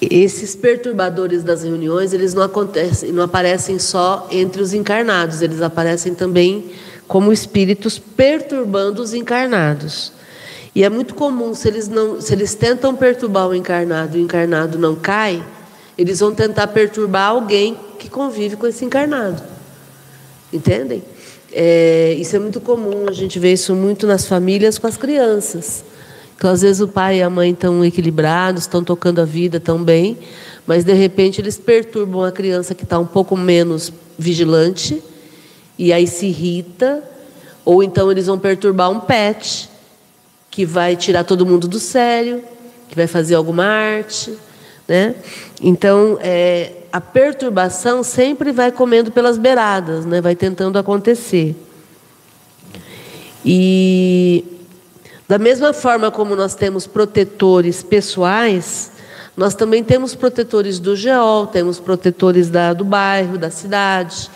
Esses 0.02 0.56
perturbadores 0.56 1.44
das 1.44 1.64
reuniões, 1.64 2.14
eles 2.14 2.34
não 2.34 2.44
acontecem, 2.44 3.12
não 3.12 3.24
aparecem 3.24 3.80
só 3.80 4.28
entre 4.30 4.62
os 4.62 4.74
encarnados, 4.74 5.42
eles 5.42 5.62
aparecem 5.62 6.14
também 6.14 6.72
como 7.08 7.32
espíritos 7.32 7.98
perturbando 7.98 9.02
os 9.02 9.14
encarnados. 9.14 10.12
E 10.76 10.84
é 10.84 10.90
muito 10.90 11.14
comum, 11.14 11.54
se 11.54 11.68
eles, 11.68 11.88
não, 11.88 12.20
se 12.20 12.34
eles 12.34 12.56
tentam 12.56 12.96
perturbar 12.96 13.48
o 13.48 13.56
encarnado 13.56 14.18
e 14.18 14.22
o 14.22 14.24
encarnado 14.24 14.78
não 14.78 14.96
cai, 14.96 15.44
eles 15.98 16.20
vão 16.20 16.34
tentar 16.34 16.68
perturbar 16.68 17.30
alguém 17.30 17.78
que 18.00 18.10
convive 18.10 18.56
com 18.56 18.66
esse 18.66 18.84
encarnado. 18.84 19.42
Entendem? 20.52 21.04
É, 21.52 22.16
isso 22.18 22.36
é 22.36 22.40
muito 22.40 22.60
comum, 22.60 23.06
a 23.08 23.12
gente 23.12 23.38
vê 23.38 23.54
isso 23.54 23.76
muito 23.76 24.08
nas 24.08 24.26
famílias 24.26 24.80
com 24.80 24.88
as 24.88 24.98
crianças. 24.98 25.84
Então, 26.36 26.52
às 26.52 26.62
vezes, 26.62 26.82
o 26.82 26.88
pai 26.88 27.20
e 27.20 27.24
a 27.24 27.30
mãe 27.30 27.52
estão 27.52 27.84
equilibrados, 27.86 28.64
estão 28.64 28.84
tocando 28.84 29.22
a 29.22 29.26
vida 29.26 29.60
tão 29.60 29.84
bem, 29.84 30.18
mas 30.66 30.84
de 30.84 30.94
repente 30.94 31.42
eles 31.42 31.58
perturbam 31.58 32.24
a 32.24 32.32
criança 32.32 32.74
que 32.74 32.84
está 32.84 32.98
um 33.00 33.06
pouco 33.06 33.36
menos 33.36 33.92
vigilante 34.18 35.02
e 35.78 35.92
aí 35.92 36.08
se 36.08 36.28
irrita, 36.28 37.04
ou 37.66 37.84
então 37.84 38.12
eles 38.12 38.28
vão 38.28 38.38
perturbar 38.38 38.90
um 38.90 39.00
pet 39.00 39.70
que 40.52 40.66
vai 40.66 40.96
tirar 40.96 41.24
todo 41.24 41.46
mundo 41.46 41.68
do 41.68 41.80
sério, 41.80 42.44
que 42.88 42.96
vai 42.96 43.08
fazer 43.08 43.36
alguma 43.36 43.66
arte, 43.66 44.38
né? 44.88 45.16
Então, 45.62 46.18
é, 46.22 46.74
a 46.92 47.02
perturbação 47.02 48.04
sempre 48.04 48.52
vai 48.52 48.72
comendo 48.72 49.12
pelas 49.12 49.38
beiradas, 49.38 50.06
né? 50.06 50.22
Vai 50.22 50.36
tentando 50.36 50.78
acontecer. 50.78 51.56
E 53.44 54.46
da 55.28 55.38
mesma 55.38 55.74
forma 55.74 56.12
como 56.12 56.36
nós 56.36 56.54
temos 56.56 56.86
protetores 56.86 57.82
pessoais, 57.82 58.92
nós 59.36 59.56
também 59.56 59.84
temos 59.84 60.14
protetores 60.14 60.80
do 60.80 60.96
geol, 60.96 61.48
temos 61.48 61.80
protetores 61.80 62.50
da, 62.50 62.74
do 62.74 62.84
bairro, 62.84 63.38
da 63.38 63.50
cidade. 63.50 64.30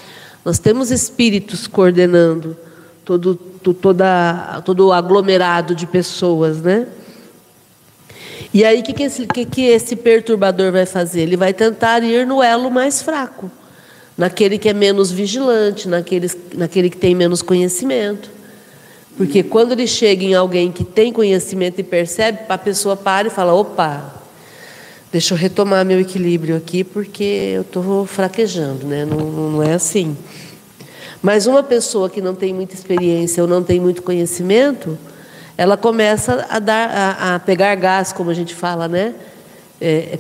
Nós 0.43 0.57
temos 0.57 0.89
espíritos 0.89 1.67
coordenando 1.67 2.57
todo, 3.05 3.35
toda, 3.35 4.61
todo 4.65 4.87
o 4.87 4.93
aglomerado 4.93 5.75
de 5.75 5.85
pessoas, 5.85 6.61
né? 6.61 6.87
E 8.53 8.63
aí, 8.63 8.79
o 8.79 8.83
que, 8.83 8.93
que, 8.93 9.03
esse, 9.03 9.27
que, 9.27 9.45
que 9.45 9.61
esse 9.65 9.95
perturbador 9.95 10.71
vai 10.71 10.85
fazer? 10.85 11.21
Ele 11.21 11.37
vai 11.37 11.53
tentar 11.53 12.01
ir 12.03 12.25
no 12.25 12.41
elo 12.41 12.71
mais 12.71 13.01
fraco, 13.01 13.51
naquele 14.17 14.57
que 14.57 14.69
é 14.69 14.73
menos 14.73 15.11
vigilante, 15.11 15.87
naquele, 15.87 16.31
naquele 16.55 16.89
que 16.89 16.97
tem 16.97 17.13
menos 17.13 17.41
conhecimento. 17.41 18.36
Porque 19.17 19.41
quando 19.41 19.71
ele 19.71 19.87
chega 19.87 20.23
em 20.23 20.35
alguém 20.35 20.71
que 20.71 20.83
tem 20.83 21.11
conhecimento 21.11 21.79
e 21.79 21.83
percebe, 21.83 22.39
a 22.47 22.57
pessoa 22.57 22.95
para 22.95 23.27
e 23.27 23.31
fala: 23.31 23.51
opa, 23.51 24.13
deixa 25.11 25.33
eu 25.33 25.37
retomar 25.37 25.83
meu 25.83 25.99
equilíbrio 25.99 26.55
aqui, 26.55 26.83
porque 26.83 27.53
eu 27.55 27.61
estou 27.63 28.05
fraquejando, 28.05 28.85
né? 28.85 29.05
Não, 29.05 29.17
não 29.17 29.63
é 29.63 29.73
assim. 29.73 30.15
Mas 31.19 31.47
uma 31.47 31.63
pessoa 31.63 32.11
que 32.11 32.21
não 32.21 32.35
tem 32.35 32.53
muita 32.53 32.75
experiência 32.75 33.41
ou 33.41 33.49
não 33.49 33.63
tem 33.63 33.79
muito 33.79 34.03
conhecimento, 34.03 34.95
ela 35.57 35.75
começa 35.75 36.45
a 36.47 36.59
dar, 36.59 36.89
a, 36.89 37.35
a 37.35 37.39
pegar 37.39 37.73
gás, 37.73 38.13
como 38.13 38.29
a 38.29 38.35
gente 38.35 38.53
fala, 38.53 38.87
né? 38.87 39.15
É, 39.81 40.09
é 40.13 40.17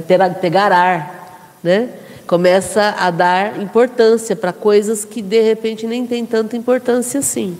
pegar, 0.00 0.30
pegar 0.34 0.72
ar, 0.72 1.56
né? 1.62 1.88
Começa 2.26 2.96
a 2.98 3.12
dar 3.12 3.60
importância 3.62 4.34
para 4.34 4.52
coisas 4.52 5.04
que 5.04 5.22
de 5.22 5.40
repente 5.40 5.86
nem 5.86 6.04
tem 6.04 6.26
tanta 6.26 6.56
importância 6.56 7.20
assim. 7.20 7.56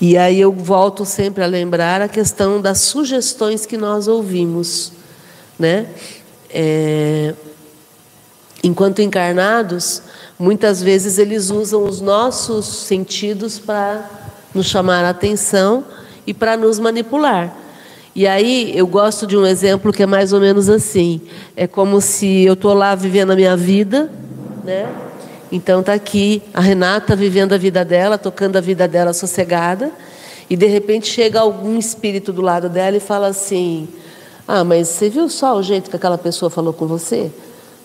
E 0.00 0.16
aí 0.16 0.40
eu 0.40 0.52
volto 0.52 1.04
sempre 1.04 1.42
a 1.42 1.46
lembrar 1.46 2.00
a 2.00 2.08
questão 2.08 2.60
das 2.60 2.78
sugestões 2.80 3.66
que 3.66 3.76
nós 3.76 4.06
ouvimos, 4.06 4.92
né? 5.58 5.88
É, 6.50 7.34
enquanto 8.62 9.02
encarnados, 9.02 10.02
muitas 10.38 10.80
vezes 10.80 11.18
eles 11.18 11.50
usam 11.50 11.84
os 11.84 12.00
nossos 12.00 12.64
sentidos 12.66 13.58
para 13.58 14.08
nos 14.54 14.66
chamar 14.66 15.04
a 15.04 15.10
atenção 15.10 15.84
e 16.24 16.32
para 16.32 16.56
nos 16.56 16.78
manipular. 16.78 17.52
E 18.14 18.26
aí 18.26 18.76
eu 18.76 18.86
gosto 18.86 19.26
de 19.26 19.36
um 19.36 19.44
exemplo 19.44 19.92
que 19.92 20.04
é 20.04 20.06
mais 20.06 20.32
ou 20.32 20.40
menos 20.40 20.68
assim: 20.68 21.20
é 21.56 21.66
como 21.66 22.00
se 22.00 22.44
eu 22.44 22.54
estou 22.54 22.72
lá 22.72 22.94
vivendo 22.94 23.32
a 23.32 23.36
minha 23.36 23.56
vida, 23.56 24.10
né? 24.64 25.07
Então 25.50 25.80
está 25.80 25.94
aqui 25.94 26.42
a 26.52 26.60
Renata 26.60 27.16
vivendo 27.16 27.54
a 27.54 27.58
vida 27.58 27.84
dela, 27.84 28.18
tocando 28.18 28.56
a 28.56 28.60
vida 28.60 28.86
dela 28.86 29.12
sossegada, 29.12 29.90
e 30.50 30.56
de 30.56 30.66
repente 30.66 31.08
chega 31.08 31.40
algum 31.40 31.78
espírito 31.78 32.32
do 32.32 32.42
lado 32.42 32.68
dela 32.68 32.96
e 32.96 33.00
fala 33.00 33.28
assim: 33.28 33.88
Ah, 34.46 34.64
mas 34.64 34.88
você 34.88 35.08
viu 35.08 35.28
só 35.28 35.56
o 35.56 35.62
jeito 35.62 35.88
que 35.90 35.96
aquela 35.96 36.18
pessoa 36.18 36.50
falou 36.50 36.72
com 36.72 36.86
você? 36.86 37.30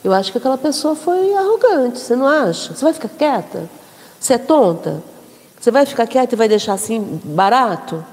Eu 0.03 0.11
acho 0.14 0.32
que 0.32 0.38
aquela 0.38 0.57
pessoa 0.57 0.95
foi 0.95 1.34
arrogante, 1.34 1.99
você 1.99 2.16
não 2.16 2.28
acha? 2.28 2.74
Você 2.74 2.84
vai 2.84 2.93
ficar 2.93 3.09
quieta? 3.09 3.70
Você 4.20 4.34
é 4.34 4.38
tonta? 4.38 5.01
Você 5.59 5.72
vai 5.72 5.86
ficar 5.86 6.05
quieta 6.07 6.36
e 6.36 6.38
vai 6.38 6.49
deixar 6.49 6.74
assim 6.74 7.22
barato? 7.24 8.03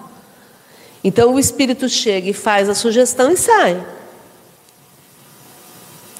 Então 1.03 1.35
o 1.35 1.39
espírito 1.39 1.89
chega 1.89 2.31
e 2.31 2.33
faz 2.33 2.69
a 2.69 2.75
sugestão 2.75 3.33
e 3.33 3.37
sai. 3.37 3.85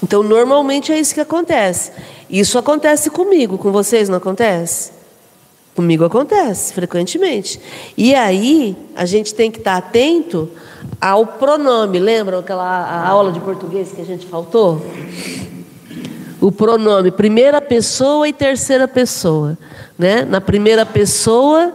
Então, 0.03 0.23
normalmente 0.23 0.91
é 0.91 0.99
isso 0.99 1.15
que 1.15 1.21
acontece. 1.21 1.93
Isso 2.31 2.57
acontece 2.59 3.11
comigo, 3.11 3.59
com 3.59 3.73
vocês 3.73 4.09
não 4.09 4.19
acontece? 4.19 4.93
Comigo 5.75 6.05
acontece 6.05 6.73
frequentemente. 6.73 7.61
E 7.97 8.15
aí, 8.15 8.77
a 8.95 9.05
gente 9.05 9.35
tem 9.35 9.51
que 9.51 9.59
estar 9.59 9.77
atento 9.77 10.49
ao 11.01 11.27
pronome. 11.27 11.99
Lembram 11.99 12.39
aquela 12.39 13.07
aula 13.07 13.33
de 13.33 13.41
português 13.41 13.93
que 13.93 14.01
a 14.01 14.05
gente 14.05 14.27
faltou? 14.27 14.85
O 16.41 16.53
pronome, 16.53 17.11
primeira 17.11 17.61
pessoa 17.61 18.29
e 18.29 18.33
terceira 18.33 18.87
pessoa. 18.87 19.59
Né? 19.99 20.25
Na 20.25 20.41
primeira 20.41 20.87
pessoa, 20.87 21.73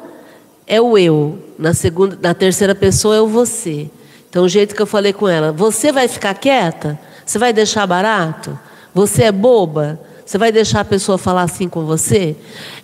é 0.67 0.81
o 0.81 0.97
eu. 0.97 1.37
Na, 1.57 1.73
segunda, 1.73 2.17
na 2.21 2.33
terceira 2.33 2.75
pessoa 2.75 3.15
é 3.15 3.21
o 3.21 3.27
você. 3.27 3.89
Então, 4.29 4.43
o 4.43 4.49
jeito 4.49 4.75
que 4.75 4.81
eu 4.81 4.87
falei 4.87 5.13
com 5.13 5.27
ela, 5.27 5.51
você 5.51 5.91
vai 5.91 6.07
ficar 6.07 6.33
quieta? 6.33 6.99
Você 7.25 7.39
vai 7.39 7.53
deixar 7.53 7.87
barato? 7.87 8.57
Você 8.93 9.23
é 9.23 9.31
boba? 9.31 9.99
Você 10.25 10.39
vai 10.39 10.51
deixar 10.51 10.79
a 10.79 10.85
pessoa 10.85 11.17
falar 11.17 11.43
assim 11.43 11.69
com 11.69 11.85
você? 11.85 12.35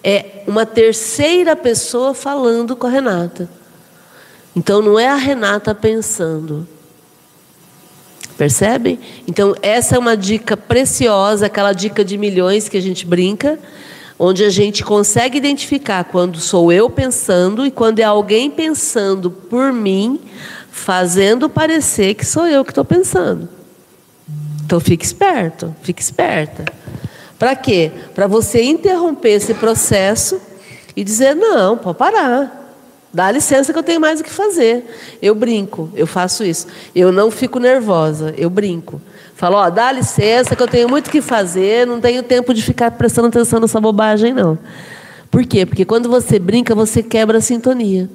É 0.04 0.44
uma 0.46 0.66
terceira 0.66 1.56
pessoa 1.56 2.14
falando 2.14 2.76
com 2.76 2.86
a 2.86 2.90
Renata. 2.90 3.50
Então 4.56 4.82
não 4.82 5.00
é 5.00 5.08
a 5.08 5.16
Renata 5.16 5.74
pensando. 5.74 6.68
Percebe? 8.38 9.00
Então 9.28 9.56
essa 9.62 9.96
é 9.96 10.00
uma 10.00 10.16
dica 10.16 10.56
preciosa, 10.56 11.48
aquela 11.48 11.74
dica 11.74 12.06
de 12.06 12.18
milhões 12.18 12.70
que 12.70 12.78
a 12.78 12.82
gente 12.82 13.08
brinca, 13.08 13.58
onde 14.20 14.44
a 14.44 14.50
gente 14.50 14.84
consegue 14.84 15.38
identificar 15.38 16.04
quando 16.04 16.40
sou 16.40 16.72
eu 16.72 16.92
pensando 16.92 17.66
e 17.66 17.72
quando 17.72 18.00
é 18.00 18.04
alguém 18.04 18.52
pensando 18.52 19.32
por 19.32 19.74
mim, 19.74 20.20
fazendo 20.70 21.50
parecer 21.50 22.14
que 22.14 22.26
sou 22.26 22.46
eu 22.46 22.64
que 22.64 22.72
estou 22.72 22.86
pensando. 22.86 23.50
Então 24.64 24.80
fique 24.80 25.04
esperto, 25.04 25.76
fique 25.82 26.02
esperta. 26.02 26.81
Para 27.42 27.56
quê? 27.56 27.92
Para 28.14 28.28
você 28.28 28.62
interromper 28.62 29.32
esse 29.32 29.56
processo 29.56 30.40
e 30.96 31.04
dizer: 31.04 31.36
não, 31.36 31.76
pode 31.76 31.98
parar. 31.98 32.78
Dá 33.12 33.32
licença 33.32 33.74
que 33.74 33.80
eu 33.80 33.82
tenho 33.82 34.00
mais 34.00 34.20
o 34.20 34.24
que 34.24 34.30
fazer. 34.30 34.86
Eu 35.20 35.34
brinco, 35.34 35.90
eu 35.96 36.06
faço 36.06 36.44
isso. 36.44 36.68
Eu 36.94 37.12
não 37.12 37.32
fico 37.32 37.58
nervosa, 37.58 38.32
eu 38.38 38.48
brinco. 38.48 39.02
Falo, 39.34 39.56
ó, 39.56 39.72
dá 39.72 39.92
licença 39.92 40.56
que 40.56 40.62
eu 40.62 40.68
tenho 40.68 40.88
muito 40.88 41.08
o 41.08 41.10
que 41.10 41.20
fazer, 41.20 41.88
não 41.88 42.00
tenho 42.00 42.22
tempo 42.22 42.54
de 42.54 42.62
ficar 42.62 42.92
prestando 42.92 43.30
atenção 43.30 43.60
nessa 43.60 43.82
bobagem, 43.82 44.36
não. 44.36 44.56
Por 45.32 45.44
quê? 45.44 45.66
Porque 45.66 45.84
quando 45.84 46.08
você 46.08 46.38
brinca, 46.38 46.76
você 46.76 47.02
quebra 47.02 47.40
a 47.40 47.42
sintonia. 47.42 48.08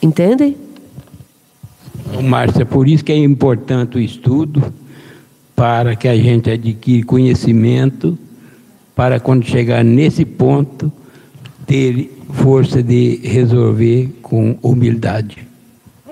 Entendem? 0.00 0.56
Márcia, 2.22 2.64
por 2.64 2.88
isso 2.88 3.04
que 3.04 3.12
é 3.12 3.18
importante 3.18 3.98
o 3.98 4.00
estudo, 4.00 4.72
para 5.54 5.94
que 5.94 6.08
a 6.08 6.16
gente 6.16 6.50
adquira 6.50 7.06
conhecimento, 7.06 8.18
para 8.94 9.20
quando 9.20 9.44
chegar 9.44 9.84
nesse 9.84 10.24
ponto, 10.24 10.92
ter 11.66 12.10
força 12.32 12.82
de 12.82 13.20
resolver 13.22 14.10
com 14.22 14.56
humildade. 14.62 15.46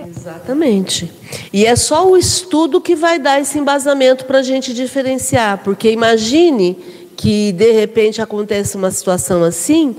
Exatamente. 0.08 1.10
E 1.52 1.64
é 1.64 1.74
só 1.76 2.10
o 2.10 2.16
estudo 2.16 2.80
que 2.80 2.94
vai 2.94 3.18
dar 3.18 3.40
esse 3.40 3.58
embasamento 3.58 4.24
para 4.24 4.38
a 4.38 4.42
gente 4.42 4.74
diferenciar, 4.74 5.58
porque 5.64 5.90
imagine 5.90 6.76
que 7.16 7.52
de 7.52 7.72
repente 7.72 8.20
acontece 8.20 8.76
uma 8.76 8.90
situação 8.90 9.44
assim 9.44 9.96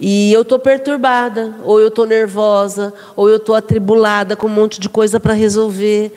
e 0.00 0.32
eu 0.32 0.42
estou 0.42 0.58
perturbada, 0.58 1.54
ou 1.64 1.78
eu 1.80 1.88
estou 1.88 2.06
nervosa, 2.06 2.92
ou 3.14 3.28
eu 3.28 3.36
estou 3.36 3.54
atribulada 3.54 4.34
com 4.34 4.48
um 4.48 4.50
monte 4.50 4.80
de 4.80 4.88
coisa 4.88 5.20
para 5.20 5.32
resolver, 5.32 6.12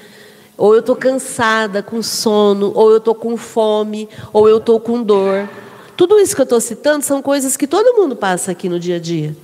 ou 0.57 0.73
eu 0.73 0.79
estou 0.79 0.95
cansada, 0.95 1.83
com 1.83 2.01
sono, 2.01 2.71
ou 2.75 2.91
eu 2.91 2.97
estou 2.97 3.15
com 3.15 3.35
fome, 3.35 4.07
ou 4.31 4.47
eu 4.47 4.57
estou 4.57 4.79
com 4.79 5.01
dor. 5.03 5.49
Tudo 5.97 6.19
isso 6.19 6.35
que 6.35 6.41
eu 6.41 6.45
estou 6.45 6.59
citando 6.59 7.03
são 7.03 7.21
coisas 7.21 7.55
que 7.55 7.67
todo 7.67 7.95
mundo 7.95 8.15
passa 8.15 8.51
aqui 8.51 8.69
no 8.69 8.79
dia 8.79 8.97
a 8.97 8.99
dia. 8.99 9.35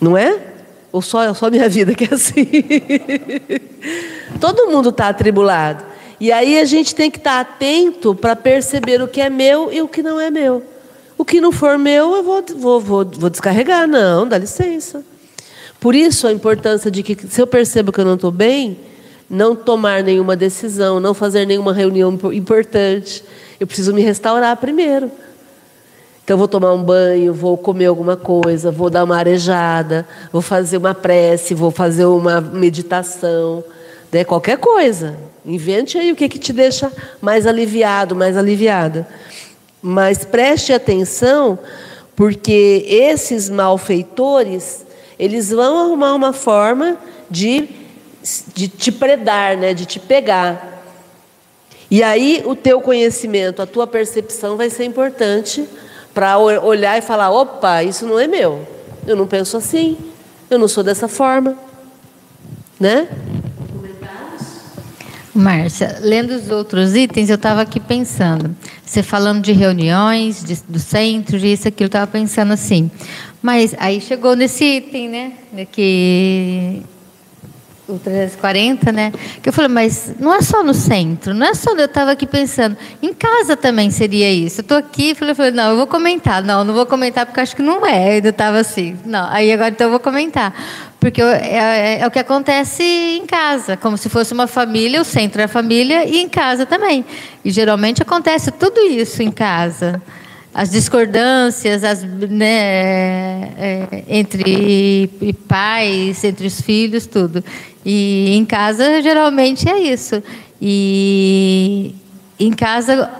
Não 0.00 0.16
é? 0.16 0.40
Ou 0.90 1.00
só, 1.00 1.32
só 1.32 1.50
minha 1.50 1.68
vida 1.68 1.94
que 1.94 2.04
é 2.04 2.14
assim? 2.14 2.46
todo 4.40 4.68
mundo 4.68 4.90
está 4.90 5.08
atribulado. 5.08 5.84
E 6.20 6.30
aí 6.30 6.58
a 6.58 6.64
gente 6.64 6.94
tem 6.94 7.10
que 7.10 7.18
estar 7.18 7.44
tá 7.44 7.50
atento 7.50 8.14
para 8.14 8.36
perceber 8.36 9.02
o 9.02 9.08
que 9.08 9.20
é 9.20 9.30
meu 9.30 9.72
e 9.72 9.82
o 9.82 9.88
que 9.88 10.02
não 10.02 10.20
é 10.20 10.30
meu. 10.30 10.62
O 11.18 11.24
que 11.24 11.40
não 11.40 11.50
for 11.50 11.78
meu, 11.78 12.16
eu 12.16 12.22
vou, 12.22 12.44
vou, 12.56 12.80
vou, 12.80 13.04
vou 13.04 13.30
descarregar. 13.30 13.88
Não, 13.88 14.26
dá 14.26 14.38
licença. 14.38 15.04
Por 15.80 15.94
isso 15.94 16.26
a 16.26 16.32
importância 16.32 16.90
de 16.90 17.02
que, 17.02 17.16
se 17.28 17.40
eu 17.40 17.46
percebo 17.46 17.90
que 17.90 18.00
eu 18.00 18.04
não 18.04 18.14
estou 18.14 18.30
bem, 18.30 18.78
não 19.32 19.56
tomar 19.56 20.02
nenhuma 20.02 20.36
decisão, 20.36 21.00
não 21.00 21.14
fazer 21.14 21.46
nenhuma 21.46 21.72
reunião 21.72 22.18
importante. 22.34 23.24
Eu 23.58 23.66
preciso 23.66 23.94
me 23.94 24.02
restaurar 24.02 24.54
primeiro. 24.58 25.10
Então, 26.22 26.36
vou 26.36 26.46
tomar 26.46 26.74
um 26.74 26.82
banho, 26.82 27.32
vou 27.32 27.56
comer 27.56 27.86
alguma 27.86 28.14
coisa, 28.14 28.70
vou 28.70 28.90
dar 28.90 29.04
uma 29.04 29.16
arejada, 29.16 30.06
vou 30.30 30.42
fazer 30.42 30.76
uma 30.76 30.94
prece, 30.94 31.54
vou 31.54 31.70
fazer 31.70 32.04
uma 32.04 32.42
meditação, 32.42 33.64
né? 34.12 34.22
qualquer 34.22 34.58
coisa. 34.58 35.16
Invente 35.46 35.96
aí 35.96 36.12
o 36.12 36.16
que, 36.16 36.28
que 36.28 36.38
te 36.38 36.52
deixa 36.52 36.92
mais 37.20 37.46
aliviado, 37.46 38.14
mais 38.14 38.36
aliviada. 38.36 39.08
Mas 39.80 40.26
preste 40.26 40.74
atenção, 40.74 41.58
porque 42.14 42.84
esses 42.86 43.48
malfeitores, 43.48 44.84
eles 45.18 45.50
vão 45.50 45.78
arrumar 45.78 46.14
uma 46.14 46.34
forma 46.34 46.98
de, 47.28 47.68
de 48.54 48.68
te 48.68 48.92
predar, 48.92 49.56
né? 49.56 49.74
de 49.74 49.84
te 49.84 49.98
pegar. 49.98 50.82
E 51.90 52.02
aí 52.02 52.42
o 52.46 52.54
teu 52.54 52.80
conhecimento, 52.80 53.60
a 53.60 53.66
tua 53.66 53.86
percepção 53.86 54.56
vai 54.56 54.70
ser 54.70 54.84
importante 54.84 55.68
para 56.14 56.38
olhar 56.38 56.96
e 56.98 57.02
falar: 57.02 57.30
opa, 57.30 57.82
isso 57.82 58.06
não 58.06 58.18
é 58.18 58.26
meu. 58.26 58.66
Eu 59.06 59.16
não 59.16 59.26
penso 59.26 59.56
assim. 59.56 59.98
Eu 60.48 60.58
não 60.58 60.68
sou 60.68 60.82
dessa 60.82 61.08
forma. 61.08 61.56
Né? 62.78 63.08
Márcia, 65.34 65.98
lendo 66.02 66.30
os 66.34 66.50
outros 66.50 66.94
itens, 66.94 67.30
eu 67.30 67.36
estava 67.36 67.62
aqui 67.62 67.80
pensando. 67.80 68.54
Você 68.84 69.02
falando 69.02 69.40
de 69.40 69.52
reuniões, 69.52 70.44
de, 70.44 70.62
do 70.68 70.78
centro, 70.78 71.38
disso, 71.38 71.68
aquilo, 71.68 71.84
eu 71.84 71.86
estava 71.86 72.06
pensando 72.06 72.52
assim. 72.52 72.90
Mas 73.40 73.74
aí 73.78 73.98
chegou 74.00 74.36
nesse 74.36 74.64
item, 74.64 75.08
né? 75.08 75.32
Que 75.72 76.82
o 77.94 77.98
340, 77.98 78.92
né? 78.92 79.12
Que 79.42 79.48
eu 79.48 79.52
falei, 79.52 79.70
mas 79.70 80.14
não 80.18 80.34
é 80.34 80.42
só 80.42 80.62
no 80.62 80.74
centro, 80.74 81.34
não 81.34 81.46
é 81.46 81.54
só. 81.54 81.72
Eu 81.72 81.86
estava 81.86 82.12
aqui 82.12 82.26
pensando, 82.26 82.76
em 83.02 83.12
casa 83.12 83.56
também 83.56 83.90
seria 83.90 84.30
isso. 84.30 84.60
Eu 84.60 84.62
estou 84.62 84.76
aqui, 84.76 85.14
falei, 85.14 85.34
falei, 85.34 85.50
não, 85.52 85.70
eu 85.70 85.76
vou 85.76 85.86
comentar. 85.86 86.42
Não, 86.42 86.64
não 86.64 86.74
vou 86.74 86.86
comentar 86.86 87.26
porque 87.26 87.40
acho 87.40 87.56
que 87.56 87.62
não 87.62 87.86
é. 87.86 88.08
Eu 88.08 88.12
ainda 88.14 88.28
estava 88.28 88.58
assim. 88.58 88.96
Não, 89.04 89.28
aí 89.30 89.52
agora 89.52 89.70
então 89.70 89.86
eu 89.86 89.90
vou 89.90 90.00
comentar. 90.00 90.54
Porque 91.02 91.20
é, 91.20 91.24
é, 91.24 91.98
é, 92.00 92.06
o 92.06 92.10
que 92.12 92.18
acontece 92.20 92.82
em 92.84 93.26
casa, 93.26 93.76
como 93.76 93.96
se 93.98 94.08
fosse 94.08 94.32
uma 94.32 94.46
família, 94.46 95.00
o 95.00 95.04
centro 95.04 95.40
é 95.40 95.44
a 95.44 95.48
família 95.48 96.04
e 96.04 96.18
em 96.18 96.28
casa 96.28 96.64
também. 96.64 97.04
E 97.44 97.50
geralmente 97.50 98.00
acontece 98.00 98.52
tudo 98.52 98.78
isso 98.80 99.20
em 99.20 99.32
casa. 99.32 100.00
As 100.54 100.70
discordâncias 100.70 101.82
as, 101.82 102.04
né, 102.04 103.52
é, 103.58 104.04
entre 104.06 105.34
pais, 105.48 106.22
entre 106.22 106.46
os 106.46 106.60
filhos, 106.60 107.06
tudo. 107.06 107.42
E 107.84 108.34
em 108.36 108.44
casa 108.44 109.02
geralmente 109.02 109.68
é 109.68 109.78
isso. 109.78 110.22
E 110.60 111.94
em 112.38 112.52
casa, 112.52 113.10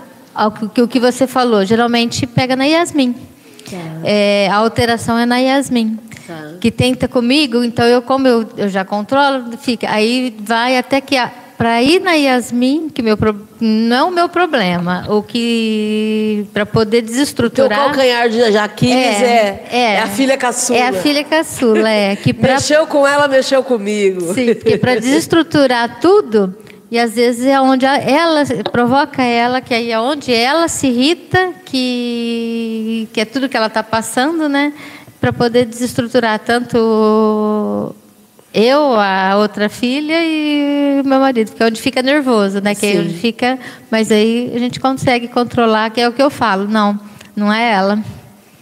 o 0.78 0.88
que 0.88 1.00
você 1.00 1.26
falou, 1.26 1.64
geralmente 1.64 2.26
pega 2.26 2.54
na 2.54 2.64
Yasmin. 2.64 3.12
Tá. 3.12 3.76
É, 4.04 4.48
a 4.50 4.56
alteração 4.56 5.18
é 5.18 5.26
na 5.26 5.38
Yasmin. 5.38 5.98
Tá. 6.26 6.54
Que 6.60 6.70
tenta 6.70 7.08
comigo, 7.08 7.64
então 7.64 7.84
eu, 7.84 8.00
como 8.00 8.28
eu, 8.28 8.48
eu 8.56 8.68
já 8.68 8.84
controlo, 8.84 9.56
fica. 9.58 9.90
Aí 9.90 10.36
vai 10.40 10.76
até 10.76 11.00
que. 11.00 11.16
Para 11.62 11.80
ir 11.80 12.00
na 12.00 12.14
Yasmin, 12.14 12.88
que 12.88 13.00
meu, 13.02 13.16
não 13.60 13.96
é 13.96 14.02
o 14.02 14.10
meu 14.10 14.28
problema, 14.28 15.06
o 15.08 15.22
que. 15.22 16.44
Para 16.52 16.66
poder 16.66 17.02
desestruturar. 17.02 17.82
O 17.82 17.84
calcanhar 17.84 18.28
de 18.28 18.50
Jaquines 18.50 19.22
é, 19.22 19.24
é, 19.24 19.68
é, 19.70 19.80
é, 19.92 20.00
a 20.00 20.08
filha 20.08 20.36
caçula. 20.36 20.76
É 20.76 20.88
a 20.88 20.92
filha 20.92 21.22
caçula, 21.22 21.88
é. 21.88 22.16
Que 22.16 22.34
pra, 22.34 22.54
mexeu 22.54 22.84
com 22.88 23.06
ela, 23.06 23.28
mexeu 23.28 23.62
comigo. 23.62 24.34
Sim, 24.34 24.54
porque 24.56 24.76
para 24.76 24.96
desestruturar 24.96 26.00
tudo, 26.00 26.52
e 26.90 26.98
às 26.98 27.14
vezes 27.14 27.46
é 27.46 27.60
onde 27.60 27.86
ela 27.86 28.42
provoca 28.72 29.22
ela, 29.22 29.60
que 29.60 29.72
aí 29.72 29.92
é 29.92 30.00
onde 30.00 30.34
ela 30.34 30.66
se 30.66 30.88
irrita, 30.88 31.52
que, 31.64 33.08
que 33.12 33.20
é 33.20 33.24
tudo 33.24 33.48
que 33.48 33.56
ela 33.56 33.68
está 33.68 33.84
passando, 33.84 34.48
né? 34.48 34.72
para 35.22 35.32
poder 35.32 35.66
desestruturar 35.66 36.40
tanto 36.40 37.94
eu, 38.54 38.94
a 38.94 39.36
outra 39.36 39.68
filha 39.68 40.18
e 40.22 41.00
o 41.02 41.08
meu 41.08 41.20
marido, 41.20 41.50
porque 41.50 41.62
é 41.62 41.66
onde 41.66 41.80
fica 41.80 42.02
nervoso, 42.02 42.60
né? 42.60 42.74
Que 42.74 42.86
é 42.86 43.00
onde 43.00 43.14
fica, 43.14 43.58
mas 43.90 44.12
aí 44.12 44.52
a 44.54 44.58
gente 44.58 44.78
consegue 44.78 45.28
controlar, 45.28 45.90
que 45.90 46.00
é 46.00 46.08
o 46.08 46.12
que 46.12 46.22
eu 46.22 46.30
falo. 46.30 46.68
Não, 46.68 46.98
não 47.34 47.52
é 47.52 47.72
ela. 47.72 47.98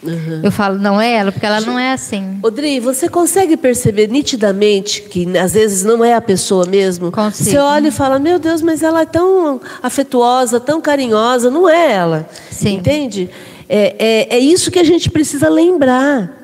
Uhum. 0.02 0.40
Eu 0.42 0.50
falo, 0.50 0.78
não 0.78 1.00
é 1.00 1.12
ela, 1.12 1.30
porque 1.30 1.44
ela 1.44 1.60
não 1.60 1.78
é 1.78 1.92
assim. 1.92 2.38
Odri, 2.42 2.80
você 2.80 3.08
consegue 3.08 3.56
perceber 3.56 4.08
nitidamente 4.08 5.02
que 5.02 5.36
às 5.36 5.52
vezes 5.52 5.84
não 5.84 6.04
é 6.04 6.14
a 6.14 6.20
pessoa 6.20 6.64
mesmo? 6.66 7.12
Consigo. 7.12 7.50
Você 7.50 7.58
olha 7.58 7.88
e 7.88 7.90
fala, 7.90 8.18
meu 8.18 8.38
Deus, 8.38 8.62
mas 8.62 8.82
ela 8.82 9.02
é 9.02 9.06
tão 9.06 9.60
afetuosa, 9.82 10.58
tão 10.58 10.80
carinhosa, 10.80 11.50
não 11.50 11.68
é 11.68 11.92
ela. 11.92 12.28
Sim. 12.50 12.76
Entende? 12.76 13.28
É, 13.68 14.28
é, 14.30 14.36
é 14.36 14.38
isso 14.38 14.70
que 14.70 14.78
a 14.78 14.84
gente 14.84 15.10
precisa 15.10 15.48
lembrar. 15.48 16.39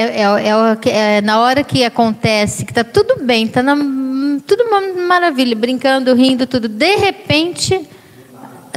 É, 0.00 0.22
é, 0.22 0.88
é, 0.88 1.16
é, 1.16 1.20
na 1.20 1.40
hora 1.40 1.62
que 1.62 1.84
acontece, 1.84 2.64
que 2.64 2.70
está 2.70 2.82
tudo 2.82 3.22
bem, 3.22 3.44
está 3.44 3.62
tudo 4.46 4.64
uma 4.64 4.80
maravilha, 5.06 5.54
brincando, 5.54 6.14
rindo, 6.14 6.46
tudo. 6.46 6.68
De 6.68 6.96
repente, 6.96 7.86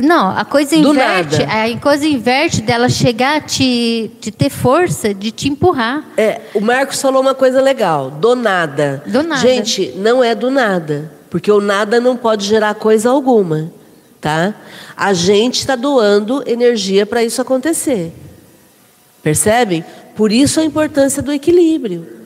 Não, 0.01 0.35
a 0.35 0.43
coisa 0.43 0.75
inverte. 0.75 1.43
A 1.43 1.77
coisa 1.79 2.05
inverte 2.05 2.61
dela 2.61 2.89
chegar 2.89 3.37
a 3.37 3.41
te, 3.41 4.11
te 4.19 4.31
ter 4.31 4.49
força 4.49 5.13
de 5.13 5.31
te 5.31 5.47
empurrar. 5.47 6.03
É, 6.17 6.41
o 6.53 6.59
Marcos 6.59 7.01
falou 7.01 7.21
uma 7.21 7.35
coisa 7.35 7.61
legal, 7.61 8.11
do 8.11 8.35
nada. 8.35 9.01
Do 9.05 9.23
nada. 9.23 9.39
Gente, 9.41 9.93
não 9.95 10.21
é 10.21 10.35
do 10.35 10.51
nada, 10.51 11.09
porque 11.29 11.49
o 11.49 11.61
nada 11.61 12.01
não 12.01 12.17
pode 12.17 12.45
gerar 12.45 12.75
coisa 12.75 13.09
alguma, 13.09 13.71
tá? 14.19 14.53
A 14.97 15.13
gente 15.13 15.59
está 15.59 15.75
doando 15.75 16.43
energia 16.45 17.05
para 17.05 17.23
isso 17.23 17.41
acontecer. 17.41 18.11
Percebem? 19.21 19.85
Por 20.15 20.31
isso 20.31 20.59
a 20.59 20.63
importância 20.63 21.21
do 21.21 21.31
equilíbrio. 21.31 22.23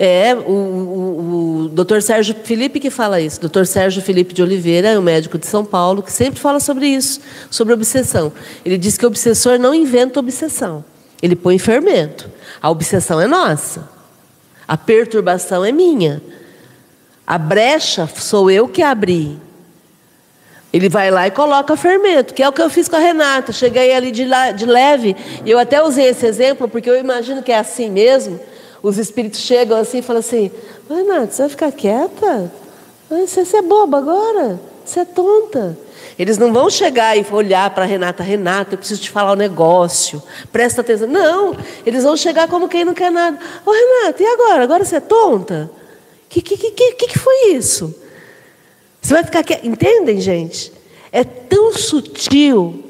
É, 0.00 0.32
o, 0.32 0.52
o, 0.52 1.64
o 1.64 1.68
Dr. 1.70 2.00
Sérgio 2.00 2.36
Felipe 2.44 2.78
que 2.78 2.88
fala 2.88 3.20
isso. 3.20 3.40
Dr. 3.40 3.64
Sérgio 3.64 4.00
Felipe 4.00 4.32
de 4.32 4.40
Oliveira 4.40 4.90
é 4.90 4.98
um 4.98 5.02
médico 5.02 5.36
de 5.36 5.46
São 5.46 5.64
Paulo 5.64 6.04
que 6.04 6.12
sempre 6.12 6.38
fala 6.38 6.60
sobre 6.60 6.86
isso, 6.86 7.20
sobre 7.50 7.74
obsessão. 7.74 8.32
Ele 8.64 8.78
diz 8.78 8.96
que 8.96 9.04
o 9.04 9.08
obsessor 9.08 9.58
não 9.58 9.74
inventa 9.74 10.20
obsessão, 10.20 10.84
ele 11.20 11.34
põe 11.34 11.58
fermento. 11.58 12.30
A 12.62 12.70
obsessão 12.70 13.20
é 13.20 13.26
nossa, 13.26 13.88
a 14.68 14.76
perturbação 14.76 15.64
é 15.64 15.72
minha, 15.72 16.22
a 17.26 17.36
brecha 17.36 18.08
sou 18.16 18.48
eu 18.48 18.68
que 18.68 18.82
abri. 18.82 19.36
Ele 20.72 20.88
vai 20.88 21.10
lá 21.10 21.26
e 21.26 21.30
coloca 21.30 21.74
fermento, 21.76 22.34
que 22.34 22.42
é 22.42 22.48
o 22.48 22.52
que 22.52 22.60
eu 22.60 22.68
fiz 22.68 22.88
com 22.88 22.96
a 22.96 22.98
Renata. 22.98 23.52
Cheguei 23.52 23.94
ali 23.94 24.10
de, 24.10 24.24
la- 24.26 24.50
de 24.50 24.66
leve, 24.66 25.16
e 25.44 25.50
eu 25.50 25.58
até 25.58 25.82
usei 25.82 26.06
esse 26.08 26.26
exemplo, 26.26 26.68
porque 26.68 26.90
eu 26.90 26.98
imagino 26.98 27.42
que 27.42 27.50
é 27.50 27.58
assim 27.58 27.90
mesmo. 27.90 28.38
Os 28.82 28.98
espíritos 28.98 29.40
chegam 29.40 29.78
assim 29.78 29.98
e 29.98 30.02
falam 30.02 30.20
assim: 30.20 30.50
"Mas, 30.88 30.98
Renata, 30.98 31.32
você 31.32 31.42
vai 31.42 31.48
ficar 31.48 31.72
quieta? 31.72 32.52
Você, 33.10 33.44
você 33.44 33.56
é 33.56 33.62
boba 33.62 33.98
agora? 33.98 34.60
Você 34.84 35.00
é 35.00 35.04
tonta. 35.04 35.76
Eles 36.18 36.36
não 36.36 36.52
vão 36.52 36.68
chegar 36.68 37.16
e 37.16 37.24
olhar 37.30 37.70
para 37.70 37.84
a 37.84 37.86
Renata, 37.86 38.22
Renata, 38.22 38.74
eu 38.74 38.78
preciso 38.78 39.00
te 39.00 39.10
falar 39.10 39.32
um 39.32 39.36
negócio, 39.36 40.22
presta 40.52 40.80
atenção. 40.80 41.06
Não, 41.08 41.56
eles 41.86 42.04
vão 42.04 42.16
chegar 42.16 42.48
como 42.48 42.68
quem 42.68 42.84
não 42.84 42.92
quer 42.94 43.10
nada. 43.10 43.38
Ô 43.64 43.70
Renata, 43.70 44.22
e 44.22 44.26
agora? 44.26 44.62
Agora 44.64 44.84
você 44.84 44.96
é 44.96 45.00
tonta? 45.00 45.70
O 46.26 46.28
que, 46.28 46.42
que, 46.42 46.56
que, 46.56 46.92
que 46.92 47.18
foi 47.18 47.52
isso? 47.52 47.94
Você 49.00 49.14
vai 49.14 49.24
ficar 49.24 49.42
quieta. 49.42 49.66
Entendem, 49.66 50.20
gente? 50.20 50.72
É 51.10 51.24
tão 51.24 51.72
sutil, 51.72 52.84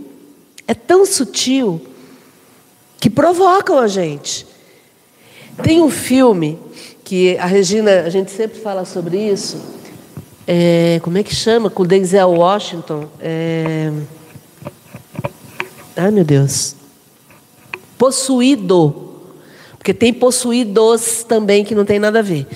é 0.66 0.74
tão 0.74 1.06
sutil, 1.06 1.80
que 2.98 3.08
provocam 3.08 3.78
a 3.78 3.86
gente. 3.86 4.46
Tem 5.62 5.80
um 5.80 5.90
filme 5.90 6.58
que 7.04 7.36
a 7.38 7.46
Regina, 7.46 8.02
a 8.02 8.10
gente 8.10 8.30
sempre 8.30 8.58
fala 8.60 8.84
sobre 8.84 9.16
isso. 9.18 9.56
é, 10.46 10.98
como 11.02 11.18
é 11.18 11.22
que 11.22 11.34
chama? 11.34 11.70
Com 11.70 11.84
Denzel 11.84 12.30
Washington. 12.30 13.06
É, 13.20 13.92
ai, 15.96 16.10
meu 16.10 16.24
Deus. 16.24 16.74
Possuído. 17.96 19.06
Porque 19.78 19.94
tem 19.94 20.12
possuídos 20.12 21.24
também 21.24 21.64
que 21.64 21.74
não 21.74 21.84
tem 21.84 21.98
nada 21.98 22.18
a 22.18 22.22
ver. 22.22 22.46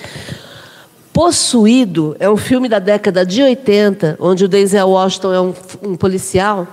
Possuído 1.13 2.15
é 2.19 2.27
um 2.27 2.35
filme 2.35 2.67
da 2.67 2.79
década 2.79 3.23
de 3.23 3.43
80, 3.43 4.17
onde 4.19 4.45
o 4.45 4.47
Denzel 4.47 4.89
Washington 4.89 5.33
é 5.33 5.39
um, 5.39 5.53
um 5.83 5.95
policial 5.95 6.67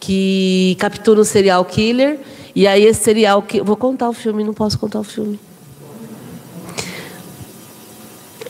que 0.00 0.76
captura 0.80 1.20
um 1.20 1.24
serial 1.24 1.64
killer. 1.64 2.18
E 2.56 2.66
aí 2.66 2.84
esse 2.84 3.04
serial 3.04 3.40
killer. 3.40 3.64
Vou 3.64 3.76
contar 3.76 4.08
o 4.08 4.12
filme, 4.12 4.42
não 4.42 4.52
posso 4.52 4.76
contar 4.78 4.98
o 4.98 5.04
filme. 5.04 5.38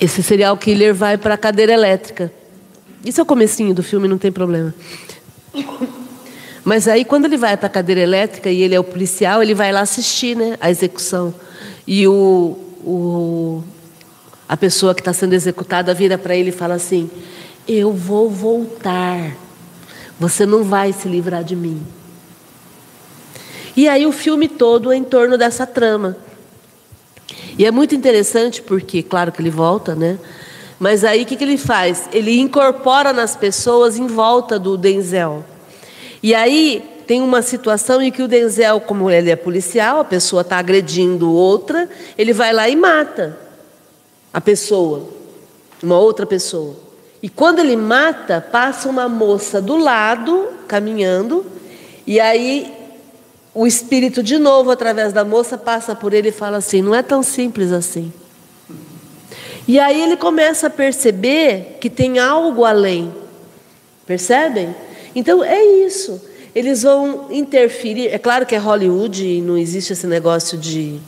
Esse 0.01 0.23
serial 0.23 0.57
killer 0.57 0.95
vai 0.95 1.19
para 1.19 1.35
a 1.35 1.39
cadeira 1.39 1.73
elétrica. 1.73 2.33
Isso 3.05 3.21
é 3.21 3.23
o 3.23 3.27
comecinho 3.27 3.75
do 3.75 3.83
filme, 3.83 4.09
não 4.09 4.17
tem 4.17 4.33
problema. 4.33 4.75
Mas 6.65 6.89
aí, 6.89 7.05
quando 7.05 7.27
ele 7.27 7.37
vai 7.37 7.55
para 7.59 7.67
a 7.67 7.71
cadeira 7.71 8.01
elétrica 8.01 8.51
e 8.51 8.63
ele 8.63 8.75
é 8.75 8.81
o 8.81 8.85
policial, 8.85 9.43
ele 9.43 9.55
vai 9.55 9.71
lá 9.71 9.81
assistir 9.81 10.35
né, 10.35 10.57
a 10.59 10.71
execução. 10.71 11.35
E 11.87 12.09
o, 12.09 12.57
o, 12.83 13.63
a 14.49 14.57
pessoa 14.57 14.95
que 14.95 15.01
está 15.01 15.13
sendo 15.13 15.33
executada 15.33 15.95
vira 15.95 16.19
para 16.19 16.37
ele 16.37 16.51
e 16.51 16.53
fala 16.53 16.75
assim: 16.75 17.11
Eu 17.67 17.93
vou 17.93 18.29
voltar. 18.29 19.35
Você 20.21 20.47
não 20.47 20.63
vai 20.63 20.93
se 20.93 21.09
livrar 21.09 21.43
de 21.43 21.57
mim. 21.57 21.83
E 23.77 23.89
aí, 23.89 24.07
o 24.07 24.13
filme 24.13 24.47
todo 24.47 24.93
é 24.93 24.97
em 24.97 25.03
torno 25.03 25.37
dessa 25.37 25.67
trama. 25.67 26.17
E 27.59 27.65
é 27.65 27.71
muito 27.71 27.95
interessante 27.95 28.63
porque, 28.63 29.03
claro 29.03 29.33
que 29.33 29.41
ele 29.41 29.51
volta, 29.51 29.95
né? 29.95 30.19
Mas 30.79 31.05
aí 31.05 31.23
o 31.23 31.27
que, 31.27 31.37
que 31.37 31.45
ele 31.45 31.57
faz? 31.57 32.09
Ele 32.13 32.39
incorpora 32.39 33.13
nas 33.13 33.35
pessoas 33.35 33.97
em 33.97 34.07
volta 34.07 34.59
do 34.59 34.77
Denzel. 34.77 35.45
E 36.23 36.35
aí 36.35 36.85
tem 37.07 37.23
uma 37.23 37.43
situação 37.43 38.03
em 38.03 38.11
que 38.11 38.23
o 38.23 38.29
Denzel, 38.29 38.81
como 38.81 39.11
ele 39.11 39.31
é 39.31 39.37
policial, 39.37 40.01
a 40.01 40.05
pessoa 40.05 40.43
está 40.43 40.59
agredindo 40.59 41.31
outra, 41.33 41.89
ele 42.19 42.33
vai 42.33 42.53
lá 42.53 42.69
e 42.69 42.77
mata 42.77 43.44
a 44.35 44.41
pessoa, 44.41 45.09
uma 45.81 45.97
outra 45.97 46.27
pessoa. 46.27 46.75
E 47.23 47.29
quando 47.29 47.61
ele 47.61 47.77
mata, 47.77 48.41
passa 48.41 48.89
uma 48.89 49.09
moça 49.09 49.63
do 49.63 49.77
lado, 49.77 50.49
caminhando, 50.67 51.47
e 52.05 52.19
aí 52.19 52.71
o 53.55 53.65
espírito, 53.65 54.23
de 54.23 54.37
novo, 54.37 54.73
através 54.73 55.13
da 55.13 55.25
moça, 55.25 55.57
passa 55.57 55.95
por 55.95 56.13
ele 56.13 56.31
e 56.31 56.33
fala 56.33 56.57
assim: 56.57 56.83
não 56.83 56.95
é 56.95 57.03
tão 57.03 57.23
simples 57.23 57.71
assim. 57.71 58.13
E 59.67 59.79
aí 59.79 60.03
ele 60.03 60.17
começa 60.17 60.67
a 60.67 60.71
perceber 60.71 61.79
que 61.81 61.89
tem 61.89 62.19
algo 62.19 62.65
além. 62.65 63.15
Percebem? 64.05 64.75
Então 65.15 65.43
é 65.43 65.65
isso. 65.65 66.21
Eles 66.55 66.83
vão 66.83 67.29
interferir. 67.31 68.09
É 68.09 68.19
claro 68.19 68.45
que 68.45 68.55
é 68.55 68.59
Hollywood 68.59 69.25
e 69.25 69.41
não 69.41 69.57
existe 69.57 69.93
esse 69.93 70.07
negócio 70.07 70.59
de. 70.59 70.99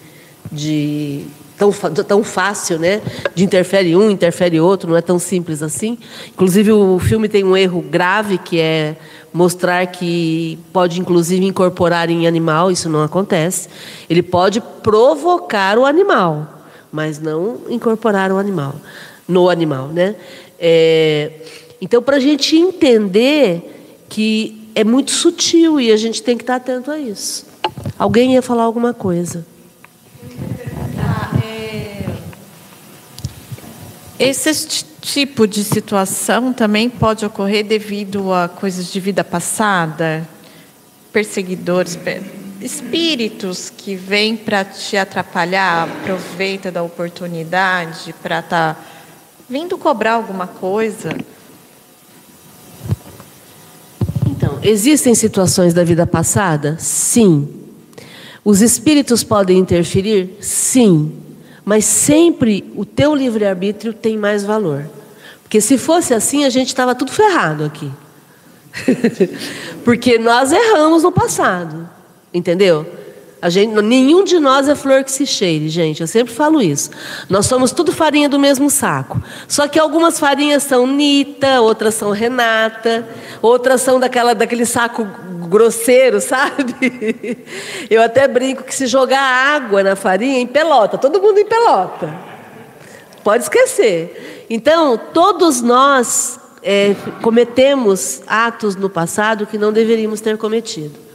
de 0.51 1.27
tão, 1.57 1.73
tão 1.73 2.25
fácil, 2.25 2.79
né? 2.79 3.01
De 3.35 3.45
interfere 3.45 3.97
um, 3.97 4.11
interfere 4.11 4.61
outro, 4.61 4.91
não 4.91 4.97
é 4.97 5.03
tão 5.03 5.19
simples 5.19 5.63
assim. 5.63 5.99
Inclusive, 6.29 6.73
o 6.73 6.99
filme 6.99 7.29
tem 7.29 7.45
um 7.45 7.57
erro 7.57 7.81
grave 7.83 8.39
que 8.39 8.61
é 8.61 8.97
mostrar 9.33 9.87
que 9.87 10.59
pode, 10.73 11.01
inclusive, 11.01 11.45
incorporar 11.45 12.09
em 12.09 12.27
animal, 12.27 12.71
isso 12.71 12.89
não 12.89 13.03
acontece. 13.03 13.69
Ele 14.09 14.23
pode 14.23 14.61
provocar 14.83 15.79
o 15.79 15.85
animal, 15.85 16.65
mas 16.91 17.19
não 17.19 17.61
incorporar 17.69 18.33
o 18.33 18.39
animal, 18.39 18.77
no 19.29 19.51
animal, 19.51 19.89
né? 19.89 20.15
É, 20.59 21.33
então, 21.81 22.03
para 22.03 22.17
a 22.17 22.21
gente 22.21 22.57
entender 22.57 24.05
que 24.09 24.71
é 24.75 24.85
muito 24.85 25.11
sutil 25.11 25.81
e 25.81 25.91
a 25.91 25.97
gente 25.97 26.23
tem 26.23 26.37
que 26.37 26.43
estar 26.43 26.57
atento 26.57 26.91
a 26.91 26.99
isso. 26.99 27.45
Alguém 27.99 28.35
ia 28.35 28.43
falar 28.43 28.63
alguma 28.63 28.95
coisa? 28.95 29.45
Esse 34.19 34.55
ti- 34.67 34.87
tipo 35.01 35.47
de 35.47 35.63
situação 35.63 36.53
também 36.53 36.89
pode 36.89 37.25
ocorrer 37.25 37.65
devido 37.65 38.33
a 38.33 38.49
coisas 38.49 38.91
de 38.91 38.99
vida 38.99 39.23
passada, 39.23 40.27
perseguidores, 41.13 41.97
pe- 41.97 42.23
espíritos 42.61 43.71
que 43.71 43.95
vêm 43.95 44.37
para 44.37 44.65
te 44.65 44.97
atrapalhar, 44.97 45.85
aproveita 45.89 46.73
da 46.73 46.83
oportunidade 46.83 48.15
para 48.23 48.41
estar 48.41 48.93
vindo 49.49 49.77
cobrar 49.77 50.15
alguma 50.15 50.47
coisa. 50.47 51.17
Então, 54.27 54.59
existem 54.63 55.15
situações 55.15 55.75
da 55.75 55.85
vida 55.85 56.07
passada? 56.07 56.77
Sim. 56.79 57.49
Os 58.45 58.61
espíritos 58.63 59.23
podem 59.23 59.59
interferir? 59.59 60.37
Sim. 60.41 61.13
Mas 61.67 61.85
sempre 61.85 62.73
o 62.77 62.85
teu 62.85 63.13
livre-arbítrio 63.13 63.93
tem 63.93 64.17
mais 64.17 64.45
valor. 64.45 64.89
Porque 65.43 65.61
se 65.61 65.77
fosse 65.77 66.15
assim, 66.15 66.45
a 66.45 66.49
gente 66.49 66.69
estava 66.69 66.95
tudo 66.95 67.11
ferrado 67.11 67.65
aqui. 67.65 67.91
Porque 69.85 70.17
nós 70.17 70.53
erramos 70.53 71.03
no 71.03 71.11
passado. 71.11 71.91
Entendeu? 72.33 72.87
A 73.41 73.51
gente, 73.51 73.81
nenhum 73.83 74.25
de 74.25 74.41
nós 74.41 74.67
é 74.67 74.75
flor 74.75 75.05
que 75.05 75.13
se 75.13 75.27
cheire, 75.27 75.69
gente. 75.69 76.01
Eu 76.01 76.07
sempre 76.07 76.33
falo 76.33 76.63
isso. 76.63 76.91
Nós 77.29 77.47
somos 77.47 77.71
tudo 77.71 77.93
farinha 77.93 78.29
do 78.29 78.39
mesmo 78.39 78.71
saco. 78.71 79.23
Só 79.47 79.69
que 79.69 79.79
algumas 79.79 80.19
farinhas 80.19 80.63
são 80.63 80.87
Nita, 80.87 81.61
outras 81.61 81.95
são 81.95 82.11
Renata, 82.13 83.07
outras 83.43 83.83
são 83.83 84.01
daquela, 84.01 84.35
daquele 84.35 84.65
saco 84.65 85.07
grosseiro, 85.49 86.19
sabe? 86.23 87.45
Eu 87.91 88.03
até 88.03 88.27
brinco 88.27 88.65
que 88.65 88.75
se 88.75 88.87
jogar 88.87 89.21
água 89.21 89.83
na 89.83 89.95
farinha, 89.95 90.41
em 90.41 90.47
pelota, 90.47 90.97
todo 90.97 91.21
mundo 91.21 91.39
em 91.39 91.47
pelota. 91.47 92.13
Pode 93.23 93.43
esquecer. 93.43 94.47
Então, 94.49 94.99
todos 95.13 95.61
nós 95.61 96.41
é, 96.63 96.97
cometemos 97.21 98.23
atos 98.27 98.77
no 98.77 98.89
passado 98.89 99.47
que 99.47 99.59
não 99.59 99.73
deveríamos 99.73 100.23
ter 100.23 100.39
cometido. 100.39 101.06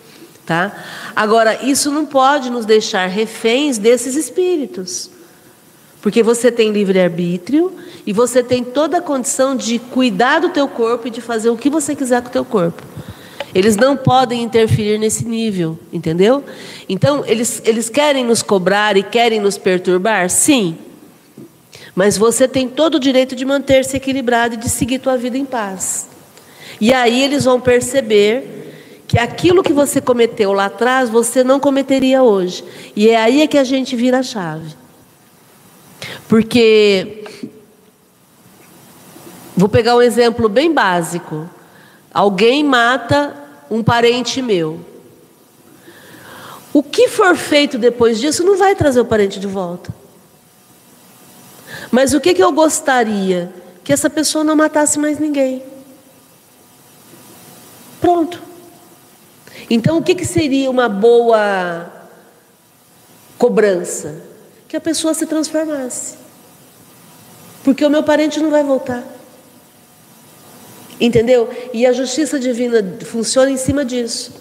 Tá? 0.52 0.70
Agora, 1.16 1.64
isso 1.64 1.90
não 1.90 2.06
pode 2.06 2.50
nos 2.50 2.66
deixar 2.66 3.08
reféns 3.08 3.78
desses 3.78 4.18
espíritos. 4.18 5.10
Porque 6.02 6.22
você 6.22 6.52
tem 6.52 6.74
livre-arbítrio 6.74 7.74
e 8.06 8.12
você 8.12 8.44
tem 8.44 8.62
toda 8.62 8.98
a 8.98 9.02
condição 9.02 9.56
de 9.56 9.80
cuidar 9.80 10.40
do 10.40 10.50
teu 10.50 10.68
corpo 10.68 11.08
e 11.08 11.10
de 11.10 11.22
fazer 11.22 11.50
o 11.50 11.56
que 11.56 11.70
você 11.70 11.96
quiser 11.96 12.22
com 12.22 12.28
o 12.28 12.32
teu 12.34 12.44
corpo. 12.44 12.84
Eles 13.56 13.78
não 13.78 13.96
podem 13.96 14.44
interferir 14.44 14.98
nesse 14.98 15.24
nível, 15.24 15.80
entendeu? 15.94 16.44
Então, 16.90 17.24
eles, 17.26 17.62
eles 17.64 17.88
querem 17.88 18.26
nos 18.26 18.44
cobrar 18.44 18.98
e 18.98 19.04
querem 19.04 19.40
nos 19.40 19.58
perturbar? 19.58 20.30
Sim. 20.30 20.78
Mas 21.96 22.18
você 22.18 22.46
tem 22.46 22.68
todo 22.68 22.96
o 22.96 23.00
direito 23.00 23.38
de 23.38 23.46
manter-se 23.46 23.96
equilibrado 23.96 24.56
e 24.56 24.58
de 24.58 24.68
seguir 24.68 25.00
tua 25.00 25.16
vida 25.16 25.38
em 25.38 25.46
paz. 25.46 26.10
E 26.82 26.92
aí 26.92 27.24
eles 27.24 27.46
vão 27.46 27.58
perceber 27.58 28.62
que 29.12 29.20
aquilo 29.20 29.62
que 29.62 29.74
você 29.74 30.00
cometeu 30.00 30.54
lá 30.54 30.68
atrás, 30.68 31.10
você 31.10 31.44
não 31.44 31.60
cometeria 31.60 32.24
hoje. 32.24 32.64
E 32.96 33.10
é 33.10 33.22
aí 33.22 33.42
é 33.42 33.48
que 33.48 33.58
a 33.58 33.64
gente 33.66 33.94
vira 33.94 34.20
a 34.20 34.24
chave. 34.24 34.74
Porque 36.30 37.26
vou 39.54 39.68
pegar 39.68 39.98
um 39.98 40.02
exemplo 40.02 40.48
bem 40.48 40.74
básico. 40.74 41.50
Alguém 42.14 42.64
mata 42.64 43.36
um 43.70 43.84
parente 43.84 44.42
meu. 44.42 44.80
O 46.72 46.82
que 46.82 47.10
for 47.10 47.36
feito 47.36 47.78
depois 47.78 48.18
disso 48.18 48.46
não 48.46 48.56
vai 48.56 48.76
trazer 48.76 49.02
o 49.02 49.06
parente 49.06 49.42
de 49.42 49.48
volta. 49.48 49.94
Mas 51.92 52.14
o 52.14 52.22
que, 52.22 52.34
que 52.34 52.42
eu 52.42 52.54
gostaria? 52.54 53.54
Que 53.84 53.92
essa 53.92 54.10
pessoa 54.10 54.42
não 54.42 54.56
matasse 54.56 54.98
mais 54.98 55.20
ninguém. 55.20 55.62
Pronto. 58.00 58.51
Então, 59.74 60.00
o 60.00 60.04
que, 60.04 60.14
que 60.14 60.26
seria 60.26 60.70
uma 60.70 60.90
boa 60.90 61.90
cobrança? 63.38 64.22
Que 64.68 64.76
a 64.76 64.82
pessoa 64.82 65.14
se 65.14 65.26
transformasse. 65.26 66.16
Porque 67.64 67.86
o 67.86 67.90
meu 67.90 68.04
parente 68.04 68.42
não 68.42 68.52
vai 68.52 68.66
voltar. 68.66 69.02
Entendeu? 71.00 71.50
E 71.72 71.86
a 71.86 71.94
justiça 71.94 72.38
divina 72.38 72.84
funciona 73.06 73.50
em 73.50 73.56
cima 73.56 73.86
disso. 73.86 74.34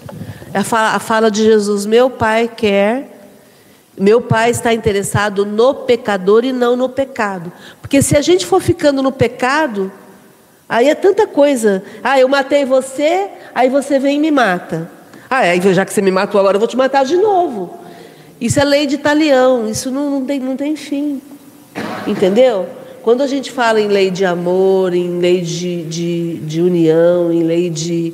A 0.53 0.65
fala, 0.65 0.95
a 0.97 0.99
fala 0.99 1.31
de 1.31 1.43
Jesus: 1.43 1.85
Meu 1.85 2.09
Pai 2.09 2.51
quer, 2.53 3.29
meu 3.97 4.19
Pai 4.19 4.49
está 4.49 4.73
interessado 4.73 5.45
no 5.45 5.73
pecador 5.73 6.43
e 6.43 6.51
não 6.51 6.75
no 6.75 6.89
pecado. 6.89 7.53
Porque 7.79 8.01
se 8.01 8.17
a 8.17 8.21
gente 8.21 8.45
for 8.45 8.61
ficando 8.61 9.01
no 9.01 9.13
pecado, 9.13 9.89
aí 10.67 10.89
é 10.89 10.95
tanta 10.95 11.25
coisa. 11.25 11.81
Ah, 12.03 12.19
eu 12.19 12.27
matei 12.27 12.65
você, 12.65 13.29
aí 13.55 13.69
você 13.69 13.97
vem 13.97 14.17
e 14.17 14.19
me 14.19 14.29
mata. 14.29 14.99
Ah, 15.33 15.37
aí 15.37 15.61
já 15.73 15.85
que 15.85 15.93
você 15.93 16.01
me 16.01 16.11
matou 16.11 16.41
agora, 16.41 16.57
eu 16.57 16.59
vou 16.59 16.67
te 16.67 16.75
matar 16.75 17.05
de 17.05 17.15
novo. 17.15 17.73
Isso 18.41 18.59
é 18.59 18.65
lei 18.65 18.85
de 18.85 18.97
talião, 18.97 19.69
isso 19.69 19.89
não, 19.89 20.09
não, 20.09 20.25
tem, 20.25 20.41
não 20.41 20.57
tem 20.57 20.75
fim. 20.75 21.21
Entendeu? 22.05 22.67
Quando 23.01 23.21
a 23.23 23.27
gente 23.27 23.49
fala 23.49 23.79
em 23.79 23.87
lei 23.87 24.11
de 24.11 24.25
amor, 24.25 24.93
em 24.93 25.19
lei 25.19 25.39
de, 25.39 25.83
de, 25.83 26.37
de 26.39 26.61
união, 26.61 27.31
em 27.31 27.43
lei 27.43 27.69
de, 27.69 28.13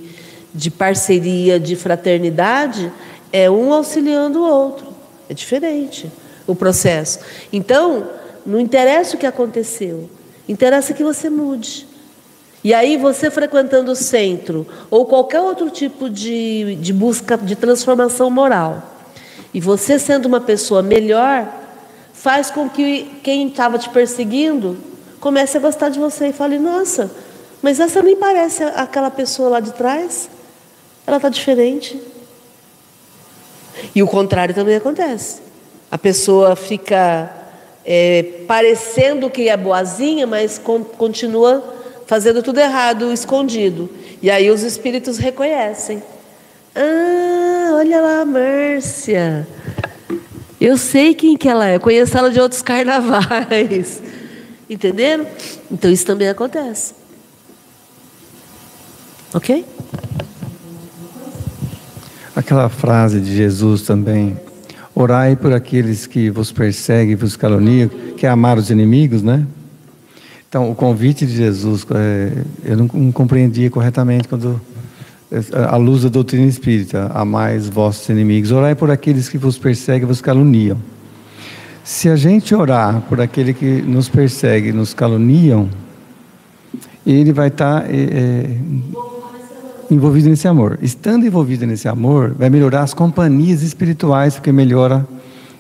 de 0.54 0.70
parceria, 0.70 1.60
de 1.60 1.76
fraternidade, 1.76 2.94
é 3.34 3.50
um 3.50 3.74
auxiliando 3.74 4.44
o 4.44 4.48
outro. 4.48 4.86
É 5.28 5.34
diferente 5.34 6.12
o 6.46 6.54
processo. 6.54 7.18
Então, 7.52 8.12
não 8.46 8.60
interessa 8.60 9.16
o 9.16 9.20
que 9.20 9.26
aconteceu, 9.26 10.08
interessa 10.48 10.94
que 10.94 11.04
você 11.04 11.32
mude. 11.32 11.87
E 12.68 12.74
aí, 12.74 12.98
você 12.98 13.32
frequentando 13.32 13.94
o 13.94 13.96
centro, 13.96 14.68
ou 14.92 15.06
qualquer 15.06 15.40
outro 15.40 15.70
tipo 15.70 16.10
de, 16.10 16.76
de 16.76 16.92
busca 16.92 17.38
de 17.38 17.56
transformação 17.56 18.30
moral, 18.30 18.84
e 19.54 19.62
você 19.62 19.98
sendo 19.98 20.26
uma 20.26 20.42
pessoa 20.42 20.82
melhor, 20.82 21.48
faz 22.12 22.52
com 22.52 22.70
que 22.70 23.22
quem 23.24 23.48
estava 23.48 23.80
te 23.80 23.88
perseguindo 23.90 24.76
comece 25.18 25.56
a 25.56 25.62
gostar 25.62 25.88
de 25.88 25.98
você 25.98 26.28
e 26.28 26.34
fale: 26.34 26.60
Nossa, 26.60 27.10
mas 27.62 27.80
essa 27.80 28.02
nem 28.02 28.18
parece 28.18 28.66
aquela 28.66 29.10
pessoa 29.10 29.48
lá 29.48 29.60
de 29.62 29.72
trás, 29.72 30.30
ela 31.08 31.16
está 31.16 31.30
diferente. 31.30 31.98
E 33.96 34.04
o 34.04 34.08
contrário 34.08 34.54
também 34.54 34.76
acontece. 34.76 35.40
A 35.90 35.98
pessoa 35.98 36.54
fica 36.54 37.34
é, 37.86 38.42
parecendo 38.46 39.30
que 39.30 39.48
é 39.48 39.56
boazinha, 39.56 40.28
mas 40.28 40.62
continua 40.98 41.77
fazendo 42.08 42.42
tudo 42.42 42.60
errado, 42.60 43.14
escondido. 43.14 43.90
E 44.22 44.32
aí 44.32 44.50
os 44.50 44.64
espíritos 44.64 45.18
reconhecem. 45.18 46.02
Ah, 46.74 47.72
olha 47.74 48.02
lá 48.02 48.22
a 48.22 48.26
Márcia. 48.26 49.48
Eu 50.60 50.78
sei 50.78 51.14
quem 51.14 51.38
que 51.38 51.48
ela 51.48 51.68
é, 51.68 51.78
conheço 51.78 52.18
ela 52.18 52.32
de 52.32 52.40
outros 52.40 52.62
carnavais. 52.64 54.02
Entenderam? 54.70 55.28
Então 55.70 55.92
isso 55.92 56.06
também 56.06 56.30
acontece. 56.30 56.96
Ok? 59.34 59.66
Aquela 62.36 62.70
frase 62.70 63.20
de 63.20 63.36
Jesus 63.36 63.82
também. 63.82 64.40
Orai 64.96 65.36
por 65.36 65.54
aqueles 65.54 66.08
que 66.08 66.30
vos 66.30 66.52
perseguem, 66.52 67.16
vos 67.16 67.36
caluniam, 67.36 67.88
que 67.88 68.26
é 68.26 68.30
amar 68.30 68.58
os 68.58 68.72
inimigos, 68.72 69.22
né? 69.22 69.46
Então, 70.50 70.72
o 70.72 70.76
convite 70.76 71.26
de 71.26 71.36
Jesus, 71.36 71.86
é, 71.94 72.32
eu 72.64 72.78
não, 72.78 72.88
compreendia 73.12 73.70
corretamente 73.70 74.28
quando 74.28 74.62
à 75.70 75.76
luz 75.76 76.04
da 76.04 76.10
doutrina 76.10 76.46
espírita, 76.46 77.12
amais 77.14 77.68
vossos 77.68 78.08
inimigos, 78.08 78.52
orai 78.52 78.74
por 78.74 78.90
aqueles 78.90 79.28
que 79.28 79.38
vos 79.38 79.58
perseguem, 79.58 80.08
vos 80.08 80.22
caluniam. 80.22 80.78
Se 81.84 82.10
a 82.10 82.16
gente 82.16 82.56
orar 82.56 83.02
por 83.02 83.20
aquele 83.20 83.54
que 83.54 83.82
nos 83.82 84.08
persegue, 84.08 84.72
nos 84.72 84.94
caluniam, 84.94 85.70
ele 87.06 87.34
vai 87.34 87.48
estar 87.48 87.90
é, 87.90 87.96
é, 87.96 88.58
envolvido 89.92 90.30
nesse 90.30 90.48
amor. 90.48 90.80
Estando 90.82 91.26
envolvido 91.26 91.66
nesse 91.66 91.88
amor, 91.88 92.34
vai 92.38 92.50
melhorar 92.50 92.84
as 92.84 92.94
companhias 92.94 93.62
espirituais, 93.64 94.36
porque 94.36 94.52
melhora 94.52 95.06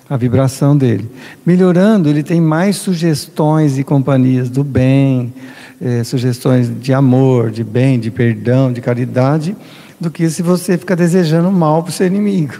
a 0.09 0.15
vibração 0.15 0.75
dele. 0.75 1.09
Melhorando, 1.45 2.09
ele 2.09 2.23
tem 2.23 2.39
mais 2.39 2.77
sugestões 2.77 3.77
e 3.77 3.83
companhias 3.83 4.49
do 4.49 4.63
bem, 4.63 5.33
é, 5.81 6.03
sugestões 6.03 6.71
de 6.81 6.93
amor, 6.93 7.51
de 7.51 7.63
bem, 7.63 7.99
de 7.99 8.09
perdão, 8.09 8.71
de 8.71 8.81
caridade, 8.81 9.55
do 9.99 10.09
que 10.09 10.29
se 10.29 10.41
você 10.41 10.77
ficar 10.77 10.95
desejando 10.95 11.51
mal 11.51 11.83
para 11.83 11.89
o 11.89 11.93
seu 11.93 12.07
inimigo. 12.07 12.55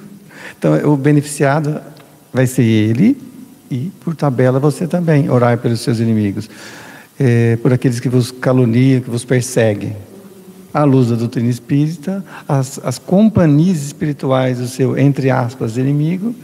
Então, 0.58 0.74
o 0.92 0.98
beneficiado 0.98 1.80
vai 2.34 2.48
ser 2.48 2.64
ele 2.64 3.18
e, 3.70 3.92
por 4.02 4.16
tabela, 4.16 4.60
você 4.60 4.88
também. 4.88 5.30
Orar 5.30 5.58
pelos 5.58 5.82
seus 5.82 6.00
inimigos, 6.00 6.50
é, 7.20 7.56
por 7.58 7.72
aqueles 7.74 8.00
que 8.00 8.10
vos 8.10 8.32
caluniam, 8.32 9.02
que 9.02 9.10
vos 9.10 9.24
perseguem. 9.24 9.96
À 10.74 10.84
luz 10.84 11.10
da 11.10 11.16
doutrina 11.16 11.50
espírita, 11.50 12.24
as, 12.48 12.80
as 12.84 13.00
companhias 13.00 13.84
espirituais 13.84 14.60
do 14.60 14.68
seu, 14.68 14.98
entre 14.98 15.30
aspas, 15.30 15.78
inimigo, 15.78 16.36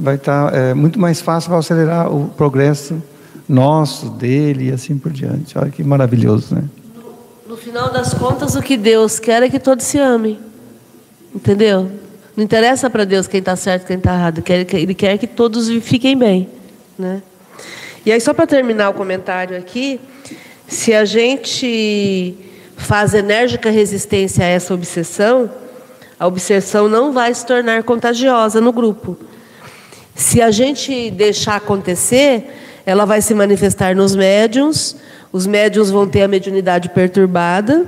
vai 0.00 0.16
estar 0.16 0.54
é, 0.54 0.74
muito 0.74 0.98
mais 0.98 1.20
fácil 1.20 1.50
para 1.50 1.58
acelerar 1.58 2.12
o 2.12 2.28
progresso 2.30 3.02
nosso, 3.48 4.10
dele 4.10 4.68
e 4.68 4.72
assim 4.72 4.96
por 4.96 5.12
diante. 5.12 5.58
Olha 5.58 5.70
que 5.70 5.82
maravilhoso, 5.82 6.54
né? 6.54 6.64
No, 6.94 7.50
no 7.50 7.56
final 7.56 7.90
das 7.90 8.14
contas, 8.14 8.54
o 8.54 8.62
que 8.62 8.76
Deus 8.76 9.18
quer 9.18 9.42
é 9.42 9.48
que 9.48 9.58
todos 9.58 9.84
se 9.84 9.98
amem. 9.98 10.38
Entendeu? 11.34 11.90
Não 12.36 12.44
interessa 12.44 12.88
para 12.88 13.04
Deus 13.04 13.26
quem 13.26 13.40
está 13.40 13.56
certo 13.56 13.86
quem 13.86 13.96
está 13.96 14.14
errado. 14.14 14.42
Ele 14.72 14.94
quer 14.94 15.18
que 15.18 15.26
todos 15.26 15.68
fiquem 15.82 16.16
bem. 16.16 16.48
Né? 16.98 17.22
E 18.04 18.12
aí, 18.12 18.20
só 18.20 18.32
para 18.32 18.46
terminar 18.46 18.90
o 18.90 18.94
comentário 18.94 19.56
aqui, 19.56 20.00
se 20.66 20.94
a 20.94 21.04
gente 21.04 22.34
faz 22.76 23.12
enérgica 23.12 23.70
resistência 23.70 24.44
a 24.44 24.48
essa 24.48 24.72
obsessão, 24.72 25.50
a 26.18 26.26
obsessão 26.26 26.88
não 26.88 27.12
vai 27.12 27.34
se 27.34 27.44
tornar 27.44 27.82
contagiosa 27.82 28.60
no 28.60 28.72
grupo. 28.72 29.18
Se 30.14 30.42
a 30.42 30.50
gente 30.50 31.10
deixar 31.10 31.56
acontecer, 31.56 32.44
ela 32.84 33.04
vai 33.04 33.22
se 33.22 33.34
manifestar 33.34 33.94
nos 33.94 34.14
médiums, 34.14 34.96
os 35.32 35.46
médiums 35.46 35.90
vão 35.90 36.08
ter 36.08 36.22
a 36.22 36.28
mediunidade 36.28 36.88
perturbada, 36.88 37.86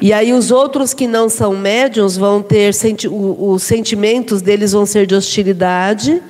e 0.00 0.12
aí 0.12 0.32
os 0.32 0.50
outros 0.50 0.92
que 0.92 1.06
não 1.06 1.28
são 1.28 1.56
médiums 1.56 2.16
vão 2.16 2.42
ter 2.42 2.72
os 3.10 3.62
sentimentos 3.62 4.42
deles 4.42 4.72
vão 4.72 4.84
ser 4.84 5.06
de 5.06 5.14
hostilidade, 5.14 6.20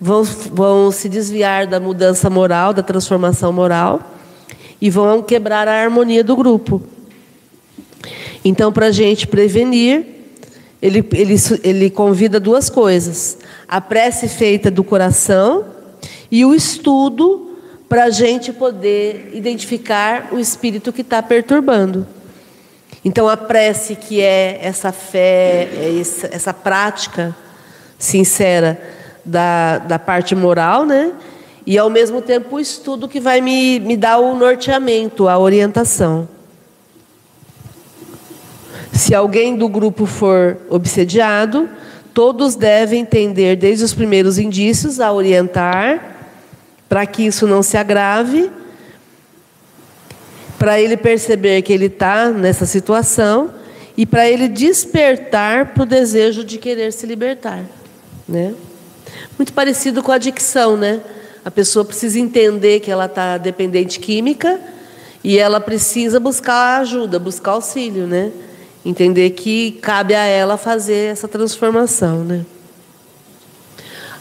vão, 0.00 0.22
vão 0.22 0.90
se 0.90 1.08
desviar 1.08 1.66
da 1.66 1.80
mudança 1.80 2.30
moral, 2.30 2.72
da 2.72 2.82
transformação 2.82 3.52
moral, 3.52 4.00
e 4.80 4.88
vão 4.88 5.22
quebrar 5.22 5.68
a 5.68 5.82
harmonia 5.82 6.24
do 6.24 6.36
grupo. 6.36 6.82
Então, 8.44 8.72
para 8.72 8.86
a 8.86 8.90
gente 8.92 9.26
prevenir, 9.26 10.19
ele, 10.82 11.06
ele, 11.12 11.34
ele 11.62 11.90
convida 11.90 12.40
duas 12.40 12.70
coisas: 12.70 13.38
a 13.68 13.80
prece 13.80 14.28
feita 14.28 14.70
do 14.70 14.82
coração 14.82 15.64
e 16.30 16.44
o 16.44 16.54
estudo 16.54 17.56
para 17.88 18.04
a 18.04 18.10
gente 18.10 18.52
poder 18.52 19.30
identificar 19.34 20.28
o 20.32 20.38
espírito 20.38 20.92
que 20.92 21.00
está 21.00 21.22
perturbando. 21.22 22.06
Então, 23.04 23.28
a 23.28 23.36
prece, 23.36 23.96
que 23.96 24.20
é 24.20 24.60
essa 24.62 24.92
fé, 24.92 25.68
é 25.72 26.02
essa, 26.30 26.52
prática 26.52 27.34
sincera 27.98 28.80
da, 29.24 29.78
da 29.78 29.98
parte 29.98 30.34
moral, 30.34 30.84
né? 30.84 31.12
E, 31.66 31.78
ao 31.78 31.90
mesmo 31.90 32.20
tempo, 32.20 32.56
o 32.56 32.60
estudo 32.60 33.08
que 33.08 33.18
vai 33.18 33.40
me, 33.40 33.80
me 33.80 33.96
dar 33.96 34.18
o 34.18 34.34
norteamento, 34.34 35.28
a 35.28 35.38
orientação. 35.38 36.28
Se 39.00 39.14
alguém 39.14 39.56
do 39.56 39.66
grupo 39.66 40.04
for 40.04 40.58
obsediado, 40.68 41.70
todos 42.12 42.54
devem 42.54 43.02
tender, 43.02 43.56
desde 43.56 43.82
os 43.82 43.94
primeiros 43.94 44.38
indícios, 44.38 45.00
a 45.00 45.10
orientar, 45.10 46.18
para 46.86 47.06
que 47.06 47.22
isso 47.22 47.46
não 47.46 47.62
se 47.62 47.78
agrave, 47.78 48.50
para 50.58 50.78
ele 50.78 50.98
perceber 50.98 51.62
que 51.62 51.72
ele 51.72 51.86
está 51.86 52.28
nessa 52.28 52.66
situação 52.66 53.50
e 53.96 54.04
para 54.04 54.28
ele 54.28 54.48
despertar 54.48 55.72
para 55.72 55.82
o 55.84 55.86
desejo 55.86 56.44
de 56.44 56.58
querer 56.58 56.92
se 56.92 57.06
libertar. 57.06 57.64
Né? 58.28 58.54
Muito 59.38 59.54
parecido 59.54 60.02
com 60.02 60.12
a 60.12 60.16
adicção, 60.16 60.76
né? 60.76 61.00
A 61.42 61.50
pessoa 61.50 61.86
precisa 61.86 62.20
entender 62.20 62.80
que 62.80 62.90
ela 62.90 63.06
está 63.06 63.38
dependente 63.38 63.98
química 63.98 64.60
e 65.24 65.38
ela 65.38 65.58
precisa 65.58 66.20
buscar 66.20 66.82
ajuda, 66.82 67.18
buscar 67.18 67.52
auxílio, 67.52 68.06
né? 68.06 68.30
Entender 68.84 69.30
que 69.30 69.72
cabe 69.82 70.14
a 70.14 70.24
ela 70.24 70.56
fazer 70.56 71.12
essa 71.12 71.28
transformação, 71.28 72.24
né? 72.24 72.46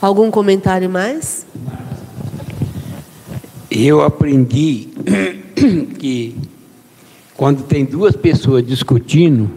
Algum 0.01 0.29
comentário 0.29 0.89
mais? 0.89 1.45
Eu 3.69 4.01
aprendi 4.01 4.89
que 5.99 6.35
quando 7.35 7.63
tem 7.63 7.85
duas 7.85 8.15
pessoas 8.15 8.65
discutindo, 8.65 9.49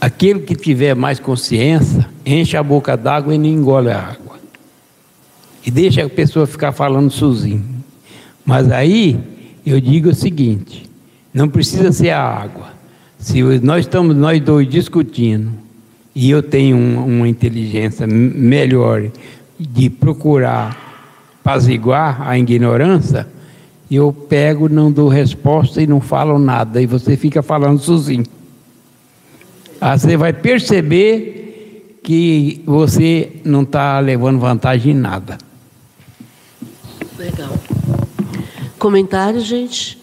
aquele 0.00 0.40
que 0.40 0.54
tiver 0.54 0.94
mais 0.94 1.18
consciência 1.18 2.08
enche 2.24 2.56
a 2.56 2.62
boca 2.62 2.96
d'água 2.96 3.34
e 3.34 3.38
não 3.38 3.46
engole 3.46 3.90
a 3.90 3.98
água 3.98 4.26
e 5.66 5.70
deixa 5.70 6.04
a 6.04 6.08
pessoa 6.08 6.46
ficar 6.46 6.70
falando 6.70 7.10
sozinho. 7.10 7.64
Mas 8.44 8.70
aí 8.70 9.18
eu 9.66 9.80
digo 9.80 10.10
o 10.10 10.14
seguinte: 10.14 10.88
não 11.34 11.48
precisa 11.48 11.90
ser 11.90 12.10
a 12.10 12.22
água. 12.22 12.75
Se 13.18 13.42
nós 13.60 13.80
estamos 13.86 14.14
nós 14.14 14.40
dois 14.40 14.68
discutindo 14.68 15.50
e 16.14 16.30
eu 16.30 16.42
tenho 16.42 16.76
um, 16.76 17.18
uma 17.18 17.28
inteligência 17.28 18.06
melhor 18.06 19.10
de 19.58 19.90
procurar 19.90 20.86
apaziguar 21.46 22.28
a 22.28 22.36
ignorância, 22.36 23.28
eu 23.88 24.12
pego, 24.12 24.68
não 24.68 24.90
dou 24.90 25.08
resposta 25.08 25.80
e 25.80 25.86
não 25.86 26.00
falo 26.00 26.40
nada, 26.40 26.82
e 26.82 26.86
você 26.86 27.16
fica 27.16 27.40
falando 27.40 27.78
sozinho. 27.78 28.24
Aí 29.80 29.96
você 29.96 30.16
vai 30.16 30.32
perceber 30.32 31.98
que 32.02 32.62
você 32.66 33.32
não 33.44 33.62
está 33.62 34.00
levando 34.00 34.40
vantagem 34.40 34.92
em 34.92 34.96
nada. 34.96 35.38
Legal. 37.16 37.56
Comentário, 38.78 39.40
gente? 39.40 39.98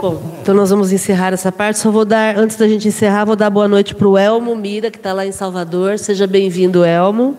Bom, 0.00 0.22
então 0.40 0.54
nós 0.54 0.70
vamos 0.70 0.92
encerrar 0.92 1.32
essa 1.32 1.50
parte. 1.50 1.80
Só 1.80 1.90
vou 1.90 2.04
dar, 2.04 2.38
antes 2.38 2.56
da 2.56 2.68
gente 2.68 2.86
encerrar, 2.86 3.24
vou 3.24 3.34
dar 3.34 3.50
boa 3.50 3.66
noite 3.66 3.96
para 3.96 4.06
o 4.06 4.16
Elmo 4.16 4.54
Mira, 4.54 4.92
que 4.92 4.96
está 4.96 5.12
lá 5.12 5.26
em 5.26 5.32
Salvador. 5.32 5.98
Seja 5.98 6.24
bem-vindo, 6.24 6.84
Elmo. 6.84 7.36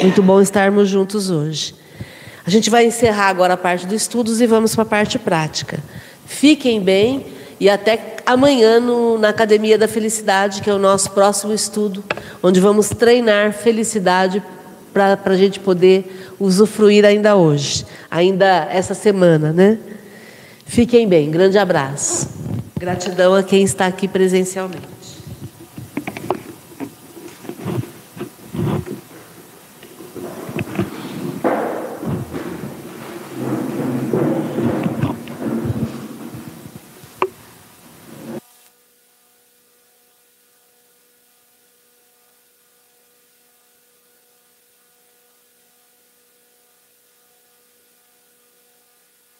Muito 0.00 0.20
bom 0.24 0.40
estarmos 0.40 0.88
juntos 0.88 1.30
hoje. 1.30 1.72
A 2.44 2.50
gente 2.50 2.68
vai 2.68 2.84
encerrar 2.84 3.28
agora 3.28 3.54
a 3.54 3.56
parte 3.56 3.86
dos 3.86 4.02
estudos 4.02 4.40
e 4.40 4.46
vamos 4.46 4.74
para 4.74 4.82
a 4.82 4.86
parte 4.86 5.20
prática. 5.20 5.78
Fiquem 6.26 6.80
bem 6.80 7.26
e 7.60 7.70
até 7.70 8.16
amanhã 8.26 8.80
no, 8.80 9.16
na 9.16 9.28
Academia 9.28 9.78
da 9.78 9.86
Felicidade, 9.86 10.60
que 10.60 10.68
é 10.68 10.74
o 10.74 10.78
nosso 10.78 11.12
próximo 11.12 11.54
estudo, 11.54 12.02
onde 12.42 12.58
vamos 12.58 12.88
treinar 12.88 13.52
felicidade 13.52 14.42
para 14.92 15.16
a 15.24 15.36
gente 15.36 15.60
poder 15.60 16.34
usufruir 16.40 17.04
ainda 17.04 17.36
hoje, 17.36 17.86
ainda 18.10 18.66
essa 18.68 18.94
semana, 18.94 19.52
né? 19.52 19.78
Fiquem 20.66 21.08
bem, 21.08 21.30
grande 21.30 21.56
abraço. 21.56 22.28
Gratidão 22.78 23.34
a 23.34 23.42
quem 23.42 23.62
está 23.62 23.86
aqui 23.86 24.06
presencialmente. 24.06 24.95